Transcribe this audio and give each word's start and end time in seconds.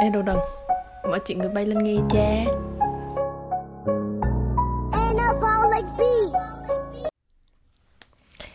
Ê 0.00 0.10
đồ 0.10 0.22
đần 0.22 0.36
Mở 1.10 1.18
chuyện 1.18 1.38
người 1.38 1.48
bay 1.48 1.66
lên 1.66 1.84
nghe 1.84 1.94
cha. 2.10 2.44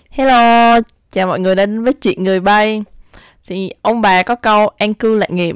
Hello 0.10 0.80
Chào 1.12 1.28
mọi 1.28 1.40
người 1.40 1.56
đến 1.56 1.84
với 1.84 1.94
chuyện 1.94 2.24
người 2.24 2.40
bay. 2.40 2.84
Thì 3.48 3.72
ông 3.82 4.02
bà 4.02 4.24
có 4.24 4.36
câu 4.36 4.68
an 4.78 4.94
cư 4.94 5.18
lạc 5.18 5.32
nghiệp. 5.32 5.56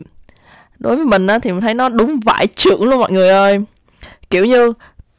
Đối 0.80 0.96
với 0.96 1.06
mình 1.06 1.28
á, 1.28 1.40
thì 1.40 1.52
mình 1.52 1.62
thấy 1.62 1.74
nó 1.74 1.90
đúng 1.90 2.20
vải 2.26 2.48
trưởng 2.48 2.84
luôn 2.84 3.00
mọi 3.00 3.12
người 3.12 3.30
ơi. 3.30 3.60
Kiểu 4.30 4.46
như 4.46 4.74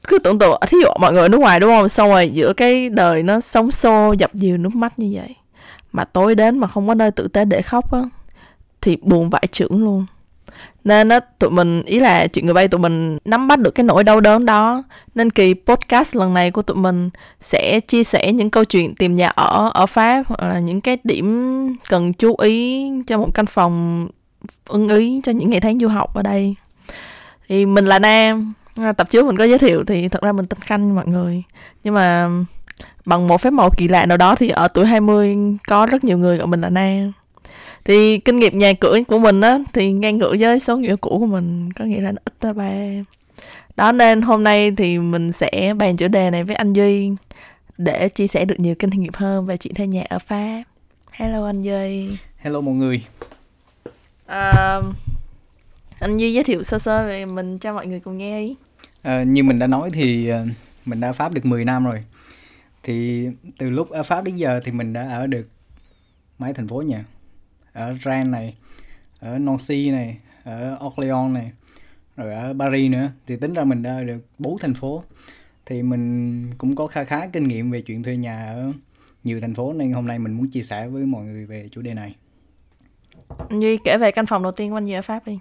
cứ 0.09 0.19
tưởng 0.19 0.39
tượng 0.39 0.61
thí 0.69 0.79
dụ 0.83 0.89
mọi 1.01 1.13
người 1.13 1.23
ở 1.23 1.29
nước 1.29 1.41
ngoài 1.41 1.61
đúng 1.61 1.71
không? 1.71 1.89
Xong 1.89 2.09
rồi 2.09 2.31
giữa 2.31 2.53
cái 2.53 2.89
đời 2.89 3.23
nó 3.23 3.41
sống 3.41 3.71
xô 3.71 4.13
dập 4.19 4.35
dìu 4.35 4.57
nước 4.57 4.75
mắt 4.75 4.99
như 4.99 5.11
vậy 5.15 5.35
mà 5.93 6.05
tối 6.05 6.35
đến 6.35 6.59
mà 6.59 6.69
không 6.69 6.89
có 6.89 6.95
nơi 6.95 7.11
tử 7.11 7.29
tế 7.29 7.45
để 7.45 7.63
khóc 7.63 7.93
á 7.93 8.01
thì 8.81 8.97
buồn 8.97 9.31
vãi 9.31 9.47
trưởng 9.51 9.85
luôn 9.85 10.07
nên 10.85 11.09
á, 11.09 11.21
tụi 11.21 11.51
mình, 11.51 11.83
ý 11.83 12.01
là 12.01 12.27
chuyện 12.27 12.45
người 12.45 12.55
bay 12.55 12.69
tụi 12.69 12.81
mình 12.81 13.19
nắm 13.25 13.49
bắt 13.49 13.59
được 13.59 13.71
cái 13.71 13.85
nỗi 13.85 14.05
đau 14.05 14.21
đớn 14.21 14.47
đó. 14.47 14.83
Nên 15.15 15.31
kỳ 15.31 15.55
podcast 15.67 16.17
lần 16.17 16.35
này 16.35 16.51
của 16.51 16.63
tụi 16.63 16.77
mình 16.77 17.11
sẽ 17.41 17.81
chia 17.81 18.05
sẻ 18.05 18.33
những 18.33 18.51
câu 18.51 18.65
chuyện 18.65 18.95
tìm 18.95 19.17
nhà 19.17 19.29
ở 19.29 19.71
ở 19.75 19.87
pháp, 19.87 20.23
hoặc 20.27 20.49
là 20.49 20.59
những 20.59 20.81
cái 20.81 20.99
điểm 21.05 21.77
cần 21.89 22.13
chú 22.13 22.35
ý 22.37 22.87
cho 23.07 23.19
một 23.19 23.29
căn 23.35 23.47
phòng 23.47 24.09
ưng 24.69 24.89
ý 24.89 25.21
cho 25.25 25.33
những 25.33 25.51
ngày 25.51 25.61
tháng 25.61 25.79
du 25.79 25.89
học 25.89 26.15
ở 26.15 26.23
đây. 26.23 26.55
Thì 27.49 27.67
mình 27.67 27.87
là 27.87 27.99
nam 27.99 28.53
à, 28.77 28.93
tập 28.93 29.11
trước 29.11 29.27
mình 29.27 29.37
có 29.37 29.45
giới 29.45 29.59
thiệu 29.59 29.85
thì 29.85 30.09
thật 30.09 30.23
ra 30.23 30.33
mình 30.33 30.47
tên 30.47 30.61
khanh 30.61 30.95
mọi 30.95 31.07
người. 31.07 31.43
Nhưng 31.85 31.95
mà 31.95 32.29
bằng 33.05 33.29
một 33.29 33.41
phép 33.41 33.51
màu 33.51 33.71
kỳ 33.77 33.89
lạ 33.89 34.07
nào 34.07 34.17
đó 34.17 34.35
thì 34.35 34.49
ở 34.49 34.69
tuổi 34.69 34.87
20 34.87 35.37
có 35.69 35.87
rất 35.87 36.05
nhiều 36.05 36.19
người 36.19 36.37
gọi 36.37 36.47
mình 36.47 36.61
là 36.61 36.69
nam 36.69 37.13
thì 37.91 38.19
kinh 38.19 38.39
nghiệm 38.39 38.59
nhà 38.59 38.73
cửa 38.73 38.99
của 39.09 39.19
mình 39.19 39.41
á 39.41 39.59
thì 39.73 39.93
ngang 39.93 40.19
ngửa 40.19 40.37
với 40.39 40.61
số 40.61 40.77
nghĩa 40.77 40.97
cũ 40.97 41.17
của 41.21 41.27
mình 41.27 41.73
có 41.73 41.85
nghĩa 41.85 42.01
là 42.01 42.13
nó 42.13 42.19
ít 42.25 42.35
ra 42.41 42.53
ba 42.53 42.73
đó 43.77 43.93
nên 43.93 44.23
hôm 44.23 44.45
nay 44.45 44.71
thì 44.77 44.99
mình 44.99 45.33
sẽ 45.33 45.75
bàn 45.79 45.97
chủ 45.97 46.09
đề 46.09 46.31
này 46.31 46.45
với 46.45 46.57
anh 46.57 46.73
duy 46.73 47.11
để 47.79 48.09
chia 48.09 48.27
sẻ 48.27 48.45
được 48.45 48.61
nhiều 48.61 48.75
kinh 48.79 48.91
nghiệm 48.91 49.13
hơn 49.15 49.47
về 49.47 49.57
chuyện 49.57 49.75
thuê 49.75 49.87
nhà 49.87 50.05
ở 50.09 50.19
pháp. 50.19 50.63
Hello 51.11 51.47
anh 51.47 51.63
duy. 51.63 52.17
Hello 52.37 52.61
mọi 52.61 52.75
người. 52.75 53.05
À, 54.27 54.81
anh 56.01 56.17
duy 56.17 56.33
giới 56.33 56.45
thiệu 56.45 56.63
sơ 56.63 56.79
sơ 56.79 57.07
về 57.07 57.25
mình 57.25 57.59
cho 57.59 57.73
mọi 57.73 57.87
người 57.87 58.01
cùng 58.01 58.19
nghe 58.19 58.41
đi. 58.41 58.55
À, 59.03 59.23
như 59.23 59.43
mình 59.43 59.59
đã 59.59 59.67
nói 59.67 59.91
thì 59.93 60.29
ờ, 60.29 60.47
mình 60.85 61.01
đã 61.01 61.13
pháp 61.13 61.33
được 61.33 61.47
10 61.47 61.65
năm 61.65 61.85
rồi. 61.85 62.01
Thì 62.83 63.27
từ 63.59 63.71
lúc 63.71 63.91
ở 63.91 64.03
pháp 64.03 64.25
đến 64.25 64.37
giờ 64.37 64.61
thì 64.65 64.73
mình 64.73 64.93
đã 64.93 65.09
ở 65.09 65.27
được 65.27 65.49
mấy 66.39 66.53
thành 66.53 66.69
phố 66.69 66.83
nhỉ 66.83 66.97
ở 67.73 67.97
Rennes 68.05 68.33
này 68.33 68.55
ở 69.21 69.39
Nancy 69.39 69.91
này 69.91 70.19
ở 70.45 70.79
Orléans 70.87 71.35
này 71.35 71.51
rồi 72.17 72.35
ở 72.35 72.55
Paris 72.59 72.91
nữa. 72.91 73.11
Thì 73.27 73.37
tính 73.37 73.53
ra 73.53 73.65
mình 73.65 73.83
đã 73.83 74.03
được 74.03 74.19
bốn 74.39 74.59
thành 74.59 74.75
phố. 74.75 75.03
Thì 75.67 75.83
mình 75.83 76.53
cũng 76.59 76.77
có 76.77 76.87
khá 76.87 77.05
khá 77.05 77.27
kinh 77.27 77.49
nghiệm 77.49 77.71
về 77.71 77.83
chuyện 77.83 78.03
thuê 78.03 78.17
nhà 78.17 78.47
ở 78.47 78.73
nhiều 79.25 79.41
thành 79.41 79.55
phố 79.55 79.73
nên 79.73 79.93
hôm 79.93 80.07
nay 80.07 80.19
mình 80.19 80.33
muốn 80.33 80.51
chia 80.51 80.63
sẻ 80.63 80.89
với 80.89 81.07
mọi 81.07 81.25
người 81.25 81.47
về 81.47 81.69
chủ 81.71 81.83
đề 81.83 81.95
này. 81.95 82.15
Duy 83.51 83.79
kể 83.85 83.99
về 84.01 84.11
căn 84.11 84.27
phòng 84.27 84.43
đầu 84.43 84.53
tiên 84.53 84.71
của 84.71 84.77
anh 84.77 84.87
Duy 84.87 84.95
ở 84.95 85.03
Pháp 85.03 85.27
đi. 85.27 85.39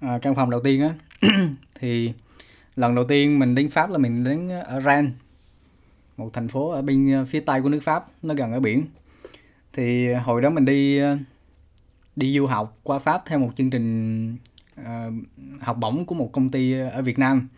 À, 0.00 0.18
căn 0.22 0.34
phòng 0.34 0.50
đầu 0.50 0.60
tiên 0.64 0.82
á 0.82 0.94
thì 1.80 2.12
lần 2.76 2.94
đầu 2.94 3.04
tiên 3.04 3.38
mình 3.38 3.54
đến 3.54 3.70
Pháp 3.70 3.90
là 3.90 3.98
mình 3.98 4.24
đến 4.24 4.48
ở 4.48 4.80
Rennes 4.80 5.12
một 6.16 6.30
thành 6.32 6.48
phố 6.48 6.70
ở 6.70 6.82
bên 6.82 7.26
phía 7.28 7.40
tây 7.40 7.62
của 7.62 7.68
nước 7.68 7.80
Pháp 7.82 8.06
nó 8.22 8.34
gần 8.34 8.52
ở 8.52 8.60
biển 8.60 8.84
thì 9.78 10.12
hồi 10.12 10.42
đó 10.42 10.50
mình 10.50 10.64
đi 10.64 11.00
đi 12.16 12.38
du 12.38 12.46
học 12.46 12.76
qua 12.82 12.98
Pháp 12.98 13.22
theo 13.26 13.38
một 13.38 13.50
chương 13.56 13.70
trình 13.70 14.36
uh, 14.80 14.86
học 15.60 15.76
bổng 15.80 16.04
của 16.04 16.14
một 16.14 16.32
công 16.32 16.50
ty 16.50 16.72
ở 16.72 17.02
Việt 17.02 17.18
Nam. 17.18 17.48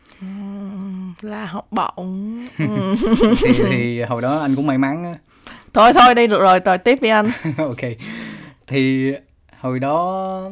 Là 1.20 1.46
học 1.46 1.68
bổng. 1.70 2.46
Thì, 3.42 3.52
thì 3.52 4.02
hồi 4.02 4.22
đó 4.22 4.38
anh 4.38 4.56
cũng 4.56 4.66
may 4.66 4.78
mắn 4.78 5.14
thôi 5.72 5.92
thôi 5.94 6.14
đi 6.14 6.26
được 6.26 6.40
rồi 6.40 6.60
rồi 6.64 6.78
tiếp 6.78 6.98
đi 7.02 7.08
anh. 7.08 7.30
Ok. 7.56 7.80
Thì 8.66 9.12
hồi 9.58 9.78
đó 9.78 10.50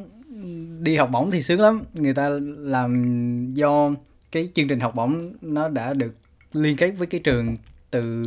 đi 0.80 0.96
học 0.96 1.10
bổng 1.12 1.30
thì 1.30 1.42
sướng 1.42 1.60
lắm. 1.60 1.82
Người 1.94 2.14
ta 2.14 2.28
làm 2.58 3.54
do 3.54 3.90
cái 4.32 4.48
chương 4.54 4.68
trình 4.68 4.80
học 4.80 4.94
bổng 4.94 5.32
nó 5.40 5.68
đã 5.68 5.94
được 5.94 6.14
liên 6.52 6.76
kết 6.76 6.90
với 6.90 7.06
cái 7.06 7.20
trường 7.24 7.56
từ 7.90 8.24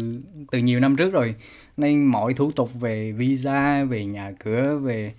từ 0.51 0.59
nhiều 0.59 0.79
năm 0.79 0.95
trước 0.95 1.13
rồi 1.13 1.35
nên 1.77 2.05
mọi 2.05 2.33
thủ 2.33 2.51
tục 2.51 2.69
về 2.79 3.11
visa 3.11 3.83
về 3.83 4.05
nhà 4.05 4.31
cửa 4.39 4.77
về 4.77 5.13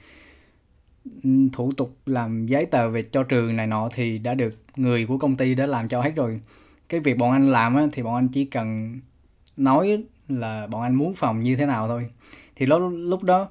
ừ, 1.23 1.31
thủ 1.53 1.73
tục 1.77 1.97
làm 2.07 2.47
giấy 2.47 2.67
tờ 2.67 2.89
về 2.89 3.03
cho 3.03 3.23
trường 3.23 3.57
này 3.57 3.67
nọ 3.67 3.89
thì 3.95 4.19
đã 4.19 4.35
được 4.35 4.57
người 4.77 5.07
của 5.07 5.19
công 5.19 5.37
ty 5.37 5.55
đã 5.55 5.67
làm 5.67 5.89
cho 5.89 6.03
hết 6.03 6.13
rồi. 6.17 6.41
Cái 6.89 7.01
việc 7.01 7.19
bọn 7.19 7.33
anh 7.33 7.51
làm 7.51 7.75
á, 7.77 7.87
thì 7.93 8.03
bọn 8.03 8.15
anh 8.15 8.29
chỉ 8.29 8.45
cần 8.45 9.01
nói 9.57 10.05
là 10.29 10.67
bọn 10.67 10.83
anh 10.83 10.95
muốn 10.95 11.15
phòng 11.15 11.43
như 11.43 11.57
thế 11.57 11.67
nào 11.67 11.89
thôi. 11.89 12.09
Thì 12.57 12.67
lúc 12.67 12.83
lúc 12.95 13.23
đó 13.23 13.49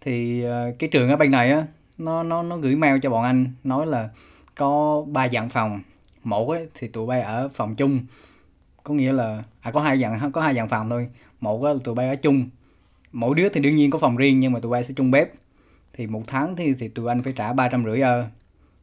thì 0.00 0.42
ờ, 0.42 0.72
cái 0.78 0.90
trường 0.90 1.10
ở 1.10 1.16
bên 1.16 1.30
này 1.30 1.50
á 1.50 1.66
nó 1.98 2.22
nó 2.22 2.42
nó 2.42 2.56
gửi 2.56 2.76
mail 2.76 2.98
cho 3.02 3.10
bọn 3.10 3.24
anh 3.24 3.46
nói 3.64 3.86
là 3.86 4.08
có 4.54 5.02
ba 5.08 5.28
dạng 5.28 5.48
phòng. 5.48 5.80
Một 6.24 6.50
ấy 6.50 6.68
thì 6.74 6.88
tụi 6.88 7.06
bay 7.06 7.20
ở 7.20 7.48
phòng 7.48 7.76
chung. 7.76 8.00
Có 8.82 8.94
nghĩa 8.94 9.12
là 9.12 9.42
à 9.60 9.70
có 9.70 9.80
hai 9.80 9.98
dạng 10.00 10.32
có 10.32 10.40
hai 10.40 10.54
dạng 10.54 10.68
phòng 10.68 10.90
thôi 10.90 11.08
một 11.44 11.62
là 11.62 11.74
tụi 11.84 11.94
bay 11.94 12.08
ở 12.08 12.16
chung. 12.16 12.48
Mỗi 13.12 13.34
đứa 13.34 13.48
thì 13.48 13.60
đương 13.60 13.76
nhiên 13.76 13.90
có 13.90 13.98
phòng 13.98 14.16
riêng 14.16 14.40
nhưng 14.40 14.52
mà 14.52 14.60
tụi 14.60 14.72
bay 14.72 14.84
sẽ 14.84 14.94
chung 14.96 15.10
bếp. 15.10 15.30
Thì 15.92 16.06
một 16.06 16.22
tháng 16.26 16.56
thì 16.56 16.74
thì 16.78 16.88
tụi 16.88 17.08
anh 17.08 17.22
phải 17.22 17.32
trả 17.32 17.52
ba 17.52 17.68
trăm 17.68 17.84
rưỡi 17.84 18.00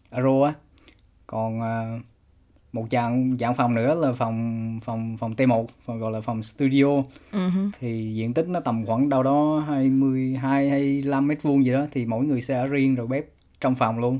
euro 0.10 0.46
á. 0.46 0.54
Còn 1.28 1.60
uh, 1.60 2.02
một 2.74 2.86
dạng 2.92 3.38
dạng 3.40 3.54
phòng 3.56 3.76
nữa 3.76 3.96
là 3.96 4.12
phòng 4.12 4.80
phòng 4.84 5.18
phòng 5.18 5.34
T1 5.34 5.66
phòng 5.86 6.00
gọi 6.00 6.12
là 6.12 6.22
phòng 6.22 6.44
studio. 6.44 7.04
Uh-huh. 7.32 7.70
thì 7.80 8.14
diện 8.16 8.34
tích 8.34 8.48
nó 8.48 8.60
tầm 8.60 8.86
khoảng 8.86 9.10
đâu 9.10 9.24
đó 9.24 9.60
22 9.68 10.70
25 10.70 11.28
mét 11.28 11.44
vuông 11.44 11.66
gì 11.66 11.72
đó 11.72 11.86
thì 11.92 12.06
mỗi 12.06 12.26
người 12.26 12.42
sẽ 12.42 12.58
ở 12.58 12.68
riêng 12.68 12.96
rồi 12.96 13.08
bếp 13.08 13.26
trong 13.62 13.76
phòng 13.76 14.00
luôn. 14.00 14.20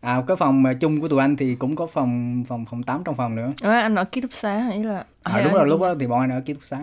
À 0.00 0.22
cái 0.26 0.36
phòng 0.36 0.64
chung 0.80 1.00
của 1.00 1.08
tụi 1.08 1.20
anh 1.20 1.36
thì 1.36 1.54
cũng 1.54 1.76
có 1.76 1.86
phòng 1.86 2.44
phòng 2.48 2.64
phòng 2.70 2.82
8 2.82 3.04
trong 3.04 3.14
phòng 3.14 3.34
nữa. 3.34 3.52
À, 3.60 3.80
anh 3.80 3.94
ở 3.94 4.04
ký 4.04 4.20
túc 4.20 4.32
xá 4.32 4.58
hay 4.58 4.84
là 4.84 5.04
à, 5.22 5.42
đúng 5.44 5.52
rồi 5.52 5.66
lúc 5.66 5.80
đó 5.80 5.94
thì 6.00 6.06
bọn 6.06 6.20
anh 6.20 6.30
ở 6.30 6.40
ký 6.40 6.54
túc 6.54 6.64
xá 6.64 6.78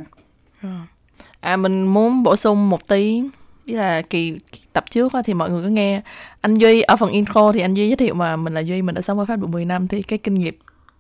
à. 1.42 1.58
mình 1.58 1.84
muốn 1.84 2.24
bổ 2.24 2.36
sung 2.36 2.70
một 2.70 2.88
tí, 2.88 3.24
ý 3.66 3.74
là 3.74 4.02
kỳ 4.02 4.38
tập 4.74 4.86
trước 4.92 5.14
thì 5.26 5.34
mọi 5.34 5.50
người 5.50 5.64
có 5.64 5.70
nghe 5.70 6.02
anh 6.42 6.56
Duy 6.56 6.82
ở 6.82 6.96
phần 6.96 7.12
intro 7.12 7.52
thì 7.52 7.62
anh 7.62 7.74
Duy 7.74 7.88
giới 7.88 7.96
thiệu 7.96 8.14
mà 8.14 8.36
mình 8.36 8.54
là 8.54 8.62
Duy, 8.62 8.82
mình 8.82 8.96
đã 8.96 9.02
sống 9.02 9.20
ở 9.20 9.26
Pháp 9.26 9.36
được 9.36 9.48
10 9.50 9.66
năm 9.66 9.88
thì 9.88 10.02
cái 10.02 10.20
kinh 10.20 10.34
nghiệm 10.34 10.56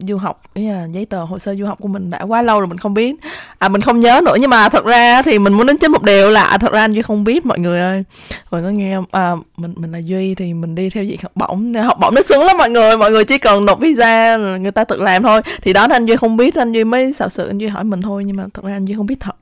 du 0.07 0.17
học, 0.17 0.41
ý 0.53 0.67
là 0.67 0.87
giấy 0.91 1.05
tờ 1.05 1.23
hồ 1.23 1.39
sơ 1.39 1.55
du 1.55 1.65
học 1.65 1.77
của 1.81 1.87
mình 1.87 2.09
đã 2.09 2.21
quá 2.21 2.41
lâu 2.41 2.59
rồi 2.59 2.67
mình 2.67 2.77
không 2.77 2.93
biết. 2.93 3.15
À 3.57 3.69
mình 3.69 3.81
không 3.81 3.99
nhớ 3.99 4.21
nữa 4.25 4.35
nhưng 4.39 4.49
mà 4.49 4.69
thật 4.69 4.85
ra 4.85 5.21
thì 5.21 5.39
mình 5.39 5.53
muốn 5.53 5.67
đến 5.67 5.77
chính 5.77 5.91
một 5.91 6.03
điều 6.03 6.29
là 6.29 6.43
à, 6.43 6.57
thật 6.57 6.73
ra 6.73 6.81
anh 6.81 6.91
duy 6.91 7.01
không 7.01 7.23
biết 7.23 7.45
mọi 7.45 7.59
người 7.59 7.79
ơi. 7.79 8.03
Mọi 8.51 8.61
có 8.61 8.69
nghe 8.69 8.97
à 9.11 9.35
mình 9.57 9.73
mình 9.77 9.91
là 9.91 9.97
duy 9.97 10.35
thì 10.35 10.53
mình 10.53 10.75
đi 10.75 10.89
theo 10.89 11.03
diện 11.03 11.19
học 11.23 11.31
bổng 11.35 11.73
học 11.73 11.97
bổng 12.01 12.15
nó 12.15 12.21
sướng 12.21 12.43
lắm 12.43 12.57
mọi 12.57 12.69
người 12.69 12.97
mọi 12.97 13.11
người 13.11 13.25
chỉ 13.25 13.37
cần 13.37 13.65
nộp 13.65 13.79
visa 13.79 14.37
người 14.37 14.71
ta 14.71 14.83
tự 14.83 15.01
làm 15.01 15.23
thôi. 15.23 15.41
Thì 15.61 15.73
đó, 15.73 15.87
anh 15.89 16.05
duy 16.05 16.15
không 16.15 16.37
biết, 16.37 16.55
anh 16.55 16.71
duy 16.71 16.83
mới 16.83 17.13
sợ 17.13 17.29
sự, 17.29 17.47
anh 17.47 17.57
duy 17.57 17.67
hỏi 17.67 17.83
mình 17.83 18.01
thôi 18.01 18.23
nhưng 18.25 18.37
mà 18.37 18.45
thật 18.53 18.63
ra 18.65 18.73
anh 18.73 18.85
duy 18.85 18.93
không 18.95 19.05
biết 19.05 19.19
thật 19.19 19.35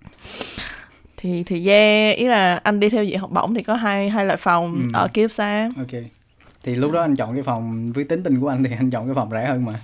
thì 1.21 1.43
thì 1.43 1.67
yeah 1.67 2.17
ý 2.17 2.27
là 2.27 2.55
anh 2.55 2.79
đi 2.79 2.89
theo 2.89 3.03
diện 3.03 3.19
học 3.19 3.31
bổng 3.31 3.53
thì 3.53 3.63
có 3.63 3.75
hai 3.75 4.09
hai 4.09 4.25
loại 4.25 4.37
phòng 4.37 4.75
ừ. 4.75 4.87
ở 4.93 5.07
ký 5.13 5.21
túc 5.21 5.31
xá. 5.31 5.69
Ok. 5.77 6.01
Thì 6.63 6.75
lúc 6.75 6.91
đó 6.91 7.01
anh 7.01 7.15
chọn 7.15 7.33
cái 7.33 7.43
phòng 7.43 7.91
với 7.91 8.03
tính 8.03 8.23
tình 8.23 8.39
của 8.39 8.47
anh 8.47 8.63
thì 8.63 8.75
anh 8.77 8.89
chọn 8.89 9.05
cái 9.05 9.15
phòng 9.15 9.29
rẻ 9.31 9.45
hơn 9.45 9.65
mà. 9.65 9.81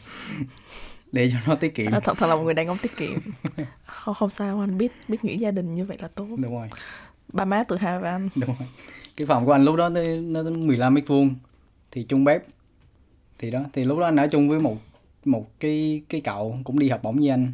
Để 1.11 1.31
cho 1.31 1.37
nó 1.47 1.55
tiết 1.55 1.75
kiệm. 1.75 1.91
À, 1.91 1.99
thật 1.99 2.17
thật 2.17 2.27
là 2.27 2.35
một 2.35 2.43
người 2.43 2.53
đàn 2.53 2.67
ông 2.67 2.77
tiết 2.77 2.97
kiệm. 2.97 3.19
Không 3.85 4.15
không 4.15 4.29
sao 4.29 4.59
anh 4.59 4.77
biết 4.77 4.91
biết 5.07 5.25
nghĩ 5.25 5.37
gia 5.37 5.51
đình 5.51 5.75
như 5.75 5.85
vậy 5.85 5.97
là 6.01 6.07
tốt. 6.07 6.27
Đúng 6.37 6.53
rồi. 6.53 6.69
Ba 7.33 7.45
má 7.45 7.63
tự 7.63 7.77
hào 7.77 7.99
về 7.99 8.09
anh. 8.09 8.29
Đúng 8.35 8.49
rồi. 8.59 8.67
Cái 9.17 9.27
phòng 9.27 9.45
của 9.45 9.51
anh 9.51 9.65
lúc 9.65 9.75
đó 9.75 9.89
nó 9.89 10.01
nó 10.21 10.43
đến 10.43 10.67
15 10.67 10.93
mét 10.93 11.07
vuông. 11.07 11.35
Thì 11.91 12.03
chung 12.03 12.23
bếp. 12.23 12.43
Thì 13.39 13.51
đó 13.51 13.59
thì 13.73 13.83
lúc 13.83 13.99
đó 13.99 14.05
anh 14.05 14.15
ở 14.15 14.27
chung 14.27 14.49
với 14.49 14.59
một 14.59 14.77
một 15.25 15.59
cái 15.59 16.01
cái 16.09 16.21
cậu 16.21 16.57
cũng 16.63 16.79
đi 16.79 16.89
học 16.89 17.03
bổng 17.03 17.19
với 17.19 17.29
anh. 17.29 17.53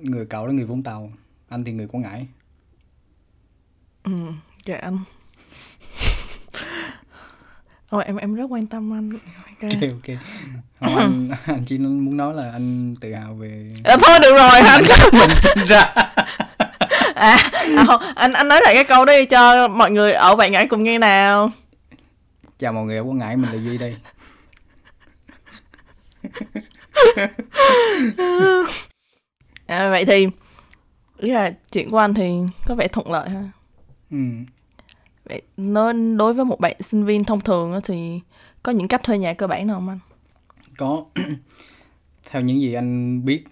Người 0.00 0.26
cậu 0.26 0.46
đó 0.46 0.52
người 0.52 0.64
vũng 0.64 0.82
tàu 0.82 1.10
anh 1.52 1.64
thì 1.64 1.72
người 1.72 1.86
quảng 1.86 2.02
ngãi 2.02 2.26
ừ 4.02 4.12
dạ 4.64 4.76
anh 4.76 4.98
Ồ, 7.90 7.98
em 7.98 8.16
em 8.16 8.34
rất 8.34 8.46
quan 8.50 8.66
tâm 8.66 8.94
anh. 8.94 9.10
Ok 9.62 9.72
ok. 9.80 10.16
Không, 10.80 10.96
anh 10.98 11.30
anh 11.46 11.64
chỉ 11.66 11.78
muốn 11.78 12.16
nói 12.16 12.34
là 12.34 12.50
anh 12.52 12.96
tự 13.00 13.14
hào 13.14 13.34
về. 13.34 13.70
À, 13.84 13.96
thôi 14.02 14.18
được 14.22 14.36
rồi 14.36 14.60
anh. 14.60 14.82
mình 15.12 15.30
sinh 15.40 15.66
ra. 15.66 15.80
à, 17.14 17.36
à 17.52 17.84
không, 17.86 18.00
anh 18.14 18.32
anh 18.32 18.48
nói 18.48 18.60
lại 18.64 18.74
cái 18.74 18.84
câu 18.84 19.04
đi 19.04 19.26
cho 19.26 19.68
mọi 19.68 19.90
người 19.90 20.12
ở 20.12 20.36
bạn 20.36 20.52
ngãi 20.52 20.66
cùng 20.66 20.82
nghe 20.82 20.98
nào. 20.98 21.50
Chào 22.58 22.72
mọi 22.72 22.84
người 22.84 22.96
ở 22.96 23.02
Quảng 23.02 23.18
Ngãi, 23.18 23.36
mình 23.36 23.52
là 23.52 23.58
Duy 23.58 23.78
đây. 23.78 23.96
à, 29.66 29.90
vậy 29.90 30.04
thì 30.04 30.26
ý 31.22 31.30
là 31.30 31.54
chuyện 31.72 31.90
của 31.90 31.98
anh 31.98 32.14
thì 32.14 32.32
có 32.66 32.74
vẻ 32.74 32.88
thuận 32.88 33.10
lợi 33.10 33.30
ha. 33.30 33.50
Ừ. 34.10 34.16
Vậy 35.24 35.42
nó 35.56 35.92
đối 35.92 36.34
với 36.34 36.44
một 36.44 36.60
bạn 36.60 36.82
sinh 36.82 37.04
viên 37.04 37.24
thông 37.24 37.40
thường 37.40 37.72
á 37.72 37.80
thì 37.84 38.20
có 38.62 38.72
những 38.72 38.88
cách 38.88 39.00
thuê 39.04 39.18
nhà 39.18 39.34
cơ 39.34 39.46
bản 39.46 39.66
nào 39.66 39.76
không 39.76 39.88
anh? 39.88 39.98
có 40.76 41.04
theo 42.30 42.42
những 42.42 42.60
gì 42.60 42.74
anh 42.74 43.24
biết 43.24 43.44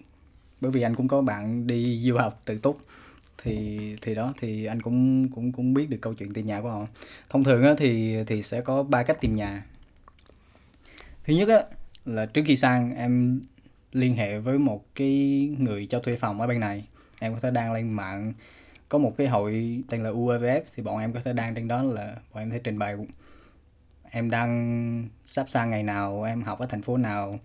bởi 0.61 0.70
vì 0.70 0.82
anh 0.82 0.94
cũng 0.94 1.08
có 1.08 1.22
bạn 1.22 1.67
đi 1.67 2.00
du 2.05 2.17
học 2.17 2.43
tự 2.44 2.58
túc 2.58 2.78
thì 3.43 3.78
thì 4.02 4.14
đó 4.14 4.32
thì 4.40 4.64
anh 4.64 4.82
cũng 4.82 5.28
cũng 5.28 5.52
cũng 5.52 5.75
biết 5.75 5.90
được 5.90 5.99
câu 6.00 6.14
chuyện 6.14 6.32
tìm 6.32 6.46
nhà 6.46 6.61
của 6.61 6.69
họ 6.69 6.87
thông 7.28 7.44
thường 7.44 7.62
á, 7.62 7.75
thì 7.78 8.16
thì 8.26 8.43
sẽ 8.43 8.61
có 8.61 8.82
ba 8.82 9.02
cách 9.02 9.20
tìm 9.20 9.34
nhà 9.34 9.64
thứ 11.25 11.34
nhất 11.34 11.49
á, 11.49 11.62
là 12.05 12.26
trước 12.26 12.43
khi 12.46 12.56
sang 12.56 12.96
em 12.96 13.40
liên 13.93 14.16
hệ 14.16 14.38
với 14.38 14.58
một 14.58 14.84
cái 14.94 15.49
người 15.58 15.87
cho 15.87 16.00
thuê 16.00 16.16
phòng 16.16 16.40
ở 16.40 16.46
bên 16.46 16.61
này 16.61 16.84
em 17.20 17.34
có 17.34 17.40
thể 17.40 17.50
đăng 17.50 17.72
lên 17.72 17.93
mạng. 17.93 18.32
Có 18.88 18.99
một 18.99 19.14
cái 19.17 19.28
hội 19.28 19.78
tên 19.88 20.02
là 20.02 20.11
UEVF 20.11 20.61
thì 20.76 20.82
bọn 20.82 20.99
em 20.99 21.12
có 21.12 21.20
thể 21.25 21.32
đăng 21.32 21.55
trên 21.55 21.69
đó 21.69 21.82
là 21.82 22.17
bọn 22.34 22.43
em 22.43 22.50
thể 22.50 22.61
trình 22.64 22.78
bày. 22.78 22.96
Em 24.11 24.31
đang 24.31 25.08
sắp 25.26 25.46
sang 25.49 25.70
ngày 25.70 25.82
nào 25.82 26.22
em 26.22 26.43
học 26.43 26.58
ở 26.58 26.67
thành 26.67 26.82
phố 26.82 26.96
nào 26.96 27.38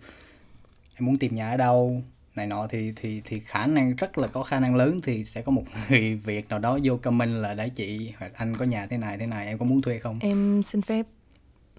em 0.94 1.06
muốn 1.06 1.18
tìm 1.18 1.34
nhà 1.34 1.50
ở 1.50 1.56
đâu 1.56 2.02
này 2.36 2.46
nọ 2.46 2.66
thì 2.70 2.92
thì 2.96 3.20
thì 3.24 3.40
khả 3.40 3.66
năng 3.66 3.96
rất 3.96 4.18
là 4.18 4.28
có 4.28 4.42
khả 4.42 4.60
năng 4.60 4.76
lớn 4.76 5.00
thì 5.02 5.24
sẽ 5.24 5.42
có 5.42 5.52
một 5.52 5.62
người 5.90 6.14
việt 6.14 6.48
nào 6.48 6.58
đó 6.58 6.78
vô 6.82 6.96
comment 6.96 7.42
là 7.42 7.54
đấy 7.54 7.70
chị 7.70 8.12
hoặc 8.18 8.32
anh 8.34 8.56
có 8.56 8.64
nhà 8.64 8.86
thế 8.86 8.96
này 8.96 9.18
thế 9.18 9.26
này 9.26 9.46
em 9.46 9.58
có 9.58 9.64
muốn 9.64 9.82
thuê 9.82 9.98
không? 9.98 10.18
Em 10.20 10.62
xin 10.62 10.82
phép 10.82 11.06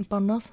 bonus. 0.10 0.50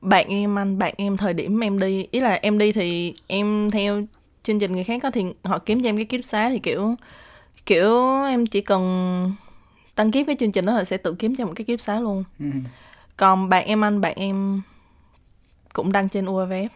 Bạn 0.00 0.28
em 0.28 0.58
anh, 0.58 0.78
bạn 0.78 0.94
em 0.96 1.16
thời 1.16 1.34
điểm 1.34 1.60
em 1.60 1.78
đi, 1.78 2.06
ý 2.10 2.20
là 2.20 2.34
em 2.42 2.58
đi 2.58 2.72
thì 2.72 3.14
em 3.26 3.70
theo 3.70 4.02
chương 4.46 4.58
trình 4.58 4.72
người 4.72 4.84
khác 4.84 5.00
có 5.02 5.10
thì 5.10 5.24
họ 5.44 5.58
kiếm 5.58 5.82
cho 5.82 5.88
em 5.88 5.96
cái 5.96 6.04
ký 6.04 6.18
túc 6.18 6.24
xá 6.24 6.50
thì 6.50 6.58
kiểu 6.58 6.94
kiểu 7.66 8.22
em 8.24 8.46
chỉ 8.46 8.60
cần 8.60 9.32
đăng 9.96 10.10
ký 10.10 10.24
cái 10.24 10.36
chương 10.40 10.52
trình 10.52 10.66
đó 10.66 10.72
họ 10.72 10.84
sẽ 10.84 10.96
tự 10.96 11.14
kiếm 11.14 11.36
cho 11.36 11.46
một 11.46 11.52
cái 11.56 11.64
ký 11.64 11.72
túc 11.72 11.80
xá 11.80 12.00
luôn. 12.00 12.24
Ừ. 12.38 12.46
Còn 13.16 13.48
bạn 13.48 13.66
em 13.66 13.84
anh, 13.84 14.00
bạn 14.00 14.12
em 14.16 14.62
cũng 15.72 15.92
đăng 15.92 16.08
trên 16.08 16.26
UAVF 16.26 16.68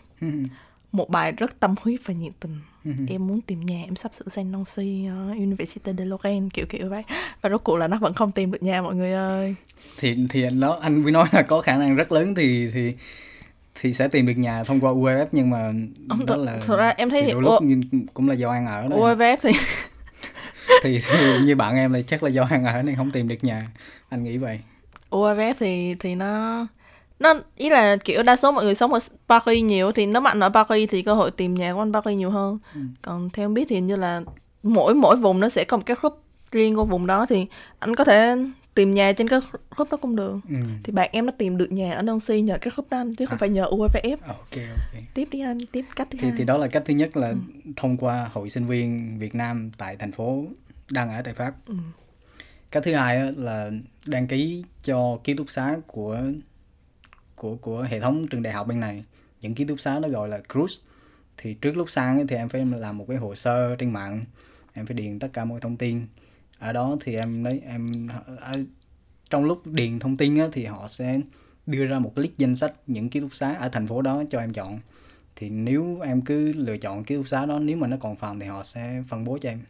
một 0.93 1.11
bài 1.11 1.33
rất 1.33 1.61
tâm 1.61 1.75
huyết 1.81 2.01
và 2.05 2.15
nhiệt 2.15 2.33
tình. 2.41 2.61
Em 3.09 3.27
muốn 3.27 3.41
tìm 3.41 3.61
nhà 3.61 3.83
em 3.85 3.97
sắp 3.97 4.15
sửa 4.15 4.29
sang 4.29 4.53
Nancy 4.53 5.07
uh, 5.09 5.37
Université 5.37 5.93
de 5.99 6.05
Lorraine 6.05 6.49
kiểu 6.53 6.67
kiểu 6.69 6.89
vậy. 6.89 7.03
Và 7.41 7.51
rốt 7.51 7.65
cuộc 7.65 7.77
là 7.77 7.89
nó 7.89 7.99
vẫn 7.99 8.15
không 8.15 8.33
tìm 8.33 8.51
được 8.51 8.63
nhà 8.63 8.83
mọi 8.83 8.95
người 8.95 9.13
ơi. 9.13 9.55
Thì 9.99 10.17
thì 10.31 10.43
anh 10.43 10.61
đó 10.61 10.79
anh 10.83 11.03
mới 11.03 11.13
nói 11.13 11.29
là 11.33 11.43
có 11.43 11.61
khả 11.61 11.77
năng 11.77 11.97
rất 11.97 12.13
lớn 12.13 12.35
thì 12.35 12.71
thì 12.75 12.95
thì 13.75 13.95
sẽ 13.95 14.09
tìm 14.09 14.27
được 14.27 14.33
nhà 14.37 14.65
thông 14.65 14.81
qua 14.81 14.93
UEF 14.93 15.27
nhưng 15.33 15.51
mà 15.51 15.73
Ông 16.09 16.27
đó 16.27 16.37
là 16.37 16.59
thật 16.67 16.77
ra 16.77 16.89
em 16.89 17.11
thấy 17.11 17.23
thì 17.23 17.33
đôi 17.33 17.43
lúc 17.43 17.53
U- 17.61 17.99
cũng 18.15 18.29
là 18.29 18.35
do 18.35 18.51
ăn 18.51 18.67
ở 18.67 18.89
đó 18.89 18.97
UAVF 18.97 19.37
thì 19.43 19.53
thì, 20.83 20.99
thì 21.11 21.39
như 21.45 21.57
bạn 21.57 21.77
em 21.77 21.93
thì 21.93 22.03
chắc 22.03 22.23
là 22.23 22.29
do 22.29 22.47
ăn 22.51 22.65
ở 22.65 22.83
nên 22.83 22.97
không 22.97 23.11
tìm 23.11 23.29
được 23.29 23.45
nhà. 23.45 23.61
Anh 24.09 24.25
nghĩ 24.25 24.37
vậy. 24.37 24.61
UAVF 25.11 25.55
thì 25.59 25.95
thì 25.95 26.15
nó 26.15 26.67
nó 27.19 27.35
ý 27.57 27.71
là 27.71 27.97
kiểu 27.97 28.23
đa 28.23 28.37
số 28.37 28.53
mọi 28.53 28.65
người 28.65 28.75
sống 28.75 28.93
ở 28.93 28.99
Paris 29.29 29.65
nhiều 29.65 29.93
thì 29.93 30.07
nếu 30.07 30.23
bạn 30.23 30.41
ở 30.41 30.49
Paris 30.49 30.91
thì 30.91 31.03
cơ 31.03 31.15
hội 31.15 31.31
tìm 31.31 31.55
nhà 31.55 31.75
của 31.75 31.83
anh 31.83 31.93
Paris 31.93 32.19
nhiều 32.19 32.31
hơn. 32.31 32.59
Còn 33.03 33.31
theo 33.31 33.45
em 33.45 33.55
biết 33.55 33.65
thì 33.69 33.81
như 33.81 33.97
là 33.97 34.21
mỗi 34.63 34.95
mỗi 34.95 35.17
vùng 35.17 35.41
nó 35.41 35.49
sẽ 35.49 35.65
có 35.65 35.77
một 35.77 35.83
cái 35.87 35.97
group 36.01 36.23
riêng 36.53 36.77
của 36.77 36.85
vùng 36.85 37.07
đó 37.07 37.27
thì 37.27 37.47
anh 37.79 37.95
có 37.97 38.05
thể 38.05 38.37
tìm 38.75 38.91
nhà 38.91 39.13
trên 39.13 39.29
cái 39.29 39.41
group 39.77 39.91
đó 39.91 39.97
cũng 39.97 40.17
được. 40.17 40.41
Ừ. 40.49 40.57
thì 40.85 40.93
bạn 40.93 41.09
em 41.13 41.27
nó 41.27 41.33
tìm 41.39 41.57
được 41.57 41.73
nhà 41.73 41.93
ở 41.93 42.03
Nancy 42.03 42.41
nhờ 42.41 42.59
cái 42.61 42.73
group 42.75 42.91
đó 42.91 42.99
anh 42.99 43.15
chứ 43.15 43.27
không 43.27 43.39
phải 43.39 43.49
nhờ 43.49 43.65
UAVF 43.65 44.17
ok 44.27 44.37
ok. 44.53 45.03
Tiếp 45.15 45.29
đi 45.31 45.41
anh 45.41 45.59
tiếp 45.73 45.85
cách 45.97 46.09
thứ 46.11 46.19
thì 46.21 46.29
hai. 46.29 46.37
thì 46.39 46.45
đó 46.45 46.57
là 46.57 46.67
cách 46.67 46.83
thứ 46.87 46.95
nhất 46.95 47.17
là 47.17 47.35
thông 47.77 47.97
qua 47.97 48.31
hội 48.33 48.51
sinh 48.51 48.67
viên 48.67 49.19
Việt 49.19 49.35
Nam 49.35 49.71
tại 49.79 49.97
thành 49.97 50.13
phố 50.13 50.45
đang 50.91 51.09
ở 51.09 51.23
tại 51.23 51.35
Pháp. 51.35 51.55
Ừ. 51.67 51.75
cách 52.71 52.83
thứ 52.87 52.95
hai 52.95 53.33
là 53.37 53.71
đăng 54.07 54.27
ký 54.27 54.65
cho 54.83 55.19
ký 55.25 55.35
túc 55.35 55.51
xá 55.51 55.77
của 55.87 56.23
của 57.37 57.57
của 57.57 57.83
hệ 57.83 58.01
thống 58.01 58.29
trường 58.29 58.43
đại 58.43 58.53
học 58.53 58.67
bên 58.67 58.81
này. 58.81 59.05
Những 59.41 59.55
ký 59.55 59.65
túc 59.65 59.81
xá 59.81 59.99
nó 59.99 60.09
gọi 60.09 60.29
là 60.29 60.41
cruise 60.53 60.83
thì 61.37 61.55
trước 61.55 61.77
lúc 61.77 61.91
sang 61.91 62.27
thì 62.27 62.37
em 62.37 62.49
phải 62.49 62.65
làm 62.65 62.99
một 62.99 63.05
cái 63.09 63.17
hồ 63.17 63.35
sơ 63.35 63.77
trên 63.77 63.93
mạng. 63.93 64.25
Em 64.73 64.87
phải 64.87 64.95
điền 64.95 65.19
tất 65.19 65.29
cả 65.33 65.45
mọi 65.45 65.61
thông 65.61 65.77
tin 65.77 66.07
ở 66.61 66.73
đó 66.73 66.97
thì 67.01 67.17
em 67.17 67.45
lấy 67.45 67.61
em 67.67 68.09
trong 69.31 69.45
lúc 69.45 69.67
điền 69.67 69.99
thông 69.99 70.17
tin 70.17 70.39
á, 70.39 70.47
thì 70.53 70.65
họ 70.65 70.89
sẽ 70.89 71.21
đưa 71.67 71.87
ra 71.87 71.99
một 71.99 72.19
list 72.19 72.33
danh 72.39 72.57
sách 72.57 72.73
những 72.87 73.11
ký 73.11 73.21
túc 73.21 73.35
xá 73.35 73.55
ở 73.55 73.69
thành 73.69 73.87
phố 73.87 74.03
đó 74.03 74.23
cho 74.31 74.41
em 74.41 74.53
chọn. 74.53 74.79
Thì 75.37 75.51
nếu 75.51 76.01
em 76.03 76.21
cứ 76.21 76.53
lựa 76.53 76.77
chọn 76.77 77.05
ký 77.05 77.17
túc 77.17 77.29
xá 77.29 77.47
đó 77.47 77.59
nếu 77.59 77.77
mà 77.77 77.87
nó 77.87 77.97
còn 78.01 78.17
phòng 78.17 78.41
thì 78.41 78.47
họ 78.47 78.63
sẽ 78.63 79.03
phân 79.09 79.25
bố 79.25 79.39
cho 79.39 79.49
em. 79.49 79.61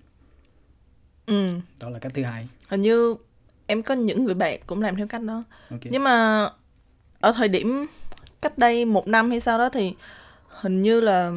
Ừ. 1.27 1.51
đó 1.81 1.89
là 1.89 1.99
cách 1.99 2.13
thứ 2.15 2.23
hai. 2.23 2.49
Hình 2.69 2.81
như 2.81 3.15
em 3.67 3.83
có 3.83 3.95
những 3.95 4.25
người 4.25 4.35
bạn 4.35 4.61
cũng 4.67 4.83
làm 4.83 4.97
theo 4.97 5.07
cách 5.07 5.23
đó. 5.23 5.43
Ok. 5.71 5.81
Nhưng 5.85 6.05
mà 6.05 6.49
ở 7.21 7.33
thời 7.33 7.49
điểm 7.49 7.87
cách 8.41 8.59
đây 8.59 8.85
một 8.85 9.09
năm 9.09 9.31
hay 9.31 9.41
sao 9.41 9.59
đó 9.59 9.69
thì 9.69 9.95
hình 10.49 10.83
như 10.83 11.01
là 11.01 11.33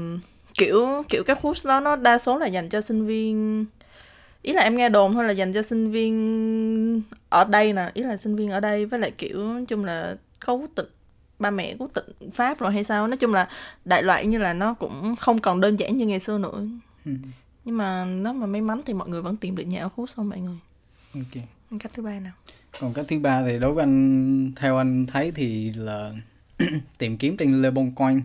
kiểu 0.54 1.04
kiểu 1.10 1.24
các 1.24 1.42
group 1.42 1.58
đó 1.66 1.80
nó 1.80 1.96
đa 1.96 2.18
số 2.18 2.38
là 2.38 2.48
dành 2.48 2.70
cho 2.70 2.82
sinh 2.82 3.06
viên 3.06 3.66
ý 4.44 4.54
là 4.54 4.62
em 4.62 4.76
nghe 4.76 4.90
đồn 4.90 5.14
thôi 5.14 5.24
là 5.24 5.32
dành 5.32 5.54
cho 5.54 5.62
sinh 5.62 5.92
viên 5.92 7.02
ở 7.30 7.44
đây 7.44 7.74
nè 7.74 7.92
ý 7.94 8.04
là 8.04 8.18
sinh 8.18 8.36
viên 8.36 8.52
ở 8.52 8.60
đây 8.60 8.86
với 8.86 9.00
lại 9.00 9.12
kiểu 9.12 9.38
nói 9.38 9.66
chung 9.68 9.86
là 9.86 10.16
có 10.46 10.54
quốc 10.54 10.70
tịch 10.76 10.90
ba 11.40 11.52
mẹ 11.52 11.76
quốc 11.80 11.92
tịch 11.94 12.06
pháp 12.34 12.60
rồi 12.60 12.74
hay 12.74 12.84
sao. 12.84 13.08
Nói 13.08 13.18
chung 13.18 13.34
là 13.34 13.50
đại 13.86 14.04
loại 14.04 14.26
như 14.26 14.38
là 14.38 14.54
nó 14.54 14.74
cũng 14.74 15.16
không 15.16 15.40
còn 15.40 15.62
đơn 15.62 15.80
giản 15.80 15.98
như 15.98 16.06
ngày 16.06 16.20
xưa 16.20 16.38
nữa. 16.38 16.68
Ừ. 17.06 17.12
nhưng 17.66 17.78
mà 17.78 18.06
nếu 18.06 18.34
mà 18.34 18.46
may 18.46 18.62
mắn 18.62 18.82
thì 18.86 18.94
mọi 18.94 19.10
người 19.10 19.22
vẫn 19.22 19.38
tìm 19.38 19.56
được 19.56 19.64
nhà 19.64 19.82
ở 19.82 19.90
khu 19.90 20.08
xong 20.08 20.30
mọi 20.30 20.40
người. 20.40 20.58
Ok. 21.16 21.44
Cách 21.80 21.92
thứ 21.94 22.04
ba 22.04 22.20
nào? 22.20 22.34
Còn 22.80 22.94
cách 22.94 23.06
thứ 23.10 23.20
ba 23.20 23.44
thì 23.46 23.60
đối 23.60 23.74
với 23.74 23.84
anh 23.84 24.52
theo 24.56 24.78
anh 24.78 25.06
thấy 25.06 25.32
thì 25.36 25.74
là 25.74 26.12
tìm 26.98 27.18
kiếm 27.18 27.38
trên 27.38 27.62
Le 27.62 27.72
Bon 27.72 27.92
Coin 27.92 28.16
ở 28.16 28.22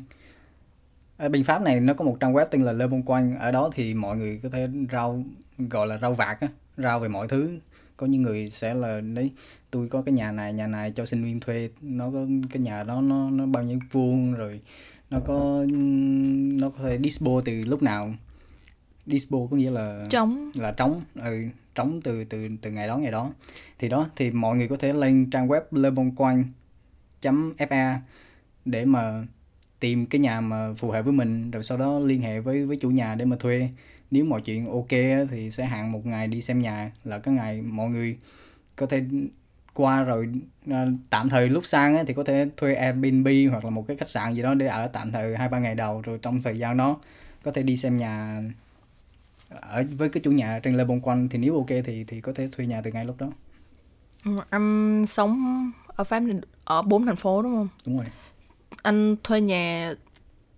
bên 1.19 1.45
Pháp 1.45 1.63
này 1.63 1.81
nó 1.81 1.95
có 1.95 2.05
một 2.05 2.17
trang 2.21 2.33
web 2.33 2.47
tên 2.51 2.65
là 2.65 2.73
Le 2.73 2.87
Bon 2.87 3.03
Coin 3.03 3.35
ở 3.35 3.51
đó 3.51 3.71
thì 3.75 3.95
mọi 3.95 4.17
người 4.17 4.41
có 4.43 4.49
thể 4.49 4.69
rao 4.93 5.23
gọi 5.59 5.87
là 5.87 5.99
rao 5.99 6.15
vạc 6.15 6.41
á 6.41 6.49
rao 6.77 7.01
về 7.01 7.09
mọi 7.09 7.29
thứ. 7.29 7.59
Có 7.97 8.07
những 8.07 8.23
người 8.23 8.51
sẽ 8.51 8.75
là 8.75 9.01
đấy 9.01 9.31
tôi 9.71 9.89
có 9.89 10.03
cái 10.03 10.13
nhà 10.13 10.33
này 10.33 10.53
nhà 10.53 10.67
này 10.67 10.91
cho 10.91 11.07
sinh 11.07 11.25
viên 11.25 11.41
thuê 11.41 11.71
nó 11.81 12.11
có 12.11 12.27
cái 12.51 12.63
nhà 12.63 12.83
đó 12.83 13.01
nó 13.01 13.31
nó 13.31 13.47
bao 13.47 13.63
nhiêu 13.63 13.79
vuông 13.93 14.35
rồi 14.35 14.61
nó 15.11 15.21
có 15.27 15.65
nó 16.61 16.71
có 16.71 16.79
thể 16.83 16.99
dispo 17.05 17.31
từ 17.45 17.65
lúc 17.65 17.83
nào. 17.83 18.15
Dispo 19.07 19.39
có 19.51 19.57
nghĩa 19.57 19.71
là 19.71 20.07
trống. 20.11 20.51
Là 20.55 20.73
trống 20.73 21.01
ừ, 21.15 21.45
trống 21.75 22.01
từ 22.05 22.25
từ 22.25 22.49
từ 22.63 22.71
ngày 22.71 22.89
đó 22.89 22.99
ngày 22.99 23.13
đó. 23.13 23.33
Thì 23.79 23.89
đó 23.89 24.09
thì 24.17 24.31
mọi 24.31 24.57
người 24.57 24.69
có 24.69 24.77
thể 24.77 24.93
lên 24.93 25.31
trang 25.31 25.49
web 25.49 25.61
leboncoin.fa 25.71 27.99
để 28.65 28.85
mà 28.85 29.27
tìm 29.81 30.07
cái 30.07 30.19
nhà 30.19 30.41
mà 30.41 30.73
phù 30.77 30.91
hợp 30.91 31.03
với 31.03 31.13
mình 31.13 31.51
rồi 31.51 31.63
sau 31.63 31.79
đó 31.79 31.99
liên 31.99 32.23
hệ 32.23 32.41
với 32.41 32.67
với 32.67 32.77
chủ 32.77 32.91
nhà 32.91 33.15
để 33.15 33.25
mà 33.25 33.37
thuê. 33.37 33.69
Nếu 34.11 34.25
mọi 34.25 34.41
chuyện 34.41 34.67
ok 34.73 34.91
thì 35.31 35.51
sẽ 35.51 35.65
hạn 35.65 35.93
một 35.93 36.07
ngày 36.07 36.27
đi 36.27 36.43
xem 36.43 36.61
nhà 36.61 36.93
là 37.05 37.19
cái 37.19 37.35
ngày 37.35 37.63
mọi 37.63 37.89
người 37.89 38.19
có 38.77 38.87
thể 38.87 39.03
qua 39.75 40.03
rồi 40.03 40.29
à, 40.71 40.87
tạm 41.11 41.29
thời 41.29 41.49
lúc 41.49 41.67
sang 41.67 42.07
thì 42.07 42.15
có 42.15 42.25
thể 42.25 42.49
thuê 42.57 42.75
Airbnb 42.75 43.29
hoặc 43.51 43.65
là 43.65 43.71
một 43.71 43.85
cái 43.89 43.97
khách 43.97 44.09
sạn 44.09 44.35
gì 44.35 44.43
đó 44.43 44.55
để 44.55 44.67
ở 44.67 44.87
tạm 44.87 45.13
thời 45.13 45.37
hai 45.37 45.49
ba 45.49 45.59
ngày 45.59 45.75
đầu 45.75 46.01
rồi 46.01 46.19
trong 46.23 46.43
thời 46.43 46.59
gian 46.59 46.77
đó 46.77 46.99
có 47.43 47.51
thể 47.51 47.63
đi 47.63 47.77
xem 47.77 47.97
nhà 47.97 48.43
ở 49.49 49.85
với 49.97 50.09
cái 50.09 50.21
chủ 50.25 50.31
nhà 50.31 50.61
trên 50.63 50.77
Le 50.77 50.85
Bon 50.85 51.01
Coin 51.01 51.29
thì 51.29 51.39
nếu 51.39 51.55
ok 51.55 51.85
thì 51.85 52.05
thì 52.05 52.21
có 52.21 52.33
thể 52.33 52.49
thuê 52.53 52.67
nhà 52.67 52.81
từ 52.81 52.93
ngay 52.93 53.05
lúc 53.05 53.17
đó. 53.19 53.31
Anh 54.51 55.05
sống 55.07 55.71
ở 55.87 56.05
Pháp 56.05 56.23
ở 56.65 56.83
bốn 56.83 57.07
thành 57.07 57.17
phố 57.17 57.43
đúng 57.43 57.55
không? 57.55 57.69
Đúng 57.87 57.97
rồi 57.97 58.07
anh 58.83 59.17
thuê 59.25 59.41
nhà 59.41 59.95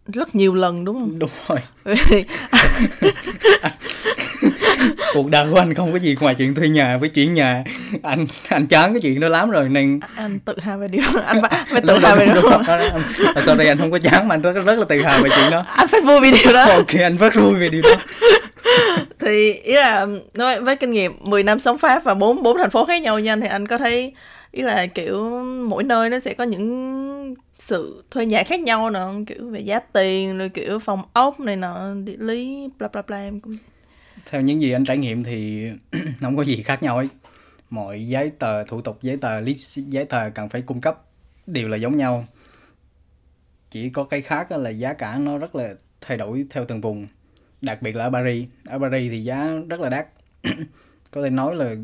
rất 0.06 0.34
nhiều 0.34 0.54
lần 0.54 0.84
đúng 0.84 1.00
không? 1.00 1.18
Đúng 1.18 1.30
rồi. 1.48 1.58
Cuộc 5.14 5.30
đời 5.30 5.46
của 5.50 5.58
anh 5.58 5.74
không 5.74 5.92
có 5.92 5.98
gì 5.98 6.16
ngoài 6.20 6.34
chuyện 6.34 6.54
thuê 6.54 6.68
nhà 6.68 6.96
với 6.96 7.08
chuyển 7.08 7.34
nhà. 7.34 7.64
Anh 8.02 8.26
anh 8.48 8.66
chán 8.66 8.92
cái 8.94 9.00
chuyện 9.00 9.20
đó 9.20 9.28
lắm 9.28 9.50
rồi 9.50 9.68
nên 9.68 10.00
anh 10.16 10.38
tự 10.38 10.54
hào 10.60 10.78
về 10.78 10.86
điều 10.90 11.02
đó. 11.14 11.20
Anh 11.26 11.42
phải, 11.42 11.80
tự 11.80 11.98
hào 11.98 12.16
về 12.16 12.26
điều 12.26 12.50
đó. 12.50 12.62
đây 13.54 13.68
anh 13.68 13.78
không 13.78 13.90
có 13.90 13.98
chán 13.98 14.28
mà 14.28 14.34
anh 14.34 14.42
rất, 14.42 14.52
rất 14.52 14.78
là 14.78 14.84
tự 14.84 15.02
hào 15.02 15.22
về 15.22 15.30
chuyện 15.36 15.50
đó. 15.50 15.64
Anh 15.68 15.88
phải 15.88 16.00
vui 16.00 16.20
vì 16.20 16.32
điều 16.44 16.52
đó. 16.52 16.64
Ok 16.64 16.94
anh 17.02 17.16
rất 17.16 17.34
vui 17.34 17.54
về 17.54 17.68
điều 17.68 17.82
đó. 17.82 17.94
Thì 19.20 19.52
ý 19.52 19.74
là 19.74 20.06
nói 20.34 20.60
với 20.60 20.76
kinh 20.76 20.90
nghiệm 20.90 21.12
10 21.20 21.42
năm 21.42 21.58
sống 21.58 21.78
Pháp 21.78 22.04
và 22.04 22.14
bốn 22.14 22.42
bốn 22.42 22.58
thành 22.58 22.70
phố 22.70 22.84
khác 22.84 23.02
nhau 23.02 23.18
nha 23.18 23.36
thì 23.36 23.46
anh 23.48 23.66
có 23.66 23.78
thấy 23.78 24.12
ý 24.52 24.62
là 24.62 24.86
kiểu 24.86 25.44
mỗi 25.68 25.84
nơi 25.84 26.10
nó 26.10 26.18
sẽ 26.18 26.34
có 26.34 26.44
những 26.44 27.09
sự 27.60 28.04
thuê 28.10 28.26
nhà 28.26 28.42
khác 28.42 28.60
nhau 28.60 28.90
nữa 28.90 29.14
kiểu 29.26 29.50
về 29.50 29.60
giá 29.60 29.80
tiền 29.80 30.38
rồi 30.38 30.48
kiểu 30.48 30.78
phòng 30.78 31.02
ốc 31.12 31.40
này 31.40 31.56
nọ, 31.56 31.94
địa 32.04 32.16
lý, 32.18 32.68
bla 32.78 32.88
bla 32.88 33.02
bla, 33.02 33.16
em 33.16 33.40
cũng 33.40 33.56
theo 34.26 34.40
những 34.40 34.60
gì 34.60 34.72
anh 34.72 34.84
trải 34.84 34.98
nghiệm 34.98 35.24
thì 35.24 35.70
không 36.20 36.36
có 36.36 36.42
gì 36.42 36.62
khác 36.62 36.82
nhau 36.82 36.96
ấy. 36.96 37.08
Mọi 37.70 38.06
giấy 38.06 38.30
tờ, 38.38 38.64
thủ 38.64 38.80
tục 38.80 38.98
giấy 39.02 39.16
tờ 39.16 39.40
lý 39.40 39.54
giấy 39.74 40.04
tờ 40.04 40.30
cần 40.34 40.48
phải 40.48 40.62
cung 40.62 40.80
cấp 40.80 41.02
đều 41.46 41.68
là 41.68 41.76
giống 41.76 41.96
nhau. 41.96 42.24
Chỉ 43.70 43.90
có 43.90 44.04
cái 44.04 44.22
khác 44.22 44.52
là 44.52 44.70
giá 44.70 44.92
cả 44.92 45.18
nó 45.18 45.38
rất 45.38 45.54
là 45.54 45.74
thay 46.00 46.16
đổi 46.16 46.46
theo 46.50 46.64
từng 46.64 46.80
vùng. 46.80 47.06
Đặc 47.60 47.82
biệt 47.82 47.96
là 47.96 48.04
ở 48.04 48.10
Paris. 48.10 48.48
Ở 48.64 48.78
Paris 48.78 49.10
thì 49.10 49.18
giá 49.18 49.50
rất 49.68 49.80
là 49.80 49.88
đắt. 49.88 50.06
Có 51.10 51.22
thể 51.22 51.30
nói 51.30 51.56
là 51.56 51.74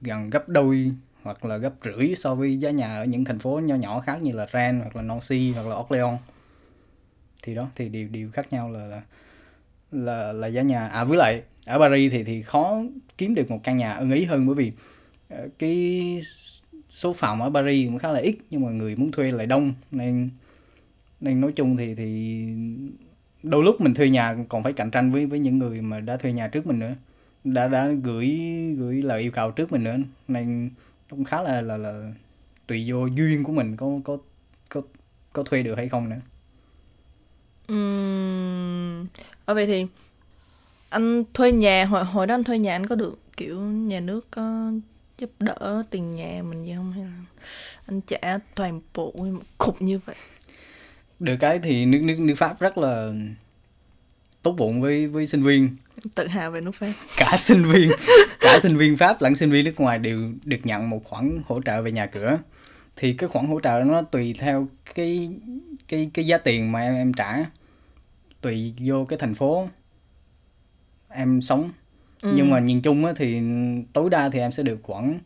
gần 0.00 0.30
gấp 0.30 0.48
đôi 0.48 0.90
hoặc 1.26 1.44
là 1.44 1.56
gấp 1.56 1.72
rưỡi 1.84 2.14
so 2.16 2.34
với 2.34 2.56
giá 2.56 2.70
nhà 2.70 2.96
ở 2.96 3.04
những 3.04 3.24
thành 3.24 3.38
phố 3.38 3.60
nhỏ 3.60 3.74
nhỏ 3.74 4.00
khác 4.00 4.22
như 4.22 4.32
là 4.32 4.46
Rennes 4.52 4.82
hoặc 4.82 4.96
là 4.96 5.02
Nancy 5.02 5.52
hoặc 5.52 5.66
là 5.66 5.76
Orléans 5.76 6.18
thì 7.42 7.54
đó 7.54 7.68
thì 7.76 7.88
điều 7.88 8.08
điều 8.08 8.30
khác 8.30 8.52
nhau 8.52 8.70
là 8.70 8.86
là 8.86 9.02
là, 9.92 10.32
là 10.32 10.46
giá 10.46 10.62
nhà. 10.62 10.88
À 10.88 11.04
với 11.04 11.18
lại 11.18 11.42
ở 11.66 11.78
Paris 11.78 12.12
thì 12.12 12.24
thì 12.24 12.42
khó 12.42 12.82
kiếm 13.18 13.34
được 13.34 13.50
một 13.50 13.60
căn 13.64 13.76
nhà 13.76 13.94
ưng 13.94 14.12
ý 14.12 14.24
hơn 14.24 14.46
bởi 14.46 14.54
vì 14.54 14.72
ờ, 15.28 15.48
cái 15.58 16.20
số 16.88 17.12
phòng 17.12 17.42
ở 17.42 17.50
Paris 17.50 17.88
cũng 17.88 17.98
khá 17.98 18.12
là 18.12 18.20
ít 18.20 18.36
nhưng 18.50 18.64
mà 18.64 18.70
người 18.70 18.96
muốn 18.96 19.12
thuê 19.12 19.32
lại 19.32 19.46
đông. 19.46 19.74
Nên 19.90 20.30
nên 21.20 21.40
nói 21.40 21.52
chung 21.56 21.76
thì 21.76 21.94
thì 21.94 22.44
đôi 23.42 23.64
lúc 23.64 23.80
mình 23.80 23.94
thuê 23.94 24.08
nhà 24.08 24.36
còn 24.48 24.62
phải 24.62 24.72
cạnh 24.72 24.90
tranh 24.90 25.12
với 25.12 25.26
với 25.26 25.38
những 25.38 25.58
người 25.58 25.80
mà 25.80 26.00
đã 26.00 26.16
thuê 26.16 26.32
nhà 26.32 26.48
trước 26.48 26.66
mình 26.66 26.78
nữa 26.78 26.94
đã 27.44 27.68
đã 27.68 27.88
gửi 28.02 28.40
gửi 28.78 29.02
lời 29.02 29.22
yêu 29.22 29.30
cầu 29.30 29.50
trước 29.50 29.72
mình 29.72 29.84
nữa. 29.84 29.96
Nên 30.28 30.70
cũng 31.10 31.24
khá 31.24 31.42
là 31.42 31.60
là 31.60 31.76
là 31.76 32.12
tùy 32.66 32.84
vô 32.90 33.06
duyên 33.06 33.44
của 33.44 33.52
mình 33.52 33.76
có 33.76 33.86
có 34.04 34.18
có 34.68 34.82
có 35.32 35.42
thuê 35.42 35.62
được 35.62 35.74
hay 35.74 35.88
không 35.88 36.08
nữa. 36.08 36.20
Ừm, 37.66 39.06
ở 39.44 39.54
vậy 39.54 39.66
thì 39.66 39.86
anh 40.88 41.24
thuê 41.34 41.52
nhà 41.52 41.84
hồi 41.84 42.04
hồi 42.04 42.26
đó 42.26 42.34
anh 42.34 42.44
thuê 42.44 42.58
nhà 42.58 42.74
anh 42.74 42.86
có 42.86 42.94
được 42.94 43.18
kiểu 43.36 43.60
nhà 43.60 44.00
nước 44.00 44.26
có 44.30 44.70
giúp 45.18 45.30
đỡ 45.38 45.82
tiền 45.90 46.16
nhà 46.16 46.42
mình 46.42 46.64
gì 46.64 46.74
không? 46.76 46.92
Hay 46.92 47.04
là 47.04 47.24
anh 47.86 48.00
trả 48.00 48.38
toàn 48.54 48.80
bộ 48.94 49.12
một 49.16 49.42
cục 49.58 49.82
như 49.82 50.00
vậy? 50.06 50.16
Được 51.20 51.36
cái 51.40 51.58
thì 51.58 51.86
nước 51.86 52.00
nước 52.02 52.18
nước 52.18 52.34
Pháp 52.36 52.60
rất 52.60 52.78
là 52.78 53.12
tốt 54.46 54.52
bụng 54.52 54.80
với 54.80 55.06
với 55.06 55.26
sinh 55.26 55.42
viên. 55.42 55.76
Tự 56.14 56.26
hào 56.26 56.50
về 56.50 56.60
nước 56.60 56.74
Pháp. 56.74 56.92
Cả 57.16 57.36
sinh 57.38 57.62
viên 57.62 57.90
cả 58.40 58.58
sinh 58.62 58.76
viên 58.76 58.96
Pháp 58.96 59.22
lẫn 59.22 59.34
sinh 59.34 59.50
viên 59.50 59.64
nước 59.64 59.80
ngoài 59.80 59.98
đều 59.98 60.32
được 60.44 60.56
nhận 60.64 60.90
một 60.90 61.04
khoản 61.04 61.40
hỗ 61.46 61.60
trợ 61.62 61.82
về 61.82 61.92
nhà 61.92 62.06
cửa. 62.06 62.38
Thì 62.96 63.12
cái 63.12 63.28
khoản 63.28 63.46
hỗ 63.46 63.60
trợ 63.60 63.82
nó 63.86 64.02
tùy 64.02 64.34
theo 64.38 64.68
cái 64.94 65.30
cái 65.88 66.10
cái 66.14 66.26
giá 66.26 66.38
tiền 66.38 66.72
mà 66.72 66.80
em 66.80 66.94
em 66.94 67.12
trả. 67.12 67.36
Tùy 68.40 68.74
vô 68.78 69.04
cái 69.04 69.18
thành 69.18 69.34
phố 69.34 69.68
em 71.08 71.40
sống. 71.40 71.70
Ừ. 72.22 72.32
nhưng 72.36 72.50
mà 72.50 72.58
nhìn 72.58 72.82
chung 72.82 73.04
á, 73.04 73.12
thì 73.16 73.40
tối 73.92 74.10
đa 74.10 74.28
thì 74.28 74.38
em 74.38 74.50
sẽ 74.50 74.62
được 74.62 74.78
khoảng 74.82 75.18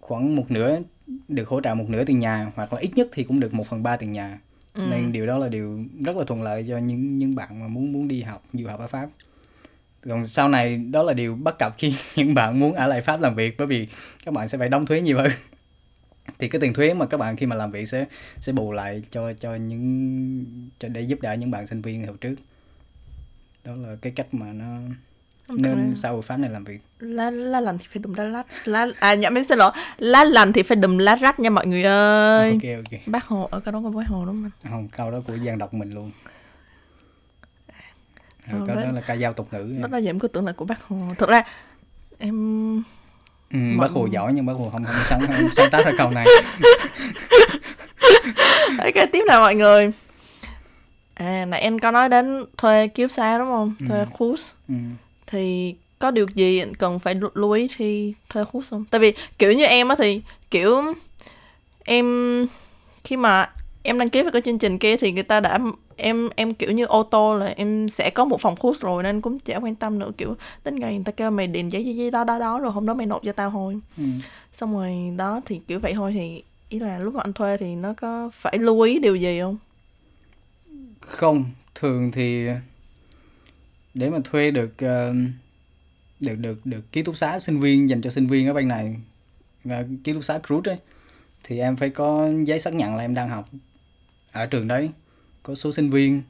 khoảng 0.00 0.36
một 0.36 0.50
nửa 0.50 0.78
được 1.28 1.48
hỗ 1.48 1.60
trợ 1.60 1.74
một 1.74 1.86
nửa 1.88 2.04
tiền 2.04 2.18
nhà 2.18 2.52
hoặc 2.54 2.72
là 2.72 2.80
ít 2.80 2.90
nhất 2.94 3.08
thì 3.12 3.24
cũng 3.24 3.40
được 3.40 3.54
một 3.54 3.66
phần 3.66 3.82
ba 3.82 3.96
tiền 3.96 4.12
nhà 4.12 4.38
Ừ. 4.74 4.80
nên 4.90 5.12
điều 5.12 5.26
đó 5.26 5.38
là 5.38 5.48
điều 5.48 5.84
rất 6.04 6.16
là 6.16 6.24
thuận 6.24 6.42
lợi 6.42 6.66
cho 6.68 6.78
những 6.78 7.18
những 7.18 7.34
bạn 7.34 7.60
mà 7.60 7.68
muốn 7.68 7.92
muốn 7.92 8.08
đi 8.08 8.22
học, 8.22 8.44
du 8.52 8.66
học 8.68 8.80
ở 8.80 8.86
Pháp. 8.86 9.08
Còn 10.00 10.26
sau 10.26 10.48
này 10.48 10.76
đó 10.76 11.02
là 11.02 11.12
điều 11.12 11.34
bất 11.34 11.58
cập 11.58 11.74
khi 11.78 11.94
những 12.16 12.34
bạn 12.34 12.58
muốn 12.58 12.72
ở 12.74 12.86
lại 12.86 13.00
Pháp 13.00 13.20
làm 13.20 13.34
việc, 13.34 13.54
bởi 13.58 13.66
vì 13.66 13.88
các 14.24 14.34
bạn 14.34 14.48
sẽ 14.48 14.58
phải 14.58 14.68
đóng 14.68 14.86
thuế 14.86 15.00
nhiều 15.00 15.18
hơn. 15.18 15.30
Thì 16.38 16.48
cái 16.48 16.60
tiền 16.60 16.74
thuế 16.74 16.94
mà 16.94 17.06
các 17.06 17.16
bạn 17.16 17.36
khi 17.36 17.46
mà 17.46 17.56
làm 17.56 17.70
việc 17.70 17.86
sẽ 17.86 18.06
sẽ 18.38 18.52
bù 18.52 18.72
lại 18.72 19.02
cho 19.10 19.32
cho 19.32 19.54
những, 19.54 20.44
cho 20.78 20.88
để 20.88 21.00
giúp 21.00 21.20
đỡ 21.22 21.32
những 21.32 21.50
bạn 21.50 21.66
sinh 21.66 21.82
viên 21.82 22.06
hồi 22.06 22.16
trước. 22.20 22.34
Đó 23.64 23.74
là 23.74 23.96
cái 24.02 24.12
cách 24.16 24.34
mà 24.34 24.52
nó 24.52 24.78
nên 25.56 25.94
sau 25.94 26.20
Pháp 26.20 26.36
này 26.36 26.50
làm 26.50 26.64
việc. 26.64 26.78
Lá 26.98 27.30
lá 27.30 27.60
lành 27.60 27.78
thì 27.78 27.84
phải 27.92 27.98
đùm 28.02 28.14
lá 28.14 28.24
lách 28.24 28.46
lá 28.64 28.86
à 29.00 29.14
nhậm 29.14 29.34
em 29.34 29.44
xin 29.44 29.58
lỗi. 29.58 29.70
Lá 29.98 30.24
lành 30.24 30.52
thì 30.52 30.62
phải 30.62 30.76
đùm 30.76 30.98
lá 30.98 31.14
rách 31.16 31.40
nha 31.40 31.50
mọi 31.50 31.66
người 31.66 31.82
ơi. 31.82 32.50
Ok 32.50 32.84
ok. 32.90 33.00
Bác 33.06 33.24
hồ 33.24 33.48
ở 33.50 33.60
câu 33.60 33.72
đó 33.72 33.80
có 33.84 33.90
bác 33.90 34.06
hồ 34.08 34.24
đúng 34.26 34.42
không 34.62 34.72
không 34.72 34.88
câu 34.96 35.10
đó 35.10 35.18
của 35.26 35.34
dân 35.36 35.58
đọc 35.58 35.74
mình 35.74 35.90
luôn. 35.94 36.10
Ờ, 38.52 38.58
câu 38.66 38.76
đó. 38.76 38.82
là 38.94 39.00
ca 39.00 39.16
dao 39.16 39.32
tục 39.32 39.48
ngữ 39.52 39.74
nó 39.78 39.88
đó 39.88 39.98
giờ 39.98 40.10
em 40.10 40.18
cứ 40.18 40.28
tưởng 40.28 40.46
là 40.46 40.52
của 40.52 40.64
bác 40.64 40.82
hồ. 40.82 40.96
Thật 41.18 41.28
ra 41.28 41.42
em 42.18 42.76
ừ, 43.50 43.56
mọi- 43.56 43.88
bác 43.88 43.94
hồ 43.94 44.06
giỏi 44.06 44.32
nhưng 44.32 44.46
bác 44.46 44.52
hồ 44.52 44.68
không 44.72 44.84
không 44.84 44.94
sáng 45.04 45.20
không 45.20 45.48
sáng 45.56 45.70
tác 45.70 45.86
ra 45.86 45.92
câu 45.98 46.10
này. 46.10 46.26
Ok 48.78 48.94
tiếp 49.12 49.24
nào 49.28 49.40
mọi 49.40 49.54
người. 49.54 49.90
À 51.14 51.44
nãy 51.48 51.60
em 51.60 51.78
có 51.78 51.90
nói 51.90 52.08
đến 52.08 52.44
thuê 52.58 52.88
túc 52.88 53.10
xá 53.10 53.38
đúng 53.38 53.46
không? 53.48 53.74
Thuê 53.88 53.98
Ừ. 53.98 54.04
cruise. 54.18 54.52
Ừ. 54.68 54.74
thì 55.30 55.74
có 55.98 56.10
điều 56.10 56.26
gì 56.34 56.62
cần 56.78 56.98
phải 56.98 57.14
lưu- 57.34 57.52
ý 57.52 57.68
khi 57.68 58.14
thuê 58.28 58.44
cruise 58.50 58.68
không? 58.70 58.84
Tại 58.90 59.00
vì 59.00 59.12
kiểu 59.38 59.52
như 59.52 59.64
em 59.64 59.88
á 59.88 59.94
thì 59.98 60.22
kiểu 60.50 60.82
em 61.84 62.46
khi 63.04 63.16
mà 63.16 63.50
em 63.82 63.98
đăng 63.98 64.08
ký 64.08 64.22
vào 64.22 64.32
cái 64.32 64.42
chương 64.42 64.58
trình 64.58 64.78
kia 64.78 64.96
thì 64.96 65.12
người 65.12 65.22
ta 65.22 65.40
đã 65.40 65.58
em 65.96 66.28
em 66.36 66.54
kiểu 66.54 66.72
như 66.72 66.84
ô 66.84 67.02
tô 67.02 67.36
là 67.36 67.46
em 67.46 67.88
sẽ 67.88 68.10
có 68.10 68.24
một 68.24 68.40
phòng 68.40 68.56
cruise 68.56 68.80
rồi 68.82 69.02
nên 69.02 69.20
cũng 69.20 69.38
chả 69.38 69.56
quan 69.58 69.74
tâm 69.74 69.98
nữa 69.98 70.10
kiểu 70.18 70.36
đến 70.64 70.76
ngày 70.76 70.94
người 70.94 71.04
ta 71.04 71.12
kêu 71.12 71.30
mày 71.30 71.46
điền 71.46 71.68
giấy 71.68 71.84
giấy, 71.84 71.96
giấy 71.96 72.10
đó 72.10 72.24
đó 72.24 72.38
đó 72.38 72.60
rồi 72.60 72.72
hôm 72.72 72.86
đó 72.86 72.94
mày 72.94 73.06
nộp 73.06 73.22
cho 73.24 73.32
tao 73.32 73.50
thôi. 73.50 73.78
Ừ. 73.96 74.04
xong 74.52 74.72
rồi 74.72 75.16
đó 75.16 75.40
thì 75.46 75.60
kiểu 75.68 75.78
vậy 75.78 75.94
thôi 75.94 76.12
thì 76.14 76.42
ý 76.68 76.78
là 76.78 76.98
lúc 76.98 77.14
mà 77.14 77.20
anh 77.24 77.32
thuê 77.32 77.56
thì 77.56 77.74
nó 77.74 77.94
có 77.96 78.30
phải 78.34 78.58
lưu 78.58 78.80
ý 78.80 78.98
điều 78.98 79.16
gì 79.16 79.40
không? 79.40 79.56
Không 81.00 81.44
thường 81.74 82.10
thì 82.10 82.46
để 83.94 84.10
mà 84.10 84.18
thuê 84.24 84.50
được 84.50 84.78
ờ, 84.78 85.14
được 86.20 86.34
được 86.34 86.66
được 86.66 86.92
ký 86.92 87.02
túc 87.02 87.16
xá 87.16 87.38
sinh 87.38 87.60
viên 87.60 87.88
dành 87.88 88.02
cho 88.02 88.10
sinh 88.10 88.26
viên 88.26 88.46
ở 88.46 88.52
bên 88.52 88.68
này 88.68 88.96
ký 90.04 90.12
túc 90.12 90.24
xá 90.24 90.38
cruise 90.38 90.70
ấy 90.70 90.78
thì 91.44 91.58
em 91.58 91.76
phải 91.76 91.90
có 91.90 92.28
giấy 92.44 92.60
xác 92.60 92.74
nhận 92.74 92.96
là 92.96 93.02
em 93.02 93.14
đang 93.14 93.28
học 93.28 93.48
ở 94.32 94.46
trường 94.46 94.68
đấy 94.68 94.90
có 95.42 95.54
số 95.54 95.72
sinh 95.72 95.90
viên. 95.90 96.22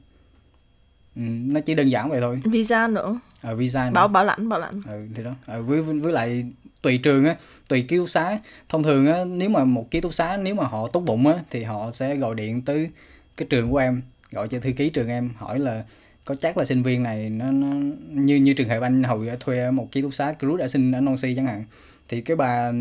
Ừ, 1.15 1.21
nó 1.25 1.59
chỉ 1.59 1.75
đơn 1.75 1.89
giản 1.89 2.09
vậy 2.09 2.21
thôi. 2.21 2.41
Visa 2.43 2.87
nữa. 2.87 3.19
Ở 3.41 3.55
visa 3.55 3.85
nữa. 3.85 3.93
bảo 3.93 4.07
bảo 4.07 4.25
lãnh 4.25 4.49
bảo 4.49 4.59
lãnh. 4.59 4.81
Ừ, 4.87 5.07
thì 5.15 5.23
đó. 5.23 5.35
Ừ, 5.47 5.63
với 5.63 5.81
với 5.81 6.13
lại 6.13 6.45
tùy 6.81 6.97
trường 6.97 7.25
á 7.25 7.35
tùy 7.67 7.85
ký 7.87 7.97
túc 7.97 8.09
xá. 8.09 8.39
Thông 8.69 8.83
thường 8.83 9.07
á 9.07 9.25
nếu 9.25 9.49
mà 9.49 9.63
một 9.63 9.91
ký 9.91 10.01
túc 10.01 10.13
xá 10.13 10.37
nếu 10.37 10.55
mà 10.55 10.63
họ 10.63 10.87
tốt 10.87 10.99
bụng 10.99 11.27
á 11.27 11.35
thì 11.49 11.63
họ 11.63 11.91
sẽ 11.91 12.15
gọi 12.15 12.35
điện 12.35 12.61
tới 12.61 12.89
cái 13.37 13.47
trường 13.49 13.71
của 13.71 13.77
em 13.77 14.01
gọi 14.31 14.47
cho 14.47 14.59
thư 14.59 14.71
ký 14.71 14.89
trường 14.89 15.07
em 15.07 15.29
hỏi 15.37 15.59
là 15.59 15.83
có 16.25 16.35
chắc 16.35 16.57
là 16.57 16.65
sinh 16.65 16.83
viên 16.83 17.03
này 17.03 17.29
nó, 17.29 17.51
nó 17.51 17.67
như 18.09 18.35
như 18.35 18.53
trường 18.53 18.69
hợp 18.69 18.81
anh 18.81 19.03
hồi 19.03 19.29
thuê 19.39 19.71
một 19.71 19.91
ký 19.91 20.01
túc 20.01 20.13
xá 20.13 20.33
cruise 20.39 20.57
đã 20.57 20.67
sinh 20.67 20.91
ở 20.91 21.01
Nancy 21.01 21.35
chẳng 21.35 21.45
hạn 21.45 21.65
thì 22.07 22.21
cái 22.21 22.35
bà 22.35 22.71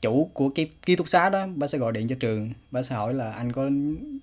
chủ 0.00 0.30
của 0.32 0.48
ký, 0.48 0.68
ký 0.86 0.96
túc 0.96 1.08
xá 1.08 1.30
đó 1.30 1.46
bà 1.56 1.66
sẽ 1.66 1.78
gọi 1.78 1.92
điện 1.92 2.08
cho 2.08 2.16
trường 2.20 2.50
bà 2.70 2.82
sẽ 2.82 2.94
hỏi 2.94 3.14
là 3.14 3.30
anh 3.30 3.52
có 3.52 3.70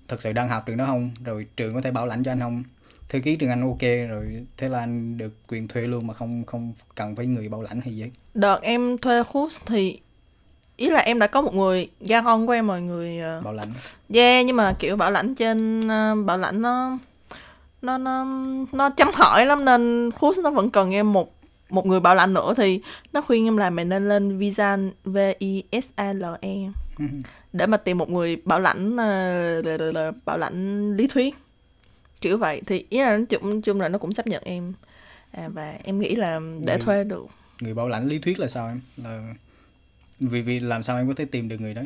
thật 0.08 0.22
sự 0.22 0.32
đang 0.32 0.48
học 0.48 0.62
trường 0.66 0.76
đó 0.76 0.86
không 0.86 1.10
rồi 1.24 1.46
trường 1.56 1.74
có 1.74 1.80
thể 1.80 1.90
bảo 1.90 2.06
lãnh 2.06 2.24
cho 2.24 2.32
anh 2.32 2.40
không? 2.40 2.62
Thư 3.08 3.20
ký 3.20 3.36
trường 3.36 3.50
anh 3.50 3.60
ok 3.60 4.08
rồi 4.08 4.46
thế 4.56 4.68
là 4.68 4.78
anh 4.78 5.18
được 5.18 5.32
quyền 5.48 5.68
thuê 5.68 5.82
luôn 5.82 6.06
mà 6.06 6.14
không 6.14 6.44
không 6.44 6.72
cần 6.94 7.16
phải 7.16 7.26
người 7.26 7.48
bảo 7.48 7.62
lãnh 7.62 7.80
hay 7.80 7.96
gì 7.96 8.10
đợt 8.34 8.58
em 8.62 8.98
thuê 8.98 9.22
cruise 9.32 9.64
thì 9.66 10.00
ý 10.76 10.90
là 10.90 11.00
em 11.00 11.18
đã 11.18 11.26
có 11.26 11.42
một 11.42 11.54
người 11.54 11.88
gia 12.00 12.22
con 12.22 12.46
của 12.46 12.52
em 12.52 12.66
mọi 12.66 12.80
người 12.80 13.18
ờ, 13.18 13.40
bảo 13.40 13.52
lãnh. 13.52 13.68
Yeah 14.14 14.46
nhưng 14.46 14.56
mà 14.56 14.76
kiểu 14.78 14.96
bảo 14.96 15.10
lãnh 15.10 15.34
trên 15.34 15.88
ờ, 15.88 16.14
bảo 16.26 16.38
lãnh 16.38 16.62
nó 16.62 16.98
nó 17.86 17.98
nó 17.98 18.26
nó 18.72 18.90
chấm 18.90 19.08
hỏi 19.14 19.46
lắm 19.46 19.64
nên 19.64 20.10
cruise 20.18 20.42
nó 20.42 20.50
vẫn 20.50 20.70
cần 20.70 20.90
em 20.90 21.12
một 21.12 21.32
một 21.70 21.86
người 21.86 22.00
bảo 22.00 22.14
lãnh 22.14 22.34
nữa 22.34 22.54
thì 22.56 22.80
nó 23.12 23.20
khuyên 23.20 23.44
em 23.44 23.56
là 23.56 23.70
mày 23.70 23.84
nên 23.84 24.08
lên 24.08 24.38
visa 24.38 24.78
V 25.04 25.18
I 25.38 25.64
S 25.82 25.90
A 25.96 26.12
L 26.12 26.24
E. 26.40 26.54
Để 27.52 27.66
mà 27.66 27.76
tìm 27.76 27.98
một 27.98 28.10
người 28.10 28.36
bảo 28.44 28.60
lãnh 28.60 28.96
ờ, 28.96 30.12
bảo 30.24 30.38
lãnh 30.38 30.90
lý 30.96 31.06
thuyết. 31.06 31.34
Kiểu 32.20 32.38
vậy. 32.38 32.62
Thì 32.66 32.86
ý 32.90 32.98
là 32.98 33.16
nói 33.16 33.26
chung 33.28 33.62
chung 33.62 33.80
là 33.80 33.88
nó 33.88 33.98
cũng 33.98 34.12
chấp 34.12 34.26
nhận 34.26 34.42
em. 34.44 34.72
À, 35.32 35.48
và 35.48 35.74
em 35.84 35.98
nghĩ 36.00 36.16
là 36.16 36.40
để 36.66 36.74
Ừ. 36.74 36.80
thuê 36.84 37.04
được. 37.04 37.26
người 37.60 37.74
bảo 37.74 37.88
lãnh 37.88 38.06
lý 38.08 38.18
thuyết 38.18 38.38
là 38.38 38.48
sao 38.48 38.68
em? 38.68 38.80
Là 39.04 39.34
vì 40.20 40.42
vì 40.42 40.60
làm 40.60 40.82
sao 40.82 40.96
em 40.96 41.08
có 41.08 41.14
thể 41.16 41.24
tìm 41.24 41.48
được 41.48 41.60
người 41.60 41.74
đấy 41.74 41.84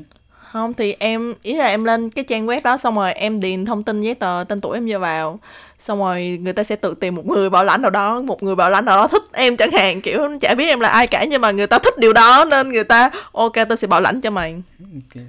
không 0.53 0.75
thì 0.75 0.97
em 0.99 1.35
ý 1.43 1.55
là 1.55 1.67
em 1.67 1.85
lên 1.85 2.11
cái 2.11 2.25
trang 2.25 2.47
web 2.47 2.61
đó 2.65 2.77
xong 2.77 2.95
rồi 2.95 3.13
em 3.13 3.41
điền 3.41 3.65
thông 3.65 3.83
tin 3.83 4.01
giấy 4.01 4.15
tờ 4.15 4.45
tên 4.49 4.61
tuổi 4.61 4.77
em 4.77 4.87
vô 4.89 4.99
vào. 4.99 5.41
Xong 5.79 5.99
rồi 5.99 6.39
người 6.43 6.53
ta 6.53 6.63
sẽ 6.63 6.77
tự 6.77 6.95
tìm 6.95 7.15
một 7.15 7.27
người 7.27 7.51
bảo 7.51 7.65
lãnh 7.65 7.83
nào 7.83 7.91
đó 7.91 8.21
một 8.21 8.43
người 8.43 8.57
bảo 8.57 8.71
lãnh 8.71 8.85
nào 8.85 8.97
đó 8.97 9.09
thích 9.09 9.23
em 9.33 9.57
chẳng 9.57 9.71
hạn 9.71 10.01
kiểu 10.01 10.21
chả 10.41 10.55
biết 10.55 10.67
em 10.67 10.81
là 10.81 10.89
ai 10.89 11.07
cả 11.07 11.25
nhưng 11.25 11.41
mà 11.41 11.51
người 11.51 11.67
ta 11.67 11.79
thích 11.79 11.99
điều 11.99 12.13
đó 12.13 12.45
nên 12.51 12.69
người 12.69 12.85
ta 12.85 13.11
ok 13.33 13.53
tôi 13.69 13.77
sẽ 13.77 13.87
bảo 13.87 14.01
lãnh 14.01 14.21
cho 14.21 14.31
mày. 14.31 14.63
Ok. 14.81 15.23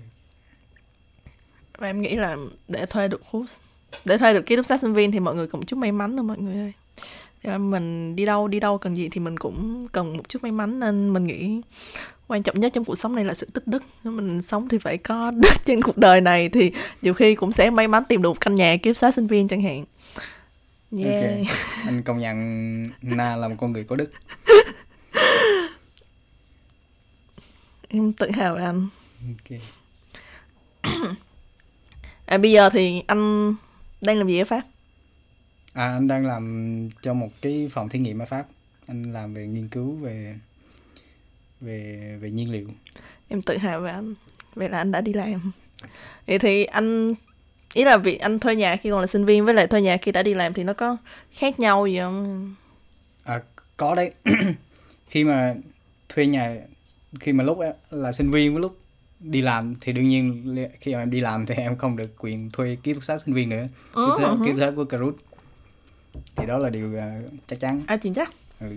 Và 1.78 1.88
em 1.88 2.02
nghĩ 2.02 2.16
là 2.16 2.38
để 2.68 2.86
thuê 2.86 3.08
được 3.08 3.22
cruise 3.32 3.56
để 4.06 4.18
thuê 4.18 4.34
được 4.34 4.46
ký 4.46 4.56
túc 4.56 4.66
xá 4.66 4.78
sinh 4.78 4.94
viên 4.94 5.12
thì 5.12 5.20
mọi 5.20 5.36
người 5.36 5.48
một 5.52 5.68
chút 5.68 5.78
may 5.78 5.92
mắn 5.92 6.16
nữa 6.16 6.24
mọi 6.24 6.38
người 6.38 6.56
ơi. 6.56 6.74
Mình 7.58 8.16
đi 8.16 8.26
đâu 8.26 8.48
đi 8.48 8.60
đâu 8.60 8.78
cần 8.78 8.98
gì 8.98 9.10
thì 9.10 9.20
mình 9.20 9.40
cũng 9.40 9.88
cần 9.92 10.18
một 10.18 10.30
chút 10.30 10.44
may 10.44 10.52
mắn 10.52 10.80
nên 10.80 11.14
mình 11.14 11.28
nghĩ 11.28 11.62
quan 12.32 12.44
trọng 12.44 12.60
nhất 12.60 12.74
trong 12.74 12.86
cuộc 12.86 12.96
sống 12.96 13.16
này 13.16 13.26
là 13.26 13.34
sự 13.34 13.48
tích 13.54 13.68
đức. 13.68 13.84
Mình 14.04 14.42
sống 14.42 14.68
thì 14.70 14.78
phải 14.78 14.98
có 14.98 15.32
đức 15.32 15.54
trên 15.66 15.82
cuộc 15.82 15.98
đời 15.98 16.22
này 16.22 16.50
thì 16.50 16.72
nhiều 17.02 17.14
khi 17.14 17.36
cũng 17.36 17.52
sẽ 17.52 17.70
may 17.70 17.88
mắn 17.88 18.04
tìm 18.10 18.22
được 18.22 18.34
căn 18.40 18.56
nhà 18.56 18.78
túc 18.84 18.98
xá 18.98 19.12
sinh 19.12 19.28
viên 19.28 19.48
chẳng 19.48 19.62
hạn. 19.62 19.86
Yeah. 20.98 21.38
ok 21.38 21.48
anh 21.86 22.04
công 22.04 22.20
nhận 22.20 22.38
na 23.02 23.36
là 23.36 23.48
một 23.48 23.56
con 23.60 23.72
người 23.72 23.84
có 23.84 23.96
đức. 23.96 24.12
Em 27.88 28.14
tự 28.14 28.32
hào 28.32 28.56
về 28.56 28.64
anh. 28.64 28.88
Ok. 29.28 29.60
À, 32.26 32.38
bây 32.38 32.52
giờ 32.52 32.70
thì 32.70 33.04
anh 33.08 33.56
đang 34.02 34.18
làm 34.18 34.28
gì 34.28 34.40
ở 34.40 34.46
pháp? 34.46 34.62
À 35.74 35.94
anh 35.94 36.08
đang 36.08 36.26
làm 36.26 36.90
cho 37.02 37.14
một 37.14 37.30
cái 37.42 37.70
phòng 37.72 37.90
thí 37.90 38.00
nghiệm 38.00 38.20
ở 38.20 38.26
pháp. 38.26 38.46
Anh 38.88 39.14
làm 39.14 39.34
về 39.34 39.48
nghiên 39.48 39.68
cứu 39.68 39.96
về 39.96 40.36
về 41.62 42.18
về 42.22 42.32
nhiên 42.32 42.52
liệu. 42.52 42.68
Em 43.28 43.42
tự 43.42 43.58
hào 43.58 43.82
về 43.82 43.92
anh 43.92 44.14
vậy 44.56 44.70
là 44.70 44.78
anh 44.78 44.92
đã 44.92 45.02
đi 45.02 45.14
làm. 45.14 45.52
Vậy 46.28 46.40
thì 46.40 46.64
anh 46.66 47.14
ý 47.74 47.84
là 47.84 47.98
việc 47.98 48.20
anh 48.20 48.40
thuê 48.40 48.56
nhà 48.56 48.76
khi 48.76 48.90
còn 48.90 49.02
là 49.02 49.08
sinh 49.08 49.26
viên 49.26 49.46
với 49.46 49.54
lại 49.54 49.68
thuê 49.68 49.82
nhà 49.82 49.98
khi 49.98 50.12
đã 50.12 50.24
đi 50.24 50.34
làm 50.34 50.54
thì 50.54 50.64
nó 50.64 50.74
có 50.74 50.98
khác 51.32 51.60
nhau 51.60 51.88
gì 51.88 52.00
không? 52.00 52.56
À, 53.24 53.42
có 53.78 53.96
đấy. 53.96 54.12
Khi 55.08 55.24
mà 55.24 55.56
thuê 56.10 56.26
nhà 56.26 56.56
khi 57.20 57.32
mà 57.34 57.44
lúc 57.44 57.60
là 57.92 58.12
sinh 58.12 58.32
viên 58.32 58.54
với 58.54 58.62
lúc 58.62 58.78
đi 59.20 59.42
làm 59.42 59.76
thì 59.82 59.94
đương 59.94 60.10
nhiên 60.10 60.56
khi 60.80 60.94
mà 60.94 61.00
em 61.00 61.10
đi 61.12 61.20
làm 61.20 61.46
thì 61.46 61.56
em 61.58 61.78
không 61.78 61.98
được 61.98 62.16
quyền 62.18 62.52
thuê 62.52 62.78
ký 62.84 62.94
túc 62.94 63.04
xá 63.04 63.18
sinh 63.18 63.34
viên 63.34 63.50
nữa. 63.50 63.64
Ký 63.96 64.02
túc 64.08 64.20
xá, 64.20 64.28
Ừ, 64.28 64.38
ký 64.46 64.52
túc 64.52 64.60
xá 64.60 64.72
của 64.76 64.86
Kahoot 64.86 65.16
thì 66.36 66.46
đó 66.46 66.58
là 66.58 66.70
điều 66.70 66.96
ờ, 66.96 67.12
chắc 67.48 67.60
chắn. 67.60 67.82
À 67.88 67.98
chính 67.98 68.14
chắc 68.14 68.30
ừ. 68.60 68.68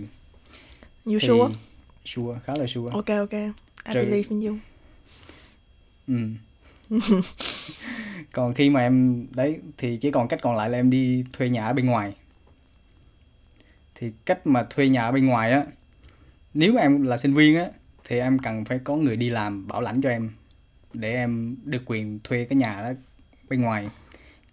you 1.05 1.19
thì 1.19 1.27
sure 1.27 1.53
sure 2.05 2.39
khá 2.45 2.53
là 2.59 2.67
sure. 2.67 2.91
Ok 2.93 3.07
ok. 3.07 3.31
I 3.85 3.93
Trừ- 3.93 4.05
believe 4.05 4.29
in 4.29 4.41
you 4.41 4.57
ừ. 6.07 6.19
còn 8.31 8.53
khi 8.53 8.69
mà 8.69 8.79
em 8.79 9.25
đấy 9.31 9.59
thì 9.77 9.97
chỉ 9.97 10.11
còn 10.11 10.27
cách 10.27 10.39
còn 10.41 10.55
lại 10.55 10.69
là 10.69 10.77
em 10.79 10.89
đi 10.89 11.25
thuê 11.33 11.49
nhà 11.49 11.65
ở 11.65 11.73
bên 11.73 11.85
ngoài. 11.85 12.13
Thì 13.95 14.11
cách 14.25 14.47
mà 14.47 14.63
thuê 14.69 14.89
nhà 14.89 15.01
ở 15.01 15.11
bên 15.11 15.25
ngoài 15.25 15.51
á 15.51 15.65
nếu 16.53 16.73
mà 16.73 16.81
em 16.81 17.03
là 17.03 17.17
sinh 17.17 17.33
viên 17.33 17.55
á 17.57 17.65
thì 18.07 18.19
em 18.19 18.39
cần 18.39 18.65
phải 18.65 18.79
có 18.83 18.95
người 18.95 19.15
đi 19.15 19.29
làm 19.29 19.67
bảo 19.67 19.81
lãnh 19.81 20.01
cho 20.01 20.09
em 20.09 20.29
để 20.93 21.13
em 21.15 21.55
được 21.63 21.81
quyền 21.85 22.19
thuê 22.23 22.45
cái 22.45 22.55
nhà 22.57 22.81
đó 22.81 22.91
bên 23.49 23.61
ngoài. 23.61 23.89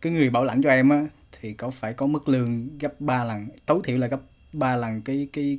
Cái 0.01 0.13
người 0.13 0.31
bảo 0.31 0.45
lãnh 0.45 0.63
cho 0.63 0.71
em 0.71 0.89
á 0.91 1.07
thì 1.41 1.53
có 1.53 1.71
phải 1.71 1.93
có 1.93 2.07
mức 2.07 2.29
lương 2.29 2.79
gấp 2.79 3.01
3 3.01 3.25
lần 3.25 3.47
tối 3.67 3.81
thiểu 3.85 3.99
là 3.99 4.07
gấp 4.07 4.21
3 4.53 4.77
lần 4.77 5.03
cái 5.03 5.29
cái 5.33 5.59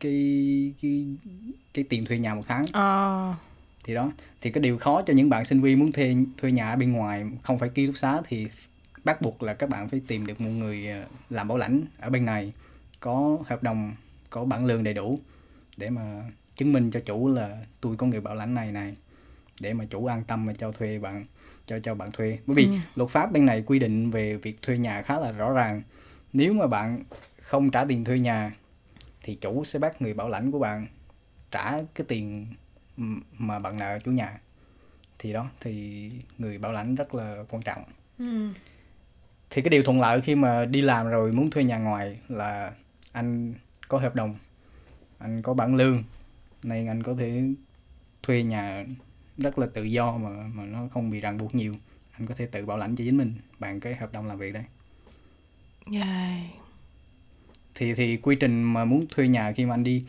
cái 0.00 0.72
cái 0.82 1.06
cái 1.74 1.84
tiền 1.88 2.04
thuê 2.04 2.18
nhà 2.18 2.34
một 2.34 2.42
tháng. 2.48 2.64
À 2.72 3.34
thì 3.84 3.94
đó 3.94 4.12
thì 4.40 4.50
cái 4.50 4.62
điều 4.62 4.78
khó 4.78 5.02
cho 5.02 5.14
những 5.14 5.30
bạn 5.30 5.44
sinh 5.44 5.60
viên 5.60 5.78
muốn 5.78 5.92
thuê 5.92 6.16
thuê 6.38 6.52
nhà 6.52 6.70
ở 6.70 6.76
bên 6.76 6.92
ngoài 6.92 7.24
không 7.42 7.58
phải 7.58 7.68
ký 7.68 7.86
túc 7.86 7.96
xá 7.96 8.20
thì 8.28 8.46
bắt 9.04 9.22
buộc 9.22 9.42
là 9.42 9.54
các 9.54 9.68
bạn 9.68 9.88
phải 9.88 10.00
tìm 10.06 10.26
được 10.26 10.40
một 10.40 10.50
người 10.50 10.86
ờ, 10.88 11.04
làm 11.30 11.48
bảo 11.48 11.58
lãnh 11.58 11.82
ở 11.98 12.10
bên 12.10 12.24
này 12.24 12.52
có 13.00 13.38
hợp 13.46 13.62
đồng 13.62 13.94
có 14.30 14.44
bản 14.44 14.66
lương 14.66 14.84
đầy 14.84 14.94
đủ 14.94 15.20
để 15.76 15.90
mà 15.90 16.30
chứng 16.56 16.72
minh 16.72 16.90
cho 16.90 17.00
chủ 17.00 17.28
là 17.28 17.58
tôi 17.80 17.96
có 17.96 18.06
người 18.06 18.20
bảo 18.20 18.34
lãnh 18.34 18.54
này 18.54 18.72
này 18.72 18.96
để 19.60 19.72
mà 19.72 19.84
chủ 19.90 20.06
an 20.06 20.24
tâm 20.26 20.46
mà 20.46 20.52
cho 20.58 20.72
thuê 20.72 20.98
bạn 20.98 21.24
cho 21.66 21.78
cho 21.80 21.94
bạn 21.94 22.12
thuê. 22.12 22.38
Bởi 22.46 22.54
vì 22.56 22.64
Ừ. 22.64 22.72
luật 22.94 23.10
pháp 23.10 23.32
bên 23.32 23.46
này 23.46 23.62
quy 23.66 23.78
định 23.78 24.10
về 24.10 24.36
việc 24.36 24.62
thuê 24.62 24.78
nhà 24.78 25.02
khá 25.02 25.20
là 25.20 25.32
rõ 25.32 25.52
ràng. 25.52 25.82
Nếu 26.32 26.52
mà 26.52 26.66
bạn 26.66 27.02
không 27.40 27.70
trả 27.70 27.84
tiền 27.84 28.04
thuê 28.04 28.18
nhà 28.18 28.52
thì 29.30 29.36
chủ 29.40 29.64
sẽ 29.64 29.78
bắt 29.78 30.02
người 30.02 30.14
bảo 30.14 30.28
lãnh 30.28 30.52
của 30.52 30.58
bạn 30.58 30.86
trả 31.50 31.72
cái 31.94 32.04
tiền 32.08 32.46
mà 33.38 33.58
bạn 33.58 33.78
nợ 33.78 33.98
chủ 34.04 34.10
nhà 34.10 34.40
thì 35.18 35.32
đó 35.32 35.50
thì 35.60 36.10
người 36.38 36.58
bảo 36.58 36.72
lãnh 36.72 36.94
rất 36.94 37.14
là 37.14 37.44
quan 37.50 37.62
trọng 37.62 37.84
ừ. 38.18 38.48
thì 39.50 39.62
cái 39.62 39.70
điều 39.70 39.82
thuận 39.82 40.00
lợi 40.00 40.20
khi 40.20 40.34
mà 40.34 40.64
đi 40.64 40.80
làm 40.80 41.08
rồi 41.08 41.32
muốn 41.32 41.50
thuê 41.50 41.64
nhà 41.64 41.78
ngoài 41.78 42.18
là 42.28 42.72
anh 43.12 43.54
có 43.88 43.98
hợp 43.98 44.14
đồng 44.14 44.36
anh 45.18 45.42
có 45.42 45.54
bản 45.54 45.74
lương 45.74 46.04
nên 46.62 46.86
anh 46.86 47.02
có 47.02 47.14
thể 47.18 47.42
thuê 48.22 48.42
nhà 48.42 48.84
rất 49.38 49.58
là 49.58 49.66
tự 49.74 49.82
do 49.82 50.16
mà 50.16 50.30
mà 50.54 50.66
nó 50.66 50.88
không 50.94 51.10
bị 51.10 51.20
ràng 51.20 51.38
buộc 51.38 51.54
nhiều 51.54 51.74
anh 52.12 52.26
có 52.26 52.34
thể 52.34 52.46
tự 52.46 52.66
bảo 52.66 52.76
lãnh 52.76 52.96
cho 52.96 53.04
chính 53.04 53.16
mình 53.16 53.34
bằng 53.58 53.80
cái 53.80 53.94
hợp 53.94 54.12
đồng 54.12 54.26
làm 54.26 54.38
việc 54.38 54.52
đấy 54.52 54.64
yeah. 55.92 56.59
Thì 57.74 57.94
thì 57.94 58.16
quy 58.16 58.36
trình 58.36 58.62
mà 58.62 58.84
muốn 58.84 59.06
thuê 59.10 59.28
nhà 59.28 59.52
khi 59.52 59.64
mà 59.66 59.74
anh 59.74 59.84
đi 59.84 60.04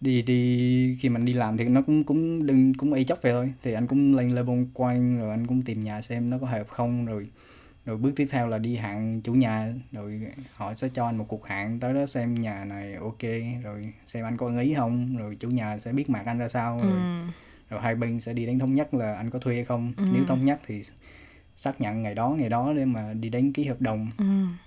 đi 0.00 0.22
đi 0.22 0.96
khi 1.00 1.08
mà 1.08 1.18
anh 1.20 1.24
đi 1.24 1.32
làm 1.32 1.56
thì 1.56 1.64
nó 1.64 1.82
cũng 1.82 2.04
cũng 2.04 2.46
đừng 2.46 2.74
cũng 2.74 2.92
y 2.92 3.04
chóc 3.04 3.22
về 3.22 3.32
thôi 3.32 3.52
thì 3.62 3.72
anh 3.72 3.86
cũng 3.86 4.14
lên 4.16 4.34
level 4.34 4.64
quan 4.74 5.18
rồi 5.18 5.30
anh 5.30 5.46
cũng 5.46 5.62
tìm 5.62 5.82
nhà 5.82 6.02
xem 6.02 6.30
nó 6.30 6.38
có 6.38 6.46
hợp 6.46 6.68
không 6.68 7.06
rồi 7.06 7.26
rồi 7.84 7.96
bước 7.96 8.12
tiếp 8.16 8.26
theo 8.30 8.48
là 8.48 8.58
đi 8.58 8.76
hạn 8.76 9.20
chủ 9.24 9.34
nhà 9.34 9.74
rồi 9.92 10.20
họ 10.54 10.74
sẽ 10.74 10.88
cho 10.94 11.06
anh 11.06 11.16
một 11.16 11.24
cuộc 11.28 11.46
hạn 11.46 11.80
tới 11.80 11.94
đó 11.94 12.06
xem 12.06 12.34
nhà 12.34 12.64
này 12.64 12.94
ok 12.94 13.22
rồi 13.62 13.92
xem 14.06 14.24
anh 14.24 14.36
có 14.36 14.46
ưng 14.46 14.58
ý 14.58 14.74
không 14.74 15.16
rồi 15.16 15.36
chủ 15.40 15.50
nhà 15.50 15.78
sẽ 15.78 15.92
biết 15.92 16.10
mặt 16.10 16.22
anh 16.26 16.38
ra 16.38 16.48
sao 16.48 16.80
rồi, 16.82 16.90
ừ. 16.92 17.32
rồi 17.70 17.80
hai 17.80 17.94
bên 17.94 18.20
sẽ 18.20 18.32
đi 18.32 18.46
đến 18.46 18.58
thống 18.58 18.74
nhất 18.74 18.94
là 18.94 19.14
anh 19.14 19.30
có 19.30 19.38
thuê 19.38 19.54
hay 19.54 19.64
không 19.64 19.92
Ừ. 19.96 20.04
nếu 20.12 20.24
thống 20.24 20.44
nhất 20.44 20.60
thì 20.66 20.82
xác 21.56 21.80
nhận 21.80 22.02
ngày 22.02 22.14
đó 22.14 22.28
ngày 22.38 22.48
đó 22.48 22.72
để 22.76 22.84
mà 22.84 23.12
đi 23.14 23.28
đến 23.28 23.52
ký 23.52 23.64
hợp 23.64 23.80
đồng 23.80 24.10
Ừ. 24.18 24.24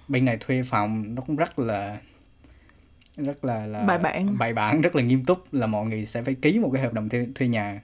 bên 0.07 0.25
này 0.25 0.37
thuê 0.39 0.61
phòng 0.63 1.15
nó 1.15 1.21
cũng 1.21 1.35
rất 1.35 1.59
là 1.59 1.97
rất 3.17 3.45
là 3.45 3.65
là 3.65 3.85
Bài 3.85 3.97
bản. 3.97 4.37
bài 4.37 4.53
bản 4.53 4.81
rất 4.81 4.95
là 4.95 5.03
nghiêm 5.03 5.25
túc 5.25 5.53
là 5.53 5.67
mọi 5.67 5.85
người 5.85 6.05
sẽ 6.05 6.21
phải 6.23 6.35
ký 6.35 6.59
một 6.59 6.69
cái 6.73 6.81
hợp 6.81 6.93
đồng 6.93 7.09
thuê, 7.09 7.27
thuê 7.35 7.47
nhà 7.47 7.81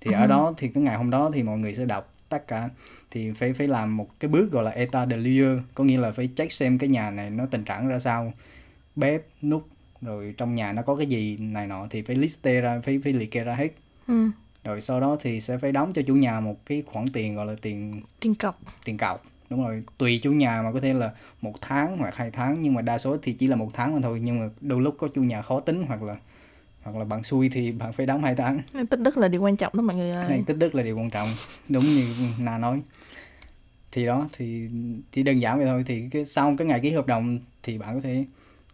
thì 0.00 0.12
ở 0.12 0.22
Ừ. 0.22 0.26
đó 0.26 0.54
thì 0.56 0.68
cái 0.68 0.82
ngày 0.82 0.96
hôm 0.96 1.10
đó 1.10 1.30
thì 1.34 1.42
mọi 1.42 1.58
người 1.58 1.74
sẽ 1.74 1.84
đọc 1.84 2.14
tất 2.28 2.48
cả 2.48 2.68
thì 3.10 3.30
phải 3.32 3.52
phải 3.52 3.68
làm 3.68 3.96
một 3.96 4.20
cái 4.20 4.28
bước 4.28 4.52
gọi 4.52 4.64
là 4.64 4.70
état 4.70 5.08
de 5.10 5.16
lieu 5.16 5.58
có 5.74 5.84
nghĩa 5.84 5.98
là 5.98 6.10
phải 6.12 6.28
check 6.36 6.52
xem 6.52 6.78
cái 6.78 6.88
nhà 6.88 7.10
này 7.10 7.30
nó 7.30 7.46
tình 7.46 7.64
trạng 7.64 7.88
ra 7.88 7.98
sao 7.98 8.32
bếp 8.96 9.22
nút 9.42 9.68
rồi 10.00 10.34
trong 10.36 10.54
nhà 10.54 10.72
nó 10.72 10.82
có 10.82 10.96
cái 10.96 11.06
gì 11.06 11.36
này 11.40 11.66
nọ 11.66 11.86
thì 11.90 12.02
phải 12.02 12.16
list 12.16 12.42
ra 12.42 12.80
phải 12.84 13.00
phải 13.04 13.12
liệt 13.12 13.30
kê 13.30 13.44
ra 13.44 13.54
hết 13.54 13.68
Ừ. 14.06 14.30
rồi 14.64 14.80
sau 14.80 15.00
đó 15.00 15.16
thì 15.20 15.40
sẽ 15.40 15.58
phải 15.58 15.72
đóng 15.72 15.92
cho 15.92 16.02
chủ 16.02 16.14
nhà 16.14 16.40
một 16.40 16.66
cái 16.66 16.82
khoản 16.86 17.08
tiền 17.12 17.34
gọi 17.34 17.46
là 17.46 17.54
tiền 17.62 18.02
tiền 18.20 18.34
cọc. 18.34 18.60
Tiền 18.84 18.96
cọc 18.98 19.24
đúng 19.50 19.64
rồi. 19.64 19.82
Tùy 19.98 20.20
chủ 20.22 20.32
nhà 20.32 20.62
mà 20.62 20.72
có 20.72 20.80
thể 20.80 20.94
là 20.94 21.12
một 21.40 21.54
tháng 21.60 21.98
hoặc 21.98 22.16
hai 22.16 22.30
tháng 22.30 22.62
nhưng 22.62 22.74
mà 22.74 22.82
đa 22.82 22.98
số 22.98 23.16
thì 23.22 23.32
chỉ 23.32 23.46
là 23.46 23.56
một 23.56 23.70
tháng 23.74 23.94
mà 23.94 24.00
thôi. 24.02 24.20
Nhưng 24.22 24.40
mà 24.40 24.48
đôi 24.60 24.80
lúc 24.80 24.94
có 24.98 25.08
chủ 25.14 25.22
nhà 25.22 25.42
khó 25.42 25.60
tính 25.60 25.84
hoặc 25.88 26.02
là 26.02 26.16
hoặc 26.82 26.96
là 26.96 27.04
bạn 27.04 27.24
xui 27.24 27.48
thì 27.48 27.72
bạn 27.72 27.92
phải 27.92 28.06
đóng 28.06 28.22
hai 28.22 28.34
tháng. 28.34 28.60
Tích 28.90 29.00
đức 29.00 29.18
là 29.18 29.28
điều 29.28 29.42
quan 29.42 29.56
trọng 29.56 29.72
đó 29.76 29.82
mọi 29.82 29.96
người 29.96 30.10
ơi. 30.10 30.28
Này 30.28 30.42
tích 30.46 30.56
đức 30.56 30.74
là 30.74 30.82
điều 30.82 30.98
quan 30.98 31.10
trọng 31.10 31.28
đúng 31.68 31.84
như 31.84 32.06
na 32.40 32.58
nói. 32.58 32.82
Thì 33.92 34.06
đó 34.06 34.28
thì 34.32 34.68
chỉ 35.12 35.22
đơn 35.22 35.40
giản 35.40 35.58
vậy 35.58 35.66
thôi. 35.66 35.84
Thì 35.86 36.08
cái 36.10 36.24
sau 36.24 36.54
cái 36.58 36.66
ngày 36.66 36.80
ký 36.80 36.90
hợp 36.90 37.06
đồng 37.06 37.38
thì 37.62 37.78
bạn 37.78 37.94
có 37.94 38.00
thể 38.00 38.24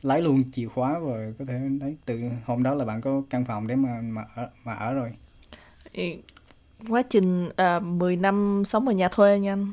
lấy 0.02 0.22
luôn 0.22 0.44
chìa 0.52 0.66
khóa 0.66 0.98
rồi 0.98 1.34
có 1.38 1.44
thể 1.44 1.60
đấy 1.80 1.96
từ 2.04 2.22
hôm 2.44 2.62
đó 2.62 2.74
là 2.74 2.84
bạn 2.84 3.00
có 3.00 3.22
căn 3.30 3.44
phòng 3.44 3.66
để 3.66 3.76
mà 3.76 4.00
mà 4.00 4.24
ở, 4.34 4.50
mà 4.64 4.72
ở 4.72 4.94
rồi 4.94 5.12
quá 6.88 7.02
trình 7.02 7.46
uh, 7.46 7.82
10 7.82 8.16
năm 8.16 8.62
sống 8.66 8.88
ở 8.88 8.92
nhà 8.92 9.08
thuê 9.08 9.38
nha 9.38 9.52
anh. 9.52 9.72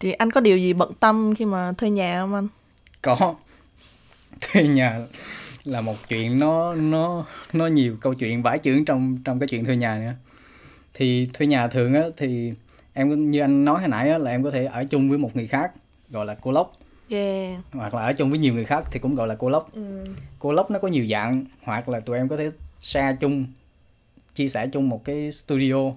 Thì 0.00 0.12
anh 0.12 0.30
có 0.30 0.40
điều 0.40 0.58
gì 0.58 0.72
bận 0.72 0.92
tâm 1.00 1.34
khi 1.34 1.44
mà 1.44 1.72
thuê 1.72 1.90
nhà 1.90 2.20
không 2.20 2.34
anh? 2.34 2.48
Có. 3.02 3.34
Thuê 4.40 4.62
nhà 4.62 5.00
là 5.64 5.80
một 5.80 5.96
chuyện 6.08 6.38
nó 6.38 6.74
nó 6.74 7.26
nó 7.52 7.66
nhiều 7.66 7.96
câu 8.00 8.14
chuyện 8.14 8.42
vải 8.42 8.58
chưởng 8.58 8.84
trong 8.84 9.18
trong 9.24 9.38
cái 9.38 9.46
chuyện 9.46 9.64
thuê 9.64 9.76
nhà 9.76 9.98
nữa. 9.98 10.14
Thì 10.94 11.28
thuê 11.32 11.46
nhà 11.46 11.68
thường 11.68 11.94
á 11.94 12.02
thì 12.16 12.52
em 12.92 13.30
như 13.30 13.40
anh 13.40 13.64
nói 13.64 13.80
hồi 13.80 13.88
nãy 13.88 14.10
á, 14.10 14.18
là 14.18 14.30
em 14.30 14.44
có 14.44 14.50
thể 14.50 14.64
ở 14.64 14.84
chung 14.84 15.08
với 15.08 15.18
một 15.18 15.36
người 15.36 15.46
khác 15.46 15.72
gọi 16.10 16.26
là 16.26 16.34
cô 16.34 16.52
lốc. 16.52 16.72
Yeah. 17.08 17.58
Hoặc 17.72 17.94
là 17.94 18.02
ở 18.02 18.12
chung 18.12 18.30
với 18.30 18.38
nhiều 18.38 18.54
người 18.54 18.64
khác 18.64 18.84
thì 18.90 18.98
cũng 18.98 19.14
gọi 19.14 19.28
là 19.28 19.34
cô 19.34 19.48
lốc. 19.48 19.74
Ừ. 19.74 20.04
cô 20.38 20.52
lốc 20.52 20.70
nó 20.70 20.78
có 20.78 20.88
nhiều 20.88 21.06
dạng 21.10 21.44
hoặc 21.62 21.88
là 21.88 22.00
tụi 22.00 22.16
em 22.16 22.28
có 22.28 22.36
thể 22.36 22.50
share 22.80 23.16
chung 23.20 23.46
chia 24.34 24.48
sẻ 24.48 24.66
chung 24.66 24.88
một 24.88 25.04
cái 25.04 25.32
studio. 25.32 25.92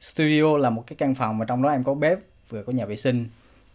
Studio 0.00 0.56
là 0.56 0.70
một 0.70 0.84
cái 0.86 0.96
căn 0.96 1.14
phòng 1.14 1.38
mà 1.38 1.44
trong 1.44 1.62
đó 1.62 1.70
em 1.70 1.84
có 1.84 1.94
bếp 1.94 2.18
vừa 2.48 2.62
có 2.62 2.72
nhà 2.72 2.84
vệ 2.84 2.96
sinh 2.96 3.26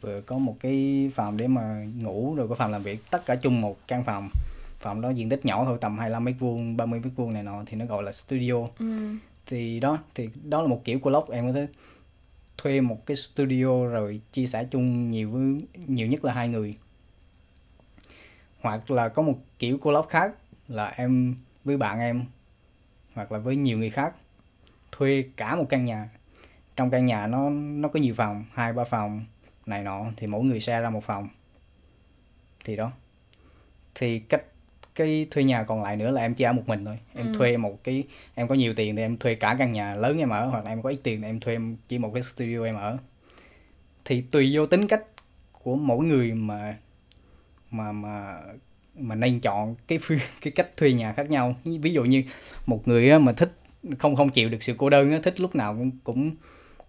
vừa 0.01 0.21
có 0.21 0.37
một 0.37 0.57
cái 0.59 1.09
phòng 1.15 1.37
để 1.37 1.47
mà 1.47 1.85
ngủ 2.01 2.35
rồi 2.35 2.47
có 2.47 2.55
phòng 2.55 2.71
làm 2.71 2.83
việc 2.83 2.99
tất 3.11 3.25
cả 3.25 3.35
chung 3.35 3.61
một 3.61 3.77
căn 3.87 4.03
phòng. 4.03 4.29
Phòng 4.79 5.01
đó 5.01 5.09
diện 5.09 5.29
tích 5.29 5.45
nhỏ 5.45 5.65
thôi 5.65 5.77
tầm 5.81 5.97
25 5.97 6.25
mét 6.25 6.35
vuông 6.39 6.77
30 6.77 6.99
mét 7.03 7.13
vuông 7.15 7.33
này 7.33 7.43
nọ 7.43 7.63
thì 7.65 7.77
nó 7.77 7.85
gọi 7.85 8.03
là 8.03 8.11
studio. 8.11 8.55
Ừ. 8.79 9.15
thì 9.45 9.79
đó 9.79 9.97
thì 10.15 10.29
đó 10.43 10.61
là 10.61 10.67
một 10.67 10.81
kiểu 10.83 10.99
của 10.99 11.09
lốc 11.09 11.31
em 11.31 11.47
có 11.47 11.53
thể 11.53 11.67
thuê 12.57 12.81
một 12.81 13.05
cái 13.05 13.17
studio 13.17 13.85
rồi 13.85 14.19
chia 14.31 14.47
sẻ 14.47 14.67
chung 14.71 15.11
nhiều 15.11 15.29
với 15.29 15.41
nhiều 15.87 16.07
nhất 16.07 16.25
là 16.25 16.33
hai 16.33 16.49
người. 16.49 16.75
Hoặc 18.61 18.91
là 18.91 19.09
có 19.09 19.21
một 19.21 19.39
kiểu 19.59 19.79
lốc 19.83 20.09
khác 20.09 20.33
là 20.67 20.87
em 20.87 21.35
với 21.63 21.77
bạn 21.77 21.99
em 21.99 22.25
hoặc 23.13 23.31
là 23.31 23.39
với 23.39 23.55
nhiều 23.55 23.77
người 23.77 23.89
khác 23.89 24.13
thuê 24.91 25.23
cả 25.37 25.55
một 25.55 25.65
căn 25.69 25.85
nhà. 25.85 26.09
Trong 26.75 26.89
căn 26.89 27.05
nhà 27.05 27.27
nó 27.27 27.49
nó 27.49 27.89
có 27.89 27.99
nhiều 27.99 28.13
phòng 28.13 28.43
hai 28.53 28.73
ba 28.73 28.83
phòng 28.83 29.25
này 29.65 29.83
nọ 29.83 30.05
thì 30.17 30.27
mỗi 30.27 30.43
người 30.43 30.59
share 30.59 30.81
ra 30.81 30.89
một 30.89 31.03
phòng. 31.03 31.27
Thì 32.65 32.75
đó. 32.75 32.91
Thì 33.95 34.19
cách 34.19 34.43
cái 34.95 35.27
thuê 35.31 35.43
nhà 35.43 35.63
còn 35.63 35.83
lại 35.83 35.95
nữa 35.95 36.11
là 36.11 36.21
em 36.21 36.33
chỉ 36.33 36.43
ở 36.43 36.53
một 36.53 36.63
mình 36.67 36.85
thôi. 36.85 36.99
Em 37.13 37.27
Ừ. 37.27 37.33
thuê 37.37 37.57
một 37.57 37.83
cái 37.83 38.03
em 38.35 38.47
có 38.47 38.55
nhiều 38.55 38.73
tiền 38.73 38.95
thì 38.95 39.01
em 39.01 39.17
thuê 39.17 39.35
cả 39.35 39.55
căn 39.59 39.73
nhà 39.73 39.95
lớn 39.95 40.17
em 40.17 40.29
ở 40.29 40.45
hoặc 40.45 40.65
là 40.65 40.71
em 40.71 40.81
có 40.81 40.89
ít 40.89 40.99
tiền 41.03 41.21
thì 41.21 41.27
em 41.27 41.39
thuê 41.39 41.57
chỉ 41.87 41.97
một 41.97 42.11
cái 42.13 42.23
studio 42.23 42.63
em 42.65 42.75
ở. 42.75 42.97
Thì 44.05 44.21
tùy 44.21 44.51
vô 44.53 44.65
tính 44.65 44.87
cách 44.87 45.03
của 45.51 45.75
mỗi 45.75 46.05
người 46.05 46.33
mà 46.33 46.77
mà 47.71 47.91
mà 47.91 48.37
mà 48.99 49.15
nên 49.15 49.39
chọn 49.39 49.75
cái 49.87 49.99
phi- 49.99 50.17
cái 50.41 50.51
cách 50.51 50.77
thuê 50.77 50.93
nhà 50.93 51.13
khác 51.13 51.29
nhau. 51.29 51.55
Ví 51.65 51.93
dụ 51.93 52.03
như 52.03 52.23
một 52.65 52.87
người 52.87 53.09
á 53.09 53.19
mà 53.19 53.33
thích 53.33 53.51
không 53.99 54.15
không 54.15 54.29
chịu 54.29 54.49
được 54.49 54.63
sự 54.63 54.73
cô 54.77 54.89
đơn 54.89 55.11
á 55.11 55.19
thích 55.23 55.39
lúc 55.39 55.55
nào 55.55 55.73
cũng 55.73 55.91
cũng 56.03 56.31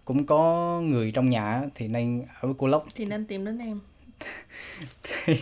cũng 0.05 0.25
có 0.25 0.81
người 0.81 1.11
trong 1.11 1.29
nhà 1.29 1.53
á, 1.53 1.61
thì 1.75 1.87
nên 1.87 2.21
ở 2.41 2.47
với 2.47 2.53
cô 2.57 2.67
lốc. 2.67 2.85
Thì 2.95 3.05
nên 3.05 3.25
tìm 3.25 3.45
đến 3.45 3.59
em. 3.59 3.79
Thì, 5.25 5.33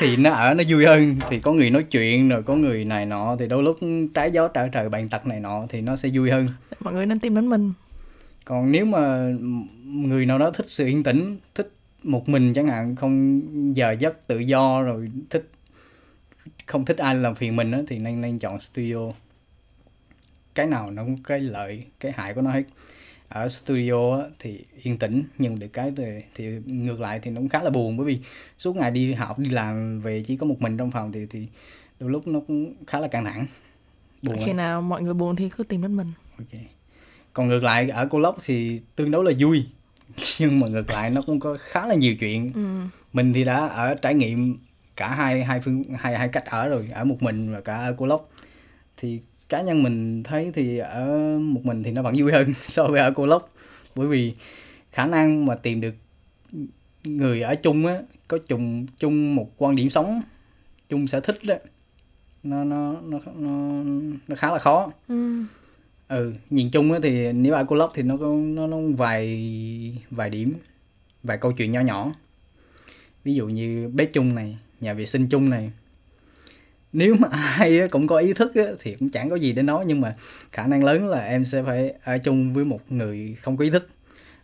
thì 0.00 0.16
nó 0.16 0.30
ở 0.30 0.54
nó 0.54 0.64
vui 0.68 0.86
hơn. 0.86 1.16
Thì 1.30 1.40
có 1.40 1.52
người 1.52 1.70
nói 1.70 1.82
chuyện 1.82 2.28
rồi 2.28 2.42
có 2.42 2.54
người 2.54 2.84
này 2.84 3.06
nọ 3.06 3.36
thì 3.38 3.46
đôi 3.46 3.62
lúc 3.62 3.78
trái 4.14 4.30
gió 4.30 4.48
trở 4.48 4.68
trời 4.68 4.88
bàn 4.88 5.08
tật 5.08 5.26
này 5.26 5.40
nọ 5.40 5.66
thì 5.68 5.80
nó 5.80 5.96
sẽ 5.96 6.08
vui 6.14 6.30
hơn. 6.30 6.46
Mọi 6.80 6.94
người 6.94 7.06
nên 7.06 7.18
tìm 7.18 7.34
đến 7.34 7.48
mình. 7.48 7.72
Còn 8.44 8.72
nếu 8.72 8.84
mà 8.84 9.32
người 9.84 10.26
nào 10.26 10.38
đó 10.38 10.50
thích 10.50 10.68
sự 10.68 10.86
yên 10.86 11.02
tĩnh 11.02 11.36
thích 11.54 11.72
một 12.02 12.28
mình 12.28 12.54
chẳng 12.54 12.66
hạn 12.68 12.96
không 12.96 13.42
giờ 13.76 13.96
giấc 13.98 14.26
tự 14.26 14.38
do 14.38 14.82
rồi 14.82 15.10
thích 15.30 15.50
không 16.66 16.84
thích 16.84 16.98
ai 16.98 17.14
làm 17.14 17.34
phiền 17.34 17.56
mình 17.56 17.70
á 17.70 17.78
thì 17.88 17.98
nên 17.98 18.20
nên 18.20 18.38
chọn 18.38 18.60
studio. 18.60 19.10
Cái 20.54 20.66
nào 20.66 20.90
nó 20.90 21.04
cũng 21.04 21.22
cái 21.22 21.40
lợi 21.40 21.84
cái 22.00 22.12
hại 22.12 22.34
của 22.34 22.40
nó 22.40 22.50
hết. 22.50 22.62
Ở 23.28 23.48
studio 23.48 24.16
á, 24.16 24.24
thì 24.38 24.64
yên 24.82 24.98
tĩnh 24.98 25.22
nhưng 25.38 25.58
được 25.58 25.66
cái 25.72 25.92
thì, 25.96 26.04
thì 26.34 26.44
ngược 26.66 27.00
lại 27.00 27.20
thì 27.22 27.30
nó 27.30 27.40
cũng 27.40 27.48
khá 27.48 27.62
là 27.62 27.70
buồn 27.70 27.96
bởi 27.96 28.06
vì 28.06 28.18
suốt 28.58 28.76
ngày 28.76 28.90
đi 28.90 29.12
học 29.12 29.38
đi 29.38 29.50
làm 29.50 30.00
về 30.00 30.22
chỉ 30.26 30.36
có 30.36 30.46
một 30.46 30.60
mình 30.60 30.76
trong 30.76 30.90
phòng 30.90 31.12
thì 31.12 31.26
thì 31.30 31.48
đôi 32.00 32.10
lúc 32.10 32.26
nó 32.26 32.40
cũng 32.46 32.74
khá 32.86 33.00
là 33.00 33.08
căng 33.08 33.24
thẳng. 33.24 33.46
Buồn 34.22 34.36
khi 34.44 34.52
nào 34.52 34.82
mọi 34.82 35.02
người 35.02 35.14
buồn 35.14 35.36
thì 35.36 35.48
cứ 35.48 35.64
tìm 35.64 35.82
đến 35.82 35.96
mình. 35.96 36.12
Ok. 36.38 36.60
Còn 37.32 37.48
ngược 37.48 37.62
lại 37.62 37.88
ở 37.88 38.06
cô 38.10 38.18
lốc 38.18 38.38
thì 38.44 38.80
tương 38.96 39.10
đối 39.10 39.24
là 39.24 39.32
vui 39.38 39.66
nhưng 40.38 40.60
mà 40.60 40.66
ngược 40.66 40.90
lại 40.90 41.10
nó 41.10 41.22
cũng 41.26 41.40
có 41.40 41.56
khá 41.60 41.86
là 41.86 41.94
nhiều 41.94 42.16
chuyện. 42.20 42.52
Ừ. 42.54 42.80
mình 43.12 43.32
thì 43.32 43.44
đã 43.44 43.66
ở 43.66 43.94
trải 43.94 44.14
nghiệm 44.14 44.56
cả 44.96 45.14
hai 45.14 45.44
hai 45.44 45.60
phương 45.60 45.84
hai 45.98 46.18
hai 46.18 46.28
cách 46.28 46.46
ở 46.46 46.68
rồi 46.68 46.88
ở 46.92 47.04
một 47.04 47.16
mình 47.22 47.52
và 47.52 47.60
cả 47.60 47.76
ở 47.76 47.94
cô 47.98 48.06
lốc. 48.06 48.30
Thì 48.96 49.20
cá 49.48 49.62
nhân 49.62 49.82
mình 49.82 50.22
thấy 50.22 50.50
thì 50.54 50.78
ở 50.78 51.38
một 51.38 51.64
mình 51.64 51.82
thì 51.82 51.90
nó 51.90 52.02
vẫn 52.02 52.14
vui 52.18 52.32
hơn 52.32 52.54
so 52.62 52.84
với 52.84 53.00
ở 53.00 53.10
cô 53.10 53.26
lốc. 53.26 53.48
Bởi 53.94 54.06
vì 54.06 54.34
khả 54.92 55.06
năng 55.06 55.46
mà 55.46 55.54
tìm 55.54 55.80
được 55.80 55.94
người 57.04 57.42
ở 57.42 57.54
chung 57.54 57.86
á 57.86 57.98
có 58.28 58.38
chung 58.48 58.86
chung 58.98 59.34
một 59.34 59.50
quan 59.56 59.76
điểm 59.76 59.90
sống 59.90 60.22
chung 60.88 61.06
sở 61.06 61.20
thích 61.20 61.38
đó 61.46 61.54
nó 62.42 62.64
nó 62.64 63.00
nó 63.02 63.18
nó 63.34 63.82
nó 64.28 64.36
khá 64.36 64.50
là 64.52 64.58
khó. 64.58 64.92
Ừ, 65.08 65.44
ừ 66.08 66.32
nhìn 66.50 66.70
chung 66.70 66.92
á 66.92 66.98
thì 67.02 67.32
nếu 67.32 67.54
ở 67.54 67.64
cô 67.64 67.76
lốc 67.76 67.92
thì 67.94 68.02
nó 68.02 68.16
có 68.16 68.26
nó 68.26 68.66
nó 68.66 68.76
vài 68.96 69.98
vài 70.10 70.30
điểm 70.30 70.54
vài 71.22 71.38
câu 71.38 71.52
chuyện 71.52 71.72
nhỏ 71.72 71.80
nhỏ. 71.80 72.12
Ví 73.24 73.34
dụ 73.34 73.46
như 73.46 73.90
bếp 73.94 74.12
chung 74.12 74.34
này 74.34 74.58
nhà 74.84 74.94
vệ 74.94 75.06
sinh 75.06 75.28
chung 75.28 75.50
này. 75.50 75.72
Nếu 76.92 77.14
mà 77.18 77.28
ai 77.30 77.88
cũng 77.90 78.06
có 78.06 78.18
ý 78.18 78.32
thức 78.32 78.52
thì 78.80 78.94
cũng 78.94 79.10
chẳng 79.10 79.30
có 79.30 79.36
gì 79.36 79.52
để 79.52 79.62
nói, 79.62 79.84
nhưng 79.86 80.00
mà 80.00 80.16
khả 80.52 80.66
năng 80.66 80.84
lớn 80.84 81.06
là 81.06 81.24
em 81.24 81.44
sẽ 81.44 81.62
phải 81.62 81.94
ở 82.04 82.18
chung 82.18 82.54
với 82.54 82.64
một 82.64 82.92
người 82.92 83.36
không 83.42 83.56
có 83.56 83.64
ý 83.64 83.70
thức. 83.70 83.88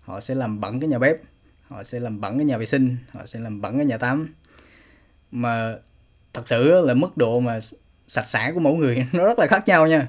Họ 0.01 0.21
sẽ 0.21 0.35
làm 0.35 0.61
bẩn 0.61 0.81
cái 0.81 0.89
nhà 0.89 0.99
bếp, 0.99 1.17
họ 1.69 1.85
sẽ 1.85 2.01
làm 2.01 2.21
bẩn 2.21 2.39
cái 2.39 2.45
nhà 2.45 2.59
vệ 2.59 2.67
sinh, 2.67 2.97
họ 3.11 3.27
sẽ 3.27 3.41
làm 3.41 3.61
bẩn 3.61 3.77
cái 3.77 3.87
nhà 3.87 3.99
tắm. 3.99 4.35
Mà 5.31 5.77
thật 6.33 6.49
sự 6.49 6.81
là 6.87 6.95
mức 6.95 7.17
độ 7.17 7.41
mà 7.41 7.59
sạch 8.07 8.27
sẽ 8.27 8.53
của 8.53 8.61
mỗi 8.61 8.75
người 8.75 9.07
nó 9.13 9.25
rất 9.25 9.39
là 9.39 9.47
khác 9.47 9.69
nhau 9.69 9.87
nha. 9.87 10.09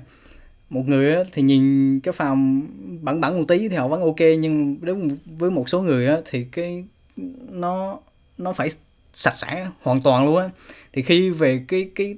Một 0.70 0.88
người 0.88 1.15
thì 1.32 1.41
nhìn 1.41 2.00
cái 2.00 2.12
phòng 2.12 2.67
bẩn 3.02 3.22
bẩn 3.22 3.38
một 3.38 3.46
tí 3.48 3.70
thì 3.70 3.76
họ 3.76 3.88
vẫn 3.88 4.02
ok, 4.02 4.20
nhưng 4.39 4.86
đối 4.86 4.96
với 5.26 5.52
một 5.52 5.70
số 5.70 5.82
người 5.82 6.08
thì 6.26 6.44
cái, 6.44 6.86
nó 7.50 8.00
nó 8.38 8.54
phải 8.54 8.70
sạch 9.13 9.36
sẽ 9.36 9.67
hoàn 9.82 10.02
toàn 10.02 10.26
luôn 10.26 10.38
á. 10.38 10.50
Thì 10.93 11.02
khi 11.02 11.30
về 11.30 11.65
cái 11.67 11.91
cái 11.95 12.15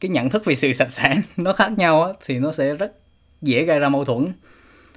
cái 0.00 0.08
nhận 0.08 0.30
thức 0.30 0.44
về 0.44 0.54
sự 0.54 0.72
sạch 0.72 0.90
sẽ 0.90 1.20
nó 1.36 1.52
khác 1.52 1.72
nhau 1.78 2.02
á, 2.02 2.12
thì 2.26 2.38
nó 2.38 2.52
sẽ 2.52 2.74
rất 2.74 2.92
dễ 3.42 3.64
gây 3.64 3.78
ra 3.78 3.88
mâu 3.88 4.04
thuẫn. 4.04 4.32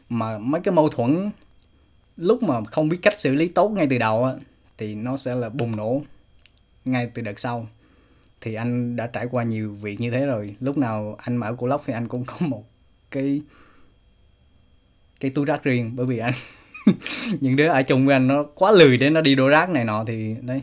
Mà 0.09 0.37
mấy 0.37 0.61
cái 0.61 0.73
mâu 0.73 0.89
thuẫn 0.89 1.29
lúc 2.17 2.43
mà 2.43 2.61
không 2.71 2.89
biết 2.89 2.97
cách 3.01 3.19
xử 3.19 3.33
lý 3.33 3.47
tốt 3.47 3.69
ngay 3.69 3.87
từ 3.89 3.97
đầu 3.97 4.23
á, 4.23 4.33
thì 4.77 4.95
nó 4.95 5.17
sẽ 5.17 5.35
là 5.35 5.49
bùng 5.49 5.75
nổ 5.75 6.01
ngay 6.85 7.09
từ 7.13 7.21
đợt 7.21 7.39
sau. 7.39 7.67
Thì 8.41 8.53
anh 8.53 8.95
đã 8.95 9.07
trải 9.07 9.27
qua 9.31 9.43
nhiều 9.43 9.73
việc 9.73 10.01
như 10.01 10.11
thế 10.11 10.25
rồi. 10.25 10.55
Lúc 10.59 10.77
nào 10.77 11.15
anh 11.23 11.37
mở 11.37 11.55
cô 11.57 11.67
lốc 11.67 11.83
thì 11.85 11.93
anh 11.93 12.07
cũng 12.07 12.25
có 12.25 12.35
một 12.39 12.63
cái 13.11 13.41
cái 15.19 15.31
túi 15.31 15.45
rác 15.45 15.63
riêng. 15.63 15.91
Bởi 15.95 16.05
vì 16.05 16.17
anh, 16.17 16.33
những 17.41 17.55
đứa 17.55 17.67
ở 17.67 17.83
chung 17.83 18.05
với 18.05 18.15
anh 18.15 18.27
nó 18.27 18.43
quá 18.43 18.71
lười 18.71 18.97
để 18.97 19.09
nó 19.09 19.21
đi 19.21 19.35
đổ 19.35 19.49
rác 19.49 19.69
này 19.69 19.85
nọ 19.85 20.03
thì, 20.07 20.35
đấy 20.41 20.61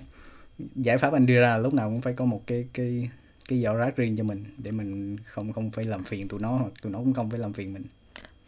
giải 0.74 0.98
pháp 0.98 1.12
anh 1.12 1.26
đưa 1.26 1.40
ra 1.40 1.58
lúc 1.58 1.74
nào 1.74 1.88
cũng 1.88 2.00
phải 2.00 2.12
có 2.12 2.24
một 2.24 2.42
cái 2.46 2.66
cái 2.72 3.10
cái 3.48 3.62
giỏ 3.62 3.74
rác 3.74 3.96
riêng 3.96 4.16
cho 4.16 4.24
mình 4.24 4.44
để 4.58 4.70
mình 4.70 5.16
không 5.24 5.52
không 5.52 5.70
phải 5.70 5.84
làm 5.84 6.04
phiền 6.04 6.28
tụi 6.28 6.40
nó 6.40 6.48
hoặc 6.48 6.72
tụi 6.82 6.92
nó 6.92 6.98
cũng 6.98 7.14
không 7.14 7.30
phải 7.30 7.38
làm 7.38 7.52
phiền 7.52 7.72
mình 7.72 7.84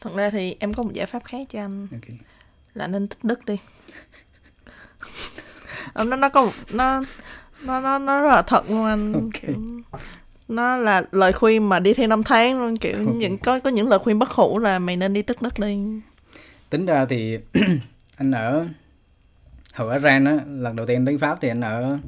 thật 0.00 0.10
ra 0.14 0.30
thì 0.30 0.56
em 0.58 0.74
có 0.74 0.82
một 0.82 0.92
giải 0.92 1.06
pháp 1.06 1.24
khác 1.24 1.46
cho 1.50 1.60
anh 1.60 1.86
okay. 1.92 2.18
là 2.74 2.86
nên 2.86 3.08
tích 3.08 3.24
đức 3.24 3.44
đi 3.44 3.56
nó 6.04 6.16
nó 6.16 6.28
có 6.28 6.44
một, 6.44 6.52
nó 6.72 7.02
nó 7.62 7.80
nó 7.80 7.98
nó 7.98 8.20
rất 8.20 8.28
là 8.28 8.42
thật 8.42 8.70
luôn 8.70 8.84
anh 8.84 9.12
okay. 9.12 9.54
nó 10.48 10.76
là 10.76 11.02
lời 11.12 11.32
khuyên 11.32 11.68
mà 11.68 11.80
đi 11.80 11.94
theo 11.94 12.08
năm 12.08 12.22
tháng 12.22 12.60
luôn 12.60 12.76
kiểu 12.76 12.96
okay. 12.98 13.14
những 13.14 13.38
có 13.38 13.58
có 13.58 13.70
những 13.70 13.88
lời 13.88 13.98
khuyên 13.98 14.18
bất 14.18 14.30
hủ 14.30 14.58
là 14.58 14.78
mày 14.78 14.96
nên 14.96 15.12
đi 15.12 15.22
tích 15.22 15.42
đức 15.42 15.58
đi 15.58 16.00
tính 16.70 16.86
ra 16.86 17.04
thì 17.04 17.38
anh 18.16 18.30
ở 18.30 18.66
hồi 19.72 19.92
ở 19.92 19.98
Ran 19.98 20.24
á 20.24 20.38
lần 20.46 20.76
đầu 20.76 20.86
tiên 20.86 21.04
đến 21.04 21.18
Pháp 21.18 21.38
thì 21.40 21.48
anh 21.48 21.60
ở 21.60 21.98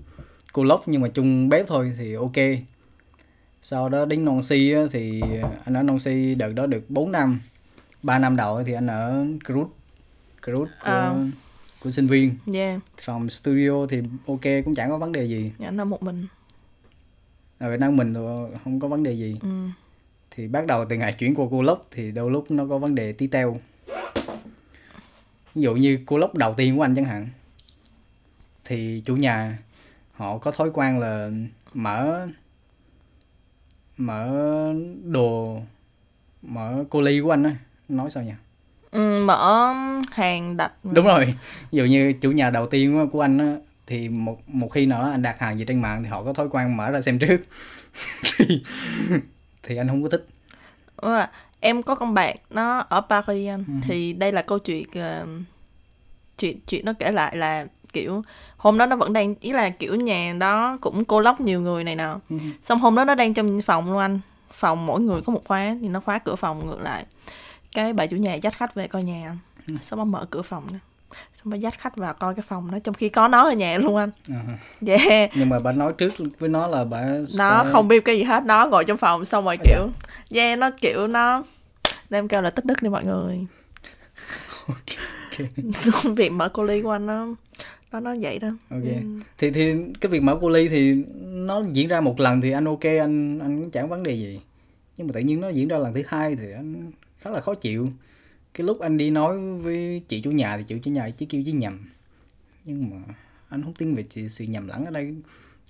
Cô 0.53 0.65
Lốc 0.65 0.89
nhưng 0.89 1.01
mà 1.01 1.09
chung 1.09 1.49
bếp 1.49 1.67
thôi 1.67 1.93
thì 1.99 2.15
ok. 2.15 2.33
Sau 3.63 3.89
đó 3.89 4.05
đến 4.05 4.25
Nancy 4.25 4.73
á, 4.73 4.81
thì 4.91 5.23
anh 5.65 5.75
ở 5.75 5.83
Nancy 5.83 6.35
đợt 6.35 6.53
đó 6.53 6.67
được 6.67 6.91
4 6.91 7.13
năm. 7.13 7.41
3 8.03 8.19
năm 8.19 8.37
đầu 8.37 8.65
thì 8.65 8.73
anh 8.73 8.87
ở 8.87 9.25
Cruz 9.45 9.67
Cruz 10.43 10.67
của, 10.85 11.15
uh. 11.21 11.35
của 11.83 11.91
sinh 11.91 12.07
viên. 12.07 12.37
Yeah. 12.55 12.81
phòng 12.99 13.31
studio 13.31 13.87
thì 13.89 14.03
ok 14.27 14.41
cũng 14.65 14.75
chẳng 14.75 14.91
có 14.91 14.97
vấn 14.97 15.13
đề 15.13 15.25
gì. 15.25 15.53
Dạ, 15.59 15.69
anh 15.69 15.81
ở 15.81 15.85
một 15.85 16.03
mình. 16.03 16.27
Ở 17.59 17.71
Việt 17.71 17.81
Nam 17.81 17.97
mình 17.97 18.15
không 18.65 18.81
có 18.81 18.89
vấn 18.89 19.03
đề 19.03 19.13
gì. 19.13 19.37
Ừ. 19.43 19.49
thì 20.31 20.49
bắt 20.49 20.67
đầu 20.67 20.85
từ 20.85 20.97
ngày 20.97 21.13
chuyển 21.13 21.35
qua 21.35 21.47
cô 21.51 21.63
lốc 21.63 21.87
thì 21.91 22.11
đôi 22.11 22.31
lúc 22.31 22.51
nó 22.51 22.67
có 22.67 22.79
vấn 22.79 22.95
đề 22.95 23.13
tí 23.13 23.27
teo 23.27 23.57
ví 25.55 25.63
dụ 25.63 25.75
như 25.75 25.99
cô 26.07 26.19
lốc 26.19 26.35
đầu 26.35 26.55
tiên 26.55 26.77
của 26.77 26.83
anh 26.83 26.95
chẳng 26.95 27.05
hạn 27.05 27.29
thì 28.65 29.03
chủ 29.07 29.17
nhà 29.17 29.59
họ 30.13 30.39
có 30.39 30.51
thói 30.51 30.71
quen 30.75 30.99
là 30.99 31.31
mở 31.75 32.27
mở 33.97 34.33
đồ 35.05 35.59
mở 36.43 36.85
cô 36.91 37.01
ly 37.01 37.21
của 37.21 37.31
anh 37.31 37.43
á. 37.43 37.57
Nói 37.89 38.11
sao 38.11 38.23
nhỉ? 38.23 38.33
Ừ, 38.91 39.25
mở 39.25 39.73
hàng 40.13 40.57
đặt 40.57 40.73
đúng 40.83 41.07
rồi. 41.07 41.27
Ví 41.71 41.79
dụ 41.79 41.85
như 41.85 42.13
chủ 42.13 42.31
nhà 42.31 42.51
đầu 42.51 42.67
tiên 42.67 43.09
của 43.13 43.21
anh 43.21 43.39
á 43.39 43.57
thì 43.87 44.09
một 44.09 44.49
một 44.49 44.69
khi 44.69 44.87
nào 44.87 45.03
đó 45.03 45.11
anh 45.11 45.23
đặt 45.23 45.41
hàng 45.41 45.59
gì 45.59 45.65
trên 45.65 45.81
mạng 45.83 46.03
thì 46.03 46.09
họ 46.09 46.25
có 46.25 46.33
thói 46.33 46.49
quen 46.49 46.77
mở 46.77 46.91
ra 46.91 47.01
xem 47.01 47.19
trước. 47.19 47.41
Thì, 48.37 48.63
thì 49.63 49.77
anh 49.77 49.89
không 49.89 50.03
có 50.03 50.09
thích. 50.09 50.27
Ừ, 50.97 51.17
em 51.61 51.83
có 51.83 51.95
con 51.95 52.15
bạn 52.15 52.37
nó 52.51 52.79
ở 52.79 53.01
Paris 53.01 53.49
anh. 53.49 53.65
Ừ. 53.67 53.73
thì 53.83 54.13
đây 54.13 54.33
là 54.33 54.43
câu 54.43 54.59
chuyện 54.59 54.85
uh, 54.89 55.29
chuyện 56.39 56.59
chuyện 56.67 56.85
nó 56.85 56.93
kể 56.99 57.11
lại 57.11 57.37
là 57.37 57.67
kiểu 57.95 58.23
hôm 58.57 58.79
đó 58.79 58.87
nó 58.87 58.97
vẫn 58.97 59.13
đang 59.13 59.35
ý 59.41 59.53
là 59.53 59.71
kiểu 59.71 59.95
nhà 59.95 60.35
đó 60.39 60.79
cũng 60.81 61.05
cô 61.05 61.21
lóc 61.21 61.41
nhiều 61.41 61.61
người 61.61 61.85
này 61.85 61.97
nọ. 61.97 62.21
Ừ. 62.31 62.37
xong 62.63 62.79
hôm 62.79 62.95
đó 62.95 63.05
nó 63.05 63.15
đang 63.15 63.35
trong 63.35 63.63
phòng 63.63 63.93
luôn 63.93 63.99
anh. 63.99 64.21
Phòng 64.53 64.87
mỗi 64.87 65.01
người 65.01 65.21
có 65.23 65.33
một 65.33 65.43
khóa 65.45 65.77
thì 65.83 65.89
nó 65.89 66.01
khóa 66.01 66.19
cửa 66.19 66.37
phòng 66.37 66.67
ngược 66.67 66.81
lại. 66.81 67.05
Cái 67.73 67.93
bà 67.93 68.07
chủ 68.07 68.17
nhà 68.17 68.35
dắt 68.35 68.57
khách 68.57 68.75
về 68.75 68.89
coi 68.89 69.03
nhà. 69.03 69.37
Ừ. 69.69 69.75
xong 69.81 69.99
nó 69.99 70.05
mở 70.05 70.27
cửa 70.31 70.43
phòng 70.43 70.63
đó 70.73 70.79
xong 71.35 71.51
bà 71.51 71.57
dắt 71.57 71.79
khách 71.79 71.97
vào 71.97 72.15
coi 72.15 72.35
cái 72.35 72.45
phòng 72.49 72.71
đó 72.71 72.79
trong 72.85 72.95
khi 72.95 73.09
có 73.09 73.29
nó 73.29 73.45
ở 73.45 73.53
nhà 73.53 73.79
luôn 73.79 73.97
anh. 73.97 74.11
Uh-huh. 74.29 74.99
yeah 75.09 75.31
nhưng 75.35 75.49
mà 75.49 75.59
bà 75.59 75.73
nói 75.73 75.93
trước 75.99 76.13
với 76.39 76.49
nó 76.49 76.67
là 76.67 76.85
bà 76.85 77.03
nó 77.39 77.65
sẽ... 77.65 77.71
không 77.73 77.89
biết 77.89 78.05
cái 78.05 78.19
gì 78.19 78.23
hết 78.23 78.45
nó 78.45 78.67
ngồi 78.67 78.85
trong 78.85 78.99
phòng 78.99 79.25
xong 79.25 79.45
rồi 79.45 79.57
kiểu 79.65 79.89
yeah 80.35 80.59
nó 80.59 80.71
kiểu 80.81 81.07
nó 81.07 81.43
đem 82.11 82.29
kêu 82.29 82.43
là 82.43 82.51
tích 82.51 82.65
đức 82.65 82.83
đi 82.83 82.89
mọi 82.89 83.05
người. 83.05 83.47
Okay. 85.37 85.49
việc 86.17 86.33
mở 86.33 86.49
cô 86.49 86.63
ly 86.63 86.83
của 86.83 86.91
anh 86.91 87.07
nó 87.07 87.27
nó 87.95 88.01
nó 88.01 88.15
vậy 88.21 88.39
đó 88.39 88.49
ok. 88.71 88.83
Ừ. 88.83 89.21
thì 89.39 89.51
thì 89.51 89.73
cái 90.01 90.11
việc 90.13 90.23
mở 90.23 90.39
cô 90.41 90.49
ly 90.49 90.69
thì 90.69 90.95
nó 91.23 91.63
diễn 91.73 91.89
ra 91.89 92.01
một 92.01 92.21
lần 92.21 92.41
thì 92.41 92.51
anh 92.51 92.65
ok 92.65 92.85
anh 92.85 93.39
anh 93.39 93.71
chẳng 93.71 93.89
vấn 93.89 94.03
đề 94.03 94.13
gì. 94.13 94.41
Nhưng 94.97 95.07
mà 95.07 95.13
tự 95.13 95.21
nhiên 95.21 95.41
nó 95.41 95.49
diễn 95.49 95.69
ra 95.69 95.79
lần 95.79 95.95
thứ 95.95 96.03
hai 96.07 96.37
thì 96.37 96.53
anh 96.53 96.93
khá 97.19 97.31
là 97.31 97.41
khó 97.41 97.55
chịu. 97.55 97.89
Cái 98.55 98.67
lúc 98.67 98.81
anh 98.81 98.97
đi 98.97 99.11
nói 99.11 99.39
với 99.39 100.03
chị 100.09 100.21
chủ 100.21 100.31
nhà 100.31 100.57
thì 100.57 100.65
chị 100.67 100.79
chủ 100.79 100.91
nhà 100.91 101.11
chỉ 101.11 101.27
kêu 101.27 101.43
chứ 101.47 101.53
nhầm. 101.53 101.91
Nhưng 102.65 102.91
mà 102.91 102.97
anh 103.49 103.63
không 103.63 103.75
tin 103.75 103.95
về 103.95 104.05
chị, 104.11 104.29
sự 104.29 104.45
nhầm 104.45 104.69
lẫn 104.69 104.85
ở 104.85 104.91
đây. 104.91 105.15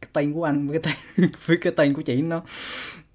Cái 0.01 0.09
tên 0.13 0.33
của 0.33 0.45
anh 0.45 0.69
với 0.69 0.81
cái 0.81 0.95
tên 1.17 1.31
với 1.47 1.57
cái 1.57 1.73
tên 1.77 1.95
của 1.95 2.03
chị 2.03 2.23
nó 2.23 2.45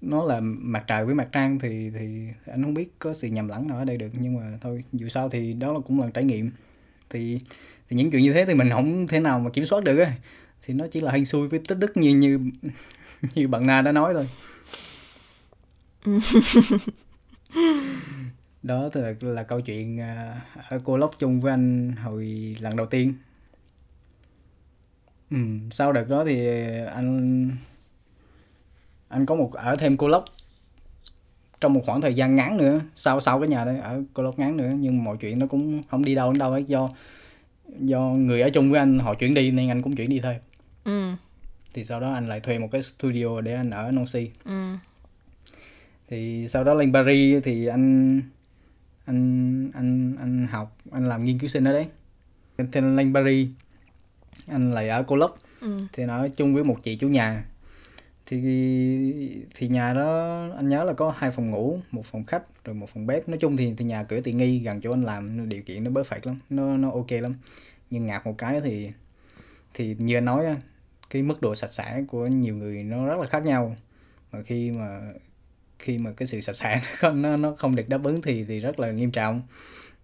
nó 0.00 0.24
là 0.24 0.40
mặt 0.42 0.84
trời 0.86 1.04
với 1.04 1.14
mặt 1.14 1.28
trăng 1.32 1.58
thì 1.58 1.90
thì 1.98 2.26
anh 2.46 2.62
không 2.62 2.74
biết 2.74 2.88
có 2.98 3.14
sự 3.14 3.28
nhầm 3.28 3.48
lẫn 3.48 3.68
nào 3.68 3.78
ở 3.78 3.84
đây 3.84 3.96
được. 3.96 4.10
Nhưng 4.20 4.36
mà 4.36 4.58
thôi 4.60 4.84
dù 4.92 5.08
sao 5.08 5.28
thì 5.28 5.52
đó 5.52 5.72
là 5.72 5.80
cũng 5.80 6.00
là 6.00 6.10
trải 6.14 6.24
nghiệm. 6.24 6.50
Thì 7.10 7.40
thì 7.90 7.96
những 7.96 8.10
chuyện 8.10 8.22
như 8.22 8.32
thế 8.32 8.44
thì 8.44 8.54
mình 8.54 8.70
không 8.70 9.06
thể 9.06 9.20
nào 9.20 9.40
mà 9.40 9.50
kiểm 9.50 9.66
soát 9.66 9.84
được 9.84 9.98
ấy 9.98 10.12
thì 10.62 10.74
nó 10.74 10.86
chỉ 10.90 11.00
là 11.00 11.12
hên 11.12 11.24
xui 11.24 11.48
với 11.48 11.60
tích 11.68 11.78
đức 11.78 11.96
như 11.96 12.14
như 12.14 12.40
như 13.34 13.48
bạn 13.48 13.66
na 13.66 13.82
đã 13.82 13.92
nói 13.92 14.14
thôi 14.14 14.26
đó 18.62 18.88
là, 18.94 19.14
là 19.20 19.42
câu 19.42 19.60
chuyện 19.60 20.00
à, 20.00 20.40
ở 20.68 20.80
cô 20.84 20.96
lốc 20.96 21.18
chung 21.18 21.40
với 21.40 21.52
anh 21.52 21.92
hồi 21.92 22.56
lần 22.60 22.76
đầu 22.76 22.86
tiên 22.86 23.14
ừ. 25.30 25.36
sau 25.70 25.92
đợt 25.92 26.08
đó 26.08 26.24
thì 26.24 26.48
anh 26.86 27.50
anh 29.08 29.26
có 29.26 29.34
một 29.34 29.52
ở 29.52 29.76
thêm 29.76 29.96
cô 29.96 30.08
lốc 30.08 30.24
trong 31.60 31.72
một 31.72 31.82
khoảng 31.86 32.00
thời 32.00 32.14
gian 32.14 32.36
ngắn 32.36 32.56
nữa 32.56 32.80
sau 32.94 33.20
sau 33.20 33.40
cái 33.40 33.48
nhà 33.48 33.64
đấy 33.64 33.78
ở 33.78 34.02
cô 34.14 34.22
lốc 34.22 34.38
ngắn 34.38 34.56
nữa 34.56 34.72
nhưng 34.78 35.04
mọi 35.04 35.16
chuyện 35.20 35.38
nó 35.38 35.46
cũng 35.46 35.82
không 35.90 36.04
đi 36.04 36.14
đâu 36.14 36.32
đến 36.32 36.38
đâu 36.38 36.52
hết 36.52 36.66
do 36.66 36.90
do 37.78 38.00
người 38.00 38.40
ở 38.40 38.50
chung 38.50 38.70
với 38.70 38.80
anh 38.80 38.98
họ 38.98 39.14
chuyển 39.14 39.34
đi 39.34 39.50
nên 39.50 39.68
anh 39.68 39.82
cũng 39.82 39.96
chuyển 39.96 40.10
đi 40.10 40.20
thôi. 40.20 40.36
Ừ. 40.84 41.12
Thì 41.74 41.84
sau 41.84 42.00
đó 42.00 42.12
anh 42.12 42.28
lại 42.28 42.40
thuê 42.40 42.58
một 42.58 42.68
cái 42.72 42.82
studio 42.82 43.40
để 43.40 43.54
anh 43.54 43.70
ở 43.70 43.90
Nancy 43.90 44.30
ừ. 44.44 44.74
Thì 46.08 46.48
sau 46.48 46.64
đó 46.64 46.74
lên 46.74 46.92
Paris 46.92 47.44
thì 47.44 47.66
anh 47.66 48.20
anh 49.04 49.70
anh 49.74 50.16
anh 50.20 50.46
học 50.46 50.76
anh 50.92 51.08
làm 51.08 51.24
nghiên 51.24 51.38
cứu 51.38 51.48
sinh 51.48 51.64
ở 51.64 51.72
đấy. 51.72 51.86
Thì 52.72 52.80
lên 52.80 53.14
Paris 53.14 53.48
anh 54.46 54.72
lại 54.72 54.88
ở 54.88 55.02
cô 55.02 55.16
lốc. 55.16 55.38
Ừ. 55.60 55.80
Thì 55.92 56.04
nó 56.04 56.16
ở 56.16 56.28
chung 56.28 56.54
với 56.54 56.64
một 56.64 56.76
chị 56.82 56.96
chủ 56.96 57.08
nhà 57.08 57.44
thì 58.30 58.38
thì 59.54 59.68
nhà 59.68 59.94
đó 59.94 60.38
anh 60.56 60.68
nhớ 60.68 60.84
là 60.84 60.92
có 60.92 61.14
hai 61.18 61.30
phòng 61.30 61.50
ngủ 61.50 61.80
một 61.90 62.06
phòng 62.06 62.24
khách 62.24 62.64
rồi 62.64 62.74
một 62.74 62.90
phòng 62.94 63.06
bếp. 63.06 63.28
Nói 63.28 63.38
chung 63.38 63.56
thì 63.56 63.74
thì 63.76 63.84
nhà 63.84 64.02
cửa 64.02 64.20
tiện 64.20 64.36
nghi 64.36 64.58
gần 64.58 64.80
chỗ 64.80 64.92
anh 64.92 65.02
làm 65.02 65.48
điều 65.48 65.62
kiện 65.62 65.84
nó 65.84 65.90
bớt 65.90 66.06
phải 66.06 66.20
lắm 66.22 66.38
nó 66.50 66.76
nó 66.76 66.90
ok 66.90 67.10
lắm. 67.10 67.34
Nhưng 67.90 68.06
ngạc 68.06 68.26
một 68.26 68.34
cái 68.38 68.60
thì 68.60 68.90
thì 69.74 69.96
như 69.98 70.16
anh 70.16 70.24
nói 70.24 70.56
cái 71.10 71.22
mức 71.22 71.42
độ 71.42 71.54
sạch 71.54 71.70
sẽ 71.70 72.04
của 72.08 72.26
nhiều 72.26 72.56
người 72.56 72.82
nó 72.82 73.06
rất 73.06 73.20
là 73.20 73.26
khác 73.26 73.44
nhau. 73.44 73.76
Mà 74.32 74.42
khi 74.42 74.70
mà 74.70 75.00
khi 75.78 75.98
mà 75.98 76.12
cái 76.12 76.26
sự 76.26 76.40
sạch 76.40 76.56
sẽ 76.56 76.80
nó 76.84 76.90
không 76.96 77.22
nó, 77.22 77.36
nó 77.36 77.54
không 77.58 77.76
được 77.76 77.88
đáp 77.88 78.04
ứng 78.04 78.22
thì 78.22 78.44
thì 78.44 78.60
rất 78.60 78.80
là 78.80 78.90
nghiêm 78.90 79.10
trọng. 79.10 79.42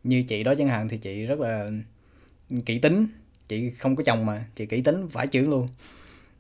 Như 0.05 0.23
chị 0.23 0.43
đó 0.43 0.55
chẳng 0.59 0.69
hạn 0.69 0.89
thì 0.89 0.99
chị 0.99 1.27
rất 1.27 1.41
là 1.41 1.71
kỹ 2.67 2.79
tính 2.79 3.07
chị 3.49 3.71
không 3.71 3.97
có 3.97 4.05
chồng 4.05 4.27
mà 4.27 4.45
chị 4.57 4.67
kỹ 4.67 4.83
tính 4.83 5.09
phải 5.09 5.27
chưởng 5.27 5.51
luôn 5.51 5.69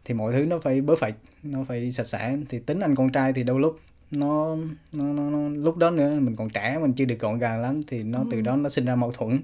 thì 0.06 0.14
mọi 0.14 0.32
thứ 0.32 0.44
nó 0.44 0.58
phải 0.58 0.80
bớt 0.80 0.98
phải 0.98 1.14
nó 1.42 1.64
phải 1.64 1.92
sạch 1.92 2.06
sẽ. 2.06 2.38
Thì 2.48 2.58
tính 2.58 2.80
anh 2.80 2.94
con 2.94 3.12
trai 3.12 3.32
thì 3.32 3.42
đôi 3.42 3.60
lúc 3.60 3.76
nó 4.10 4.56
nó, 4.92 5.04
nó, 5.04 5.30
nó 5.30 5.48
lúc 5.48 5.76
đó 5.76 5.90
nữa 5.90 6.20
mình 6.20 6.36
còn 6.36 6.50
trẻ 6.50 6.78
mình 6.82 6.92
chưa 6.92 7.04
được 7.04 7.18
gọn 7.18 7.38
gàng 7.38 7.60
lắm 7.60 7.80
thì 7.86 8.02
nó 8.02 8.24
từ 8.30 8.40
đó 8.40 8.56
nó 8.56 8.68
sinh 8.68 8.84
ra 8.84 8.96
mâu 8.96 9.12
thuẫn. 9.12 9.40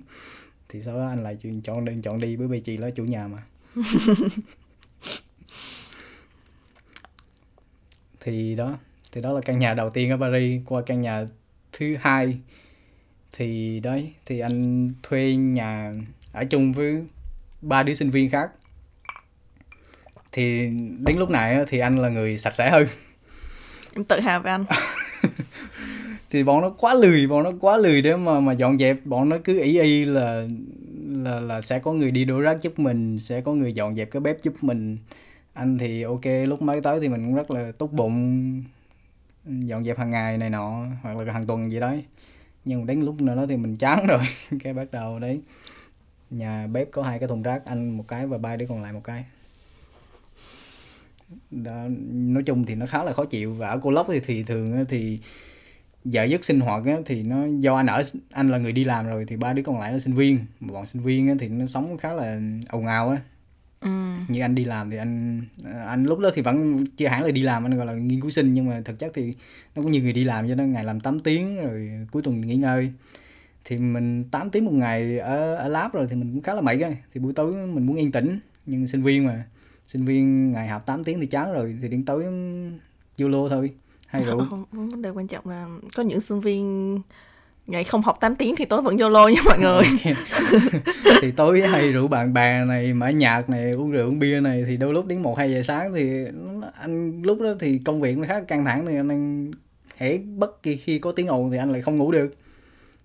Thì 0.69 0.81
sau 0.81 0.99
đó 0.99 1.09
anh 1.09 1.23
lại 1.23 1.37
chuyện 1.43 1.61
chọn 1.61 1.85
đi 1.85 1.93
chọn 2.03 2.21
đi 2.21 2.37
bởi 2.37 2.49
vì 2.49 2.61
chị 2.61 2.77
là 2.77 2.91
chủ 2.91 3.05
nhà 3.05 3.29
mà. 3.29 3.43
Thì 8.25 8.55
đó 8.55 8.79
thì 9.13 9.21
đó 9.21 9.33
là 9.33 9.41
căn 9.41 9.59
nhà 9.59 9.75
đầu 9.75 9.91
tiên 9.91 10.11
ở 10.11 10.17
Paris. 10.17 10.63
Qua 10.67 10.83
căn 10.87 11.01
nhà 11.01 11.27
thứ 11.73 11.95
hai 12.01 12.39
thì 13.33 13.81
đấy 13.81 14.13
thì 14.27 14.39
anh 14.39 14.93
thuê 15.03 15.35
nhà 15.35 15.93
ở 16.33 16.45
chung 16.45 16.73
với 16.73 17.03
ba 17.63 17.83
đứa 17.83 17.95
sinh 17.95 18.11
viên 18.11 18.31
khác 18.31 18.51
thì 20.33 20.71
đến 20.99 21.17
lúc 21.19 21.31
này 21.31 21.65
thì 21.69 21.79
anh 21.79 21.99
là 21.99 22.09
người 22.09 22.39
sạch 22.39 22.55
sẽ 22.55 22.71
hơn. 22.71 22.85
Em 23.95 24.05
tự 24.05 24.21
hào 24.21 24.41
về 24.41 24.51
anh. 24.51 24.65
Thì 26.31 26.45
bọn 26.45 26.63
nó 26.63 26.71
quá 26.71 26.95
lười 26.95 27.27
bọn 27.27 27.43
nó 27.43 27.53
quá 27.61 27.77
lười 27.77 28.03
để 28.03 28.17
mà 28.17 28.41
mà 28.41 28.53
dọn 28.53 28.79
dẹp. 28.79 28.97
Bọn 29.05 29.29
nó 29.29 29.37
cứ 29.45 29.61
ý 29.61 29.81
y 29.81 30.05
là 30.05 30.47
là 31.07 31.41
là 31.41 31.61
sẽ 31.61 31.79
có 31.79 31.93
người 31.93 32.11
đi 32.11 32.25
đổ 32.25 32.41
rác 32.41 32.63
giúp 32.63 32.79
mình 32.79 33.19
sẽ 33.19 33.41
có 33.41 33.53
người 33.53 33.73
dọn 33.73 33.97
dẹp 33.97 34.11
cái 34.11 34.21
bếp 34.21 34.43
giúp 34.43 34.55
mình. 34.61 34.97
Anh 35.53 35.79
thì 35.79 36.03
ok 36.03 36.25
lúc 36.47 36.63
mới 36.63 36.81
tới 36.81 37.01
thì 37.01 37.09
mình 37.09 37.25
cũng 37.25 37.35
rất 37.35 37.51
là 37.51 37.73
tốt 37.79 37.93
bụng 37.93 38.63
dọn 39.45 39.85
dẹp 39.85 39.99
hàng 39.99 40.11
ngày 40.11 40.39
này 40.39 40.51
nọ 40.51 40.85
hoặc 41.03 41.17
là 41.17 41.33
hàng 41.33 41.47
tuần 41.47 41.71
gì 41.71 41.81
đấy. 41.81 42.05
Nhưng 42.65 42.87
đến 42.87 43.01
lúc 43.01 43.21
nào 43.21 43.37
đó 43.37 43.47
thì 43.49 43.57
mình 43.57 43.77
chán 43.77 44.07
rồi 44.09 44.23
cái 44.63 44.73
bắt 44.73 44.89
đầu 44.93 45.19
đấy. 45.19 45.41
Nhà 46.31 46.67
bếp 46.67 46.91
có 46.91 47.03
hai 47.03 47.19
cái 47.19 47.29
thùng 47.29 47.43
rác 47.43 47.65
anh 47.65 47.97
một 47.97 48.05
cái 48.09 48.27
và 48.27 48.39
ba 48.39 48.57
đứa 48.57 48.67
còn 48.67 48.83
lại 48.83 48.93
một 48.93 49.05
cái 49.05 49.25
đó, 51.51 51.85
nói 52.13 52.43
chung 52.43 52.65
thì 52.65 52.75
nó 52.75 52.87
khá 52.87 53.05
là 53.05 53.13
khó 53.13 53.25
chịu 53.25 53.55
và 53.55 53.69
ở 53.69 53.79
cô 53.83 53.91
lốc 53.91 54.07
thì 54.11 54.21
thì 54.21 54.43
thường 54.43 54.73
á 54.73 54.85
thì 54.89 55.19
giờ 56.05 56.25
giấc 56.25 56.45
sinh 56.45 56.61
hoạt 56.61 56.87
á, 56.87 56.97
thì 57.07 57.23
nó 57.23 57.47
do 57.61 57.77
anh 57.77 57.87
ở 57.87 58.03
anh 58.31 58.51
là 58.51 58.59
người 58.59 58.73
đi 58.73 58.85
làm 58.85 59.07
rồi 59.07 59.25
thì 59.29 59.37
ba 59.37 59.53
đứa 59.53 59.63
còn 59.63 59.81
lại 59.81 59.93
là 59.93 59.99
sinh 59.99 60.15
viên. 60.15 60.39
Mà 60.61 60.73
bọn 60.73 60.87
sinh 60.87 61.03
viên 61.03 61.29
á, 61.29 61.35
thì 61.39 61.49
nó 61.49 61.67
sống 61.67 61.99
khá 61.99 62.13
là 62.13 62.41
ồn 62.69 62.87
ào 62.87 63.11
á. 63.11 63.17
Ừ. 63.81 63.89
Như 64.29 64.41
anh 64.41 64.55
đi 64.55 64.65
làm 64.65 64.91
thì 64.91 64.97
anh 64.97 65.43
anh 65.87 66.05
lúc 66.05 66.19
đó 66.19 66.31
thì 66.35 66.43
vẫn 66.43 66.87
chưa 66.97 67.09
hẳn 67.09 67.23
là 67.23 67.31
đi 67.31 67.43
làm 67.43 67.67
anh 67.67 67.77
gọi 67.77 67.87
là 67.87 67.93
nghiên 67.93 68.21
cứu 68.21 68.31
sinh 68.31 68.55
nhưng 68.55 68.69
mà 68.69 68.83
thực 68.85 68.99
chất 68.99 69.13
thì 69.15 69.35
nó 69.77 69.83
cũng 69.83 69.91
như 69.91 70.03
người 70.03 70.13
đi 70.13 70.25
làm 70.25 70.49
cho 70.49 70.55
nó 70.55 70.65
ngày 70.65 70.85
làm 70.85 71.01
8 71.01 71.21
tiếng 71.21 71.57
rồi 71.57 71.91
cuối 72.11 72.23
tuần 72.23 72.41
nghỉ 72.41 72.57
ngơi. 72.57 72.93
Thì 73.65 73.79
mình 73.79 74.25
8 74.25 74.51
tiếng 74.51 74.65
một 74.65 74.73
ngày 74.73 75.19
ở 75.19 75.55
ở 75.55 75.69
lab 75.69 75.93
rồi 75.93 76.07
thì 76.11 76.17
mình 76.17 76.33
cũng 76.33 76.43
khá 76.43 76.55
là 76.55 76.61
mệt 76.61 76.77
rồi 76.77 76.97
thì 77.15 77.21
buổi 77.21 77.33
tối 77.33 77.55
mình 77.55 77.87
muốn 77.87 77.97
yên 77.97 78.13
tĩnh 78.13 78.39
nhưng 78.67 78.87
sinh 78.87 79.03
viên 79.03 79.27
mà 79.27 79.45
sinh 79.87 80.05
viên 80.05 80.53
ngày 80.53 80.69
học 80.69 80.87
8 80.87 81.05
tiếng 81.05 81.21
thì 81.21 81.27
chán 81.27 81.53
rồi 81.53 81.77
thì 81.83 81.89
đến 81.89 82.05
tối 82.05 82.25
YOLO 83.19 83.49
thôi 83.49 83.71
hay 84.07 84.25
rượu. 84.25 84.47
Không 84.51 84.65
vấn 84.91 85.03
đề 85.03 85.11
quan 85.11 85.27
trọng 85.27 85.49
là 85.49 85.67
có 85.97 86.03
những 86.03 86.21
sinh 86.21 86.41
viên 86.41 87.01
ngày 87.67 87.85
không 87.85 88.03
học 88.03 88.17
8 88.21 88.37
tiếng 88.37 88.57
thì 88.57 88.65
tối 88.65 88.83
vẫn 88.83 88.99
YOLO 88.99 89.29
nha 89.29 89.41
mọi 89.45 89.59
người. 89.59 89.85
Thì 91.21 91.31
tối 91.31 91.61
hay 91.61 91.93
rượu 91.93 92.09
bạn 92.09 92.35
bè 92.35 92.65
này 92.65 92.93
mở 92.93 93.09
nhạc 93.09 93.51
này 93.51 93.71
uống 93.71 93.91
rượu 93.91 94.09
uống 94.09 94.19
bia 94.19 94.41
này 94.41 94.65
thì 94.67 94.77
đôi 94.77 94.93
lúc 94.93 95.07
đến 95.07 95.23
một 95.23 95.39
hai 95.39 95.51
giờ 95.51 95.63
sáng 95.63 95.95
thì 95.95 96.25
anh 96.75 97.23
lúc 97.23 97.41
đó 97.41 97.55
thì 97.61 97.79
công 97.79 98.01
việc 98.01 98.19
nó 98.19 98.25
khá 98.29 98.41
căng 98.41 98.65
thẳng 98.65 98.87
thì 98.87 98.97
anh, 98.97 99.09
anh 99.09 99.51
hễ 99.97 100.19
bất 100.19 100.63
kỳ 100.63 100.77
khi 100.77 100.99
có 100.99 101.13
tiếng 101.13 101.27
ồn 101.27 101.51
thì 101.51 101.59
anh 101.59 101.73
lại 101.73 101.83
không 101.83 101.97
ngủ 101.97 102.13
được. 102.13 102.35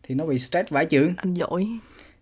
Thì 0.03 0.15
nó 0.15 0.25
bị 0.25 0.39
stress 0.39 0.69
vãi 0.69 0.85
chưởng. 0.85 1.13
Anh 1.17 1.33
giỏi. 1.33 1.67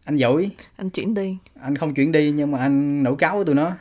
Anh 0.04 0.16
giỏi. 0.16 0.50
Anh 0.76 0.90
chuyển 0.90 1.14
đi. 1.14 1.38
Anh 1.62 1.76
không 1.76 1.94
chuyển 1.94 2.12
đi 2.12 2.32
nhưng 2.32 2.52
mà 2.52 2.60
anh 2.60 3.04
nổi 3.04 3.16
cáo 3.16 3.36
với 3.36 3.46
tụi 3.46 3.56
nó 3.56 3.72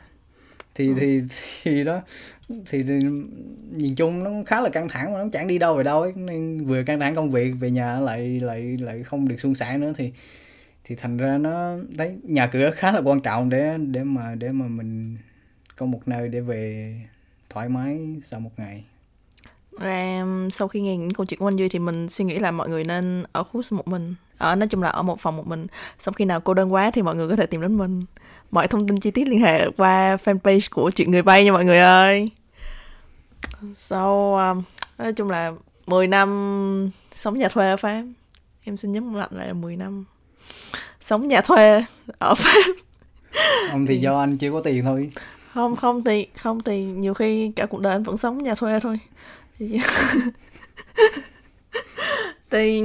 thì 0.75 0.93
thì 0.99 1.21
thì 1.63 1.83
đó 1.83 2.01
thì, 2.65 2.83
thì 2.83 2.99
nhìn 3.71 3.95
chung 3.95 4.23
nó 4.23 4.31
khá 4.45 4.61
là 4.61 4.69
căng 4.69 4.89
thẳng 4.89 5.13
mà 5.13 5.19
nó 5.23 5.29
chẳng 5.31 5.47
đi 5.47 5.57
đâu 5.57 5.75
về 5.75 5.83
đâu 5.83 6.01
ấy. 6.01 6.13
Nên 6.15 6.65
vừa 6.65 6.83
căng 6.83 6.99
thẳng 6.99 7.15
công 7.15 7.31
việc 7.31 7.53
về 7.59 7.71
nhà 7.71 7.99
lại 7.99 8.39
lại 8.39 8.77
lại 8.79 9.03
không 9.03 9.27
được 9.27 9.39
suôn 9.39 9.55
sẻ 9.55 9.77
nữa. 9.77 9.93
Thì 9.97 10.11
thì 10.83 10.95
thành 10.95 11.17
ra 11.17 11.37
nó 11.37 11.77
đấy 11.97 12.15
nhà 12.23 12.47
cửa 12.47 12.71
khá 12.71 12.91
là 12.91 13.01
quan 13.03 13.21
trọng 13.21 13.49
để 13.49 13.77
để 13.77 14.03
mà 14.03 14.35
để 14.35 14.51
mà 14.51 14.67
mình 14.67 15.17
có 15.75 15.85
một 15.85 16.07
nơi 16.07 16.29
để 16.29 16.41
về 16.41 16.95
thoải 17.49 17.69
mái 17.69 17.99
sau 18.23 18.39
một 18.39 18.51
ngày 18.57 18.83
ra 19.79 20.25
sau 20.51 20.67
khi 20.67 20.81
nghe 20.81 20.97
những 20.97 21.13
câu 21.13 21.25
chuyện 21.25 21.39
của 21.39 21.47
anh 21.47 21.55
Duy 21.55 21.69
thì 21.69 21.79
mình 21.79 22.09
suy 22.09 22.25
nghĩ 22.25 22.39
là 22.39 22.51
mọi 22.51 22.69
người 22.69 22.83
nên 22.83 23.23
ở 23.31 23.43
khu 23.43 23.61
một 23.71 23.87
mình. 23.87 24.15
Ở 24.37 24.55
nói 24.55 24.67
chung 24.67 24.83
là 24.83 24.89
ở 24.89 25.03
một 25.03 25.19
phòng 25.19 25.37
một 25.37 25.47
mình. 25.47 25.67
Xong 25.99 26.13
khi 26.13 26.25
nào 26.25 26.41
cô 26.41 26.53
đơn 26.53 26.73
quá 26.73 26.91
thì 26.91 27.01
mọi 27.01 27.15
người 27.15 27.29
có 27.29 27.35
thể 27.35 27.45
tìm 27.45 27.61
đến 27.61 27.77
mình. 27.77 28.03
Mọi 28.51 28.67
thông 28.67 28.87
tin 28.87 28.99
chi 28.99 29.11
tiết 29.11 29.27
liên 29.27 29.39
hệ 29.39 29.69
qua 29.77 30.17
fanpage 30.23 30.67
của 30.71 30.91
chuyện 30.91 31.11
người 31.11 31.21
bay 31.21 31.45
nha 31.45 31.51
mọi 31.51 31.65
người 31.65 31.79
ơi. 31.79 32.29
Sau 33.75 34.35
um, 34.35 34.63
nói 34.97 35.13
chung 35.13 35.29
là 35.29 35.51
10 35.87 36.07
năm 36.07 36.89
sống 37.11 37.37
nhà 37.37 37.49
thuê 37.49 37.69
ở 37.69 37.77
Pháp. 37.77 38.03
Em 38.63 38.77
xin 38.77 38.91
nhấn 38.91 39.13
mạnh 39.13 39.29
lại 39.31 39.47
là 39.47 39.53
10 39.53 39.75
năm 39.75 40.05
sống 41.01 41.27
nhà 41.27 41.41
thuê 41.41 41.83
ở 42.19 42.35
Pháp. 42.35 42.75
Ông 43.71 43.85
thì 43.85 43.97
do 43.97 44.19
anh 44.19 44.37
chưa 44.37 44.51
có 44.51 44.61
tiền 44.61 44.85
thôi. 44.85 45.11
Không 45.53 45.75
không 45.75 46.03
thì 46.03 46.27
không 46.37 46.63
thì 46.63 46.83
nhiều 46.83 47.13
khi 47.13 47.51
cả 47.55 47.65
cuộc 47.65 47.81
đời 47.81 47.93
anh 47.93 48.03
vẫn 48.03 48.17
sống 48.17 48.43
nhà 48.43 48.55
thuê 48.55 48.79
thôi 48.79 48.99
Dạ. 49.59 49.79
thì, 52.49 52.83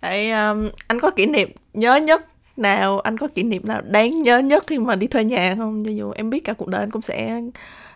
hãy 0.00 0.30
um, 0.30 0.68
anh 0.86 1.00
có 1.00 1.10
kỷ 1.10 1.26
niệm 1.26 1.50
nhớ 1.74 1.96
nhất 1.96 2.26
nào 2.56 3.00
anh 3.00 3.18
có 3.18 3.28
kỷ 3.28 3.42
niệm 3.42 3.68
nào 3.68 3.82
đáng 3.82 4.18
nhớ 4.18 4.38
nhất 4.38 4.64
khi 4.66 4.78
mà 4.78 4.96
đi 4.96 5.06
thuê 5.06 5.24
nhà 5.24 5.54
không? 5.58 5.84
Cho 5.84 5.90
dù 5.90 6.10
em 6.10 6.30
biết 6.30 6.44
cả 6.44 6.52
cuộc 6.52 6.68
đời 6.68 6.80
anh 6.80 6.90
cũng 6.90 7.02
sẽ 7.02 7.40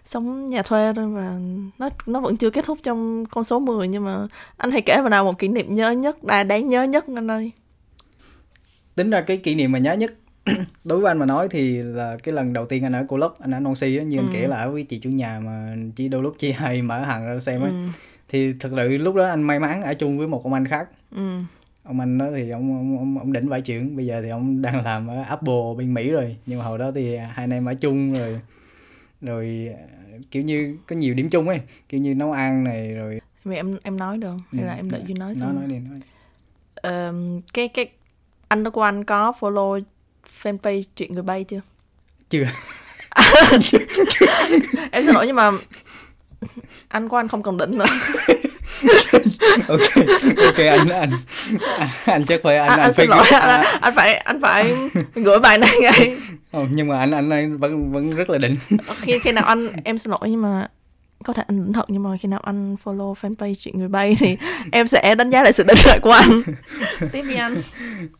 sống 0.05 0.51
nhà 0.51 0.63
thuê 0.63 0.93
thôi 0.97 1.07
và 1.09 1.39
nó 1.79 1.89
nó 2.07 2.21
vẫn 2.21 2.37
chưa 2.37 2.51
kết 2.51 2.65
thúc 2.65 2.79
trong 2.83 3.27
con 3.27 3.45
số 3.45 3.59
10 3.59 3.89
nhưng 3.89 4.05
mà 4.05 4.27
anh 4.57 4.71
hãy 4.71 4.83
kể 4.83 4.97
vào 5.01 5.09
nào 5.09 5.25
một 5.25 5.39
kỷ 5.39 5.49
niệm 5.49 5.75
nhớ 5.75 5.91
nhất 5.91 6.25
là 6.25 6.45
đáng 6.45 6.69
nhớ 6.69 6.83
nhất 6.83 7.05
anh 7.15 7.31
ơi. 7.31 7.51
Tính 8.95 9.11
ra 9.11 9.21
cái 9.21 9.37
kỷ 9.37 9.55
niệm 9.55 9.73
mà 9.73 9.79
nhớ 9.79 9.93
nhất 9.93 10.13
đối 10.85 11.01
với 11.01 11.11
anh 11.11 11.19
mà 11.19 11.27
nói 11.27 11.49
thì 11.51 11.83
là 11.83 12.17
cái 12.23 12.35
lần 12.35 12.53
đầu 12.53 12.67
tiên 12.67 12.85
anh 12.85 12.93
ở 12.93 13.05
cô 13.09 13.17
lốc 13.17 13.41
anh 13.41 13.51
ở 13.55 13.61
Nancy 13.61 13.97
á 13.97 14.05
như 14.05 14.19
anh 14.19 14.27
Ừ. 14.29 14.31
kể 14.33 14.49
là 14.49 14.57
ở 14.57 14.71
với 14.71 14.83
chị 14.83 14.99
chủ 14.99 15.11
nhà 15.11 15.41
mà 15.45 15.77
chỉ 15.97 16.09
đôi 16.09 16.23
lúc 16.23 16.35
chị 16.39 16.53
hay 16.57 16.83
mở 16.83 17.01
hàng 17.05 17.27
ra 17.27 17.41
xem 17.41 17.63
á. 17.63 17.69
Ừ, 17.69 17.89
thì 18.29 18.53
thực 18.61 18.73
sự 18.77 18.89
lúc 18.97 19.15
đó 19.15 19.27
anh 19.29 19.43
may 19.43 19.59
mắn 19.61 19.83
ở 19.83 19.95
chung 19.95 20.19
với 20.19 20.29
một 20.29 20.45
ông 20.45 20.53
anh 20.53 20.67
khác. 20.69 20.89
Ừ, 21.11 21.39
ông 21.83 22.01
anh 22.01 22.19
đó 22.19 22.27
thì 22.35 22.51
ông 22.51 22.77
ông 22.77 22.99
ông, 22.99 23.19
ông 23.19 23.33
đỉnh 23.33 23.49
vải 23.49 23.61
trưởng 23.61 23.97
bây 23.97 24.07
giờ 24.07 24.23
thì 24.23 24.29
ông 24.29 24.63
đang 24.63 24.85
làm 24.85 25.07
ở 25.09 25.23
Apple 25.23 25.55
bên 25.79 25.95
Mỹ 25.95 26.11
rồi 26.11 26.37
nhưng 26.47 26.59
mà 26.59 26.65
hồi 26.65 26.79
đó 26.79 26.91
thì 26.95 27.17
hai 27.17 27.31
anh 27.37 27.51
em 27.51 27.65
ở 27.69 27.75
chung 27.75 28.13
rồi 28.13 28.41
rồi 29.21 29.69
ờ, 29.79 30.19
kiểu 30.31 30.43
như 30.43 30.77
có 30.87 30.97
nhiều 30.97 31.15
điểm 31.15 31.31
chung 31.31 31.49
ấy 31.49 31.61
kiểu 31.89 32.01
như 32.01 32.15
nấu 32.15 32.33
ăn 32.33 32.65
này 32.65 32.95
rồi. 32.95 33.21
Vậy 33.45 33.57
em 33.57 33.79
em 33.83 33.97
nói 33.97 34.19
được 34.19 34.29
không? 34.31 34.41
hay 34.53 34.65
là 34.65 34.73
Ừ, 34.73 34.77
em 34.77 34.91
đợi 34.91 35.03
Duy 35.07 35.15
nói 35.15 35.27
nói 35.29 35.35
xong? 35.35 35.55
nói 35.55 35.67
đi 35.69 35.79
nói 35.79 35.99
Ờm, 36.75 37.41
cái 37.53 37.69
cái 37.69 37.89
anh 38.49 38.65
đó 38.65 38.71
của 38.71 38.83
anh 38.83 39.05
có 39.05 39.33
follow 39.41 39.83
fanpage 40.43 40.83
chuyện 40.97 41.15
người 41.15 41.23
bay 41.23 41.45
chưa? 41.45 41.61
Chưa. 42.31 42.45
Em 44.93 45.05
xin 45.05 45.15
lỗi 45.15 45.27
nhưng 45.27 45.37
mà 45.37 45.51
anh 46.89 47.09
của 47.09 47.17
anh 47.17 47.29
không 47.29 47.43
còn 47.43 47.57
đỉnh 47.59 47.79
nữa. 47.79 47.87
Ok 49.69 49.81
ok 50.47 50.57
anh 50.59 50.89
anh 50.89 51.11
anh 52.07 52.25
chắc 52.25 52.41
phải 52.43 52.57
anh 52.59 52.69
anh, 52.69 52.79
anh, 52.79 52.81
anh 52.81 52.95
xin 52.95 53.09
phải 53.11 53.17
lỗi. 53.19 53.27
gửi- 53.31 53.41
anh, 53.41 53.65
anh 53.81 53.95
phải 53.95 54.15
anh 54.17 54.41
phải 54.41 54.75
gửi 55.15 55.39
bài 55.39 55.59
này 55.59 55.71
ngay. 55.81 56.17
Nhưng 56.71 56.89
mà 56.89 56.99
anh 56.99 57.11
anh 57.11 57.31
ấy 57.31 57.47
vẫn 57.47 57.93
vẫn 57.93 58.11
rất 58.11 58.31
là 58.31 58.39
định 58.39 58.57
khi 59.01 59.19
khi 59.19 59.33
nào 59.33 59.45
anh 59.45 59.69
em 59.85 59.99
xin 59.99 60.11
lỗi 60.11 60.21
nhưng 60.31 60.43
mà 60.43 60.69
có 61.25 61.33
thể 61.33 61.43
anh 61.47 61.57
định 61.63 61.73
thật 61.73 61.85
nhưng 61.89 62.03
mà 62.03 62.17
khi 62.17 62.29
nào 62.29 62.41
anh 62.41 62.77
follow 62.85 63.15
fanpage 63.15 63.55
chuyện 63.55 63.79
người 63.79 63.89
bay 63.89 64.15
thì 64.19 64.37
em 64.73 64.87
sẽ 64.87 65.15
đánh 65.15 65.31
giá 65.31 65.43
lại 65.43 65.53
sự 65.53 65.65
định 65.65 65.77
lại 65.87 65.99
của 66.03 66.11
anh 66.11 66.43
tiếp 67.13 67.23
đi 67.29 67.35
anh 67.35 67.55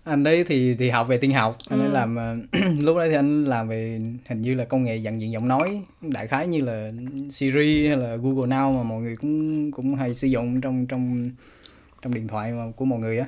anh 0.05 0.25
đấy 0.25 0.45
thì 0.49 0.75
thì 0.79 0.91
học 0.91 1.09
về 1.09 1.17
tin 1.17 1.31
học 1.31 1.57
anh 1.71 1.81
ấy 1.81 1.89
Ừ. 1.89 1.93
làm 1.93 2.17
ờ, 2.17 2.37
lúc 2.79 2.97
đấy 2.97 3.09
thì 3.09 3.15
anh 3.15 3.45
làm 3.45 3.69
về 3.69 4.01
hình 4.29 4.41
như 4.43 4.55
là 4.55 4.65
công 4.65 4.85
nghệ 4.85 4.99
nhận 5.01 5.21
diện 5.21 5.33
giọng 5.33 5.49
nói 5.49 5.83
đại 6.01 6.27
khái 6.27 6.47
như 6.47 6.61
là 6.61 6.93
Siri 7.31 7.87
hay 7.89 7.97
là 7.97 8.17
Google 8.17 8.57
Now 8.57 8.77
mà 8.77 8.83
mọi 8.83 9.01
người 9.01 9.17
cũng 9.17 9.71
cũng 9.73 9.95
hay 9.95 10.15
sử 10.15 10.27
dụng 10.29 10.61
trong 10.61 10.87
trong 10.87 11.31
trong 12.03 12.15
điện 12.15 12.29
thoại 12.29 12.53
mà 12.53 12.65
của 12.77 12.85
mọi 12.85 12.99
người 12.99 13.19
á 13.19 13.27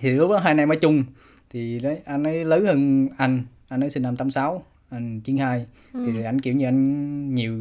thì 0.00 0.10
lúc 0.10 0.30
đó 0.30 0.38
hai 0.38 0.50
anh 0.50 0.58
em 0.58 0.68
ở 0.68 0.74
chung 0.80 1.04
thì 1.50 1.78
đấy 1.82 1.98
anh 2.04 2.24
ấy 2.24 2.44
lớn 2.44 2.66
hơn 2.66 3.08
anh 3.16 3.42
anh 3.68 3.80
ấy 3.80 3.90
sinh 3.90 4.02
năm 4.02 4.16
86 4.16 4.62
anh 4.90 5.20
92 5.20 5.66
Ừ. 5.92 6.00
thì 6.16 6.22
anh 6.24 6.40
kiểu 6.40 6.54
như 6.54 6.64
anh 6.66 7.34
nhiều 7.34 7.54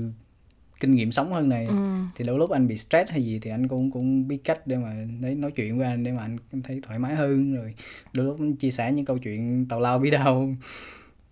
kinh 0.84 0.96
nghiệm 0.96 1.12
sống 1.12 1.34
hơn 1.34 1.50
này. 1.50 1.66
Ừ. 1.66 1.76
thì 2.16 2.26
đôi 2.28 2.40
lúc 2.40 2.52
anh 2.52 2.68
bị 2.68 2.78
stress 2.78 3.12
hay 3.12 3.24
gì 3.24 3.40
thì 3.40 3.50
anh 3.50 3.68
cũng 3.68 3.92
cũng 3.92 4.28
biết 4.28 4.38
cách 4.44 4.68
để 4.68 4.78
mà 4.78 5.06
đấy 5.22 5.36
nói 5.36 5.52
chuyện 5.52 5.78
với 5.78 5.88
anh 5.88 6.04
để 6.04 6.12
mà 6.12 6.22
anh 6.52 6.62
thấy 6.62 6.80
thoải 6.84 7.00
mái 7.00 7.16
hơn. 7.16 7.56
Rồi 7.56 7.74
đôi 8.14 8.26
lúc 8.26 8.38
chia 8.60 8.72
sẻ 8.72 8.92
những 8.92 9.06
câu 9.06 9.18
chuyện 9.18 9.66
tào 9.70 9.80
lao 9.80 10.04
đau 10.12 10.56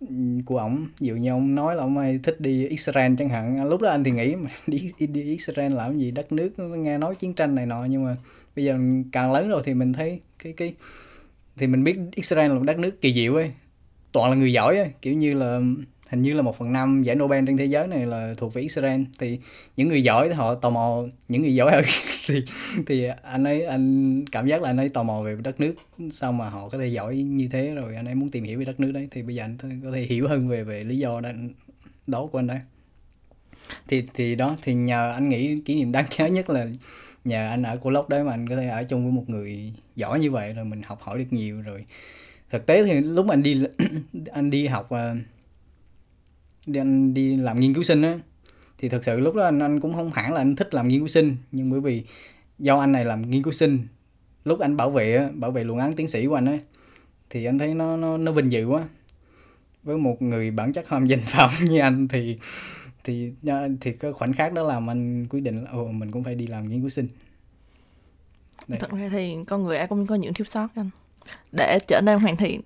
ừm, 0.00 0.42
của 0.42 0.58
ổng. 0.58 0.86
Ví 1.00 1.06
dụ 1.06 1.14
như 1.14 1.30
ông 1.30 1.54
nói 1.54 1.76
là 1.76 1.82
ông 1.82 1.98
hay 1.98 2.20
thích 2.22 2.40
đi 2.40 2.66
Israel 2.66 3.14
chẳng 3.18 3.28
hạn. 3.28 3.68
Lúc 3.68 3.80
đó 3.80 3.90
anh 3.90 4.04
thì 4.04 4.10
nghĩ 4.10 4.34
mà 4.34 4.50
đi 4.66 4.90
đi 4.98 5.22
Israel 5.22 5.72
làm 5.74 5.98
gì? 5.98 6.10
Đất 6.10 6.32
nước 6.32 6.58
nghe 6.58 6.98
nói 6.98 7.14
chiến 7.14 7.34
tranh 7.34 7.54
này 7.54 7.66
nọ. 7.66 7.84
Nhưng 7.84 8.04
mà 8.04 8.16
bây 8.56 8.64
giờ 8.64 8.78
càng 9.12 9.32
lớn 9.32 9.48
rồi 9.48 9.62
thì 9.64 9.74
mình 9.74 9.92
thấy 9.92 10.20
cái 10.38 10.52
cái 10.52 10.74
thì 11.56 11.66
mình 11.66 11.84
biết 11.84 11.96
Israel 12.14 12.48
là 12.48 12.54
một 12.54 12.64
đất 12.64 12.78
nước 12.78 13.00
kỳ 13.00 13.14
diệu 13.14 13.34
ấy. 13.34 13.50
Toàn 14.12 14.30
là 14.30 14.36
người 14.36 14.52
giỏi 14.52 14.76
ấy. 14.76 14.90
kiểu 15.02 15.14
như 15.14 15.34
là 15.34 15.60
hình 16.12 16.22
như 16.22 16.32
là 16.32 16.42
một 16.42 16.58
phần 16.58 16.72
năm 16.72 17.02
giải 17.02 17.16
Nobel 17.16 17.44
trên 17.46 17.56
thế 17.56 17.64
giới 17.64 17.86
này 17.86 18.06
là 18.06 18.34
thuộc 18.36 18.54
về 18.54 18.62
Israel. 18.62 19.02
Thì 19.18 19.38
những 19.76 19.88
người 19.88 20.02
giỏi 20.02 20.28
thì 20.28 20.34
họ 20.34 20.54
tò 20.54 20.70
mò 20.70 21.02
những 21.28 21.42
người 21.42 21.54
giỏi 21.54 21.72
hơn 21.72 21.84
thì 22.26 22.44
thì 22.86 23.08
anh 23.22 23.44
ấy 23.44 23.64
anh 23.64 24.24
cảm 24.32 24.46
giác 24.46 24.62
là 24.62 24.70
anh 24.70 24.76
ấy 24.76 24.88
tò 24.88 25.02
mò 25.02 25.22
về 25.22 25.36
đất 25.42 25.60
nước. 25.60 25.74
Sao 26.10 26.32
mà 26.32 26.48
họ 26.48 26.68
có 26.68 26.78
thể 26.78 26.86
giỏi 26.86 27.16
như 27.16 27.48
thế? 27.52 27.74
Rồi 27.74 27.96
anh 27.96 28.06
ấy 28.06 28.14
muốn 28.14 28.30
tìm 28.30 28.44
hiểu 28.44 28.58
về 28.58 28.64
đất 28.64 28.80
nước 28.80 28.92
đấy. 28.92 29.08
Thì 29.10 29.22
bây 29.22 29.34
giờ 29.34 29.44
anh 29.44 29.80
có 29.84 29.90
thể 29.94 30.00
hiểu 30.00 30.28
hơn 30.28 30.48
về 30.48 30.64
về 30.64 30.84
lý 30.84 30.98
do 30.98 31.20
đó, 31.20 31.30
đó 32.06 32.26
của 32.32 32.38
anh 32.38 32.46
đấy 32.46 32.58
thì 33.88 34.04
thì 34.14 34.34
đó 34.34 34.56
thì 34.62 34.74
nhờ 34.74 35.12
anh 35.12 35.28
nghĩ 35.28 35.60
kỷ 35.64 35.74
niệm 35.74 35.92
đáng 35.92 36.06
nhớ 36.18 36.26
nhất 36.26 36.50
là 36.50 36.66
nhờ 37.24 37.48
anh 37.48 37.62
ở 37.62 37.78
cô 37.82 37.90
lốc 37.90 38.08
đấy 38.08 38.24
mà 38.24 38.32
anh 38.32 38.48
có 38.48 38.56
thể 38.56 38.68
ở 38.68 38.84
chung 38.84 39.02
với 39.02 39.12
một 39.12 39.24
người 39.28 39.72
giỏi 39.96 40.20
như 40.20 40.30
vậy 40.30 40.52
rồi 40.52 40.64
mình 40.64 40.82
học 40.82 41.00
hỏi 41.02 41.18
được 41.18 41.24
nhiều. 41.30 41.62
Rồi 41.62 41.84
thực 42.50 42.66
tế 42.66 42.84
thì 42.84 43.00
lúc 43.00 43.26
mà 43.26 43.34
anh 43.34 43.42
đi 43.42 43.64
anh 44.32 44.50
đi 44.50 44.66
học 44.66 44.90
ờ, 44.90 45.14
đi 46.66 46.80
anh 46.80 47.14
đi 47.14 47.36
làm 47.36 47.60
nghiên 47.60 47.74
cứu 47.74 47.82
sinh 47.82 48.02
á. 48.02 48.18
Thì 48.78 48.88
thật 48.88 49.04
sự 49.04 49.20
lúc 49.20 49.34
đó 49.34 49.44
anh 49.44 49.58
anh 49.58 49.80
cũng 49.80 49.94
không 49.94 50.10
hẳn 50.10 50.32
là 50.32 50.40
anh 50.40 50.56
thích 50.56 50.74
làm 50.74 50.88
nghiên 50.88 51.00
cứu 51.00 51.08
sinh, 51.08 51.36
nhưng 51.52 51.70
bởi 51.70 51.80
vì 51.80 52.02
do 52.58 52.80
anh 52.80 52.92
này 52.92 53.04
làm 53.04 53.30
nghiên 53.30 53.42
cứu 53.42 53.52
sinh, 53.52 53.78
lúc 54.44 54.60
anh 54.60 54.76
bảo 54.76 54.90
vệ 54.90 55.28
bảo 55.34 55.50
vệ 55.50 55.64
luận 55.64 55.78
án 55.78 55.92
tiến 55.92 56.08
sĩ 56.08 56.26
của 56.26 56.34
anh 56.34 56.46
ấy 56.46 56.60
thì 57.30 57.44
anh 57.44 57.58
thấy 57.58 57.74
nó 57.74 57.96
nó 57.96 58.16
nó 58.16 58.32
vinh 58.32 58.52
dự 58.52 58.66
quá. 58.66 58.88
Với 59.82 59.96
một 59.96 60.22
người 60.22 60.50
bản 60.50 60.72
chất 60.72 60.88
ham 60.88 61.06
danh 61.06 61.20
phẩm 61.26 61.50
như 61.62 61.78
anh 61.78 62.08
thì 62.08 62.38
thì 63.04 63.32
à, 63.46 63.68
thì 63.80 63.92
cái 63.92 64.12
khoảnh 64.12 64.32
khắc 64.32 64.52
đó 64.52 64.62
làm 64.62 64.90
anh 64.90 65.26
quyết 65.30 65.40
định 65.40 65.64
là, 65.64 65.70
ồ, 65.70 65.86
mình 65.86 66.10
cũng 66.10 66.24
phải 66.24 66.34
đi 66.34 66.46
làm 66.46 66.68
nghiên 66.68 66.80
cứu 66.80 66.88
sinh. 66.88 67.08
Đấy. 68.68 68.78
thật 68.80 68.90
ra 68.90 69.08
thì 69.12 69.36
con 69.46 69.64
người 69.64 69.78
ai 69.78 69.86
cũng 69.86 70.06
có 70.06 70.14
những 70.14 70.34
thiếu 70.34 70.44
sót 70.44 70.68
anh. 70.74 70.90
Để 71.52 71.78
trở 71.88 72.00
nên 72.00 72.18
hoàn 72.18 72.36
thiện 72.36 72.60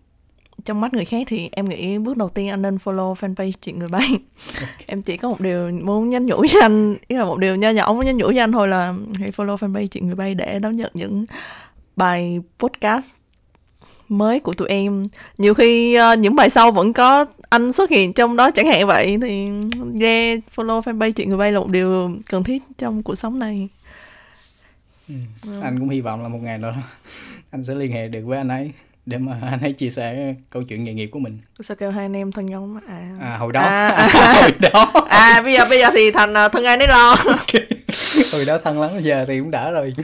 trong 0.64 0.80
mắt 0.80 0.94
người 0.94 1.04
khác 1.04 1.26
thì 1.26 1.48
em 1.52 1.68
nghĩ 1.68 1.98
bước 1.98 2.16
đầu 2.16 2.28
tiên 2.28 2.48
anh 2.48 2.62
nên 2.62 2.76
follow 2.76 3.14
fanpage 3.14 3.52
chuyện 3.62 3.78
người 3.78 3.88
bay 3.88 4.08
em 4.86 5.02
chỉ 5.02 5.16
có 5.16 5.28
một 5.28 5.40
điều 5.40 5.70
muốn 5.70 6.08
nhắn 6.08 6.26
nhủ 6.26 6.36
với 6.36 6.62
anh 6.62 6.96
ý 7.08 7.16
là 7.16 7.24
một 7.24 7.38
điều 7.38 7.56
nho 7.56 7.70
nhỏ 7.70 7.92
muốn 7.92 8.04
nhắn 8.04 8.16
nhủ 8.16 8.26
với 8.26 8.38
anh 8.38 8.52
thôi 8.52 8.68
là 8.68 8.94
hãy 9.18 9.30
follow 9.30 9.56
fanpage 9.56 9.86
chuyện 9.86 10.06
người 10.06 10.14
bay 10.14 10.34
để 10.34 10.58
đón 10.58 10.76
nhận 10.76 10.90
những 10.94 11.24
bài 11.96 12.40
podcast 12.58 13.14
mới 14.08 14.40
của 14.40 14.52
tụi 14.52 14.68
em. 14.68 15.08
Nhiều 15.38 15.54
khi 15.54 15.94
ờ, 15.94 16.16
những 16.16 16.34
bài 16.34 16.50
sau 16.50 16.72
vẫn 16.72 16.92
có 16.92 17.26
anh 17.48 17.72
xuất 17.72 17.90
hiện 17.90 18.12
trong 18.12 18.36
đó 18.36 18.50
chẳng 18.50 18.66
hạn 18.66 18.86
vậy 18.86 19.18
thì 19.22 19.48
yeah, 20.00 20.38
follow 20.56 20.80
fanpage 20.80 21.10
chuyện 21.10 21.28
người 21.28 21.38
bay 21.38 21.52
là 21.52 21.60
một 21.60 21.70
điều 21.70 22.10
cần 22.28 22.44
thiết 22.44 22.62
trong 22.78 23.02
cuộc 23.02 23.14
sống 23.14 23.38
này. 23.38 23.68
Anh 25.62 25.78
cũng 25.78 25.88
hy 25.88 26.00
vọng 26.00 26.22
là 26.22 26.28
một 26.28 26.38
ngày 26.42 26.58
nào 26.58 26.70
đó 26.70 26.76
anh 27.50 27.64
sẽ 27.64 27.74
liên 27.74 27.92
hệ 27.92 28.08
được 28.08 28.22
với 28.24 28.38
anh 28.38 28.48
ấy 28.48 28.70
để 29.06 29.18
mà 29.18 29.38
anh 29.50 29.60
ấy 29.60 29.72
chia 29.72 29.90
sẻ 29.90 30.34
câu 30.50 30.62
chuyện 30.62 30.84
nghề 30.84 30.94
nghiệp 30.94 31.06
của 31.06 31.18
mình. 31.18 31.38
Sao 31.60 31.76
kêu 31.76 31.90
hai 31.90 32.04
anh 32.04 32.16
em 32.16 32.32
thân 32.32 32.46
nhau 32.46 32.66
mà 32.66 32.80
à. 32.88 33.08
À 33.20 33.36
hồi 33.36 33.52
đó. 33.52 33.60
À, 33.60 33.88
à. 33.96 34.32
hồi 34.42 34.52
đó. 34.60 34.92
À 35.08 35.40
bây 35.44 35.54
giờ 35.54 35.64
bây 35.70 35.78
giờ 35.78 35.90
thì 35.92 36.10
thành 36.10 36.34
ờ, 36.34 36.48
thân 36.48 36.64
ai 36.64 36.76
nấy 36.76 36.88
lo 36.88 37.16
hồi 38.32 38.44
đó 38.46 38.58
thân 38.64 38.80
lắm 38.80 38.90
giờ 39.00 39.24
thì 39.28 39.38
cũng 39.38 39.50
đã 39.50 39.70
rồi. 39.70 39.94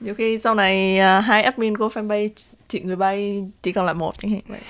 Nhiều 0.00 0.14
khi 0.14 0.38
sau 0.38 0.54
này 0.54 0.98
ờ, 0.98 1.20
hai 1.20 1.42
admin 1.42 1.76
của 1.76 1.88
fanpage 1.88 2.28
chuyện 2.70 2.86
người 2.86 2.96
bay 2.96 3.44
chỉ 3.62 3.72
còn 3.72 3.86
lại 3.86 3.94
một 3.94 4.14
chẳng 4.18 4.30
hạn 4.30 4.40
vậy. 4.46 4.60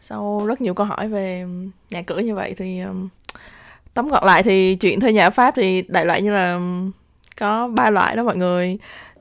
Sau 0.00 0.42
rất 0.46 0.60
nhiều 0.60 0.74
câu 0.74 0.86
hỏi 0.86 1.08
về 1.08 1.44
nhà 1.90 2.02
cửa 2.02 2.18
như 2.18 2.34
vậy 2.34 2.54
thì 2.56 2.80
um, 2.80 3.08
tóm 3.94 4.08
gọn 4.08 4.24
lại 4.26 4.42
thì 4.42 4.74
chuyện 4.74 5.00
thuê 5.00 5.12
nhà 5.12 5.24
ở 5.24 5.30
pháp 5.30 5.54
thì 5.56 5.82
đại 5.88 6.06
loại 6.06 6.22
như 6.22 6.32
là 6.32 6.60
có 7.36 7.68
ba 7.68 7.90
loại 7.90 8.16
đó 8.16 8.22
mọi 8.22 8.36
người. 8.36 8.78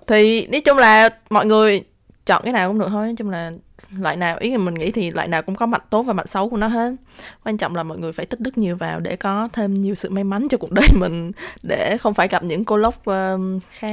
Thì 0.08 0.48
nói 0.48 0.62
chung 0.62 0.78
là 0.78 1.10
mọi 1.30 1.46
người 1.46 1.84
chọn 2.26 2.44
cái 2.44 2.54
nào 2.54 2.70
cũng 2.70 2.80
được 2.80 2.88
thôi. 2.90 3.06
Nói 3.06 3.16
chung 3.18 3.30
là 3.30 3.52
loại 3.98 4.16
nào 4.16 4.38
ý 4.40 4.52
là 4.52 4.58
mình 4.58 4.74
nghĩ 4.74 4.92
thì 4.92 5.12
loại 5.12 5.28
nào 5.28 5.42
cũng 5.42 5.56
có 5.56 5.66
mặt 5.66 5.84
tốt 5.90 6.04
và 6.04 6.14
mặt 6.14 6.30
xấu 6.30 6.50
của 6.50 6.58
nó 6.58 6.68
hết. 6.68 6.96
Quan 7.44 7.58
trọng 7.58 7.76
là 7.76 7.84
mọi 7.84 7.98
người 7.98 8.14
phải 8.14 8.26
tích 8.26 8.40
đức 8.40 8.58
nhiều 8.58 8.76
vào 8.76 9.00
để 9.00 9.16
có 9.16 9.50
thêm 9.54 9.74
nhiều 9.74 9.96
sự 9.96 10.10
may 10.10 10.24
mắn 10.24 10.44
cho 10.50 10.58
cuộc 10.58 10.72
đời 10.72 10.88
mình 11.00 11.32
để 11.64 11.98
không 11.98 12.14
phải 12.14 12.28
gặp 12.28 12.44
những 12.44 12.66
cô 12.66 12.78
lốc 12.78 13.06
ờ, 13.06 13.38
uh, 13.56 13.64
khá 13.70 13.90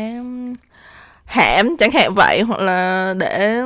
hẻm 1.27 1.77
chẳng 1.79 1.91
hạn 1.91 2.15
vậy 2.15 2.43
hoặc 2.43 2.61
là 2.61 3.15
để 3.19 3.63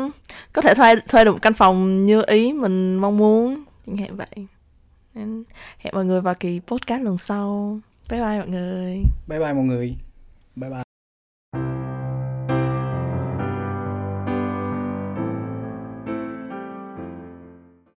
có 0.52 0.62
thể 0.62 0.74
thuê 0.74 0.94
thuê 1.08 1.24
được 1.24 1.32
một 1.32 1.42
căn 1.42 1.52
phòng 1.52 2.06
như 2.06 2.22
ý 2.26 2.52
mình 2.52 2.96
mong 2.96 3.16
muốn 3.16 3.64
chẳng 3.86 3.96
hạn 3.96 4.16
vậy. 4.16 4.46
Nên 5.14 5.44
hẹn 5.78 5.94
mọi 5.94 6.04
người 6.04 6.20
vào 6.20 6.34
kỳ 6.34 6.60
podcast 6.66 7.02
lần 7.02 7.18
sau. 7.18 7.78
Bye 8.10 8.20
bye 8.20 8.38
mọi 8.38 8.48
người. 8.48 9.02
Bye 9.28 9.38
bye 9.38 9.52
mọi 9.52 9.64
người. 9.64 9.96
Bye 10.56 10.70
bye. 10.70 10.83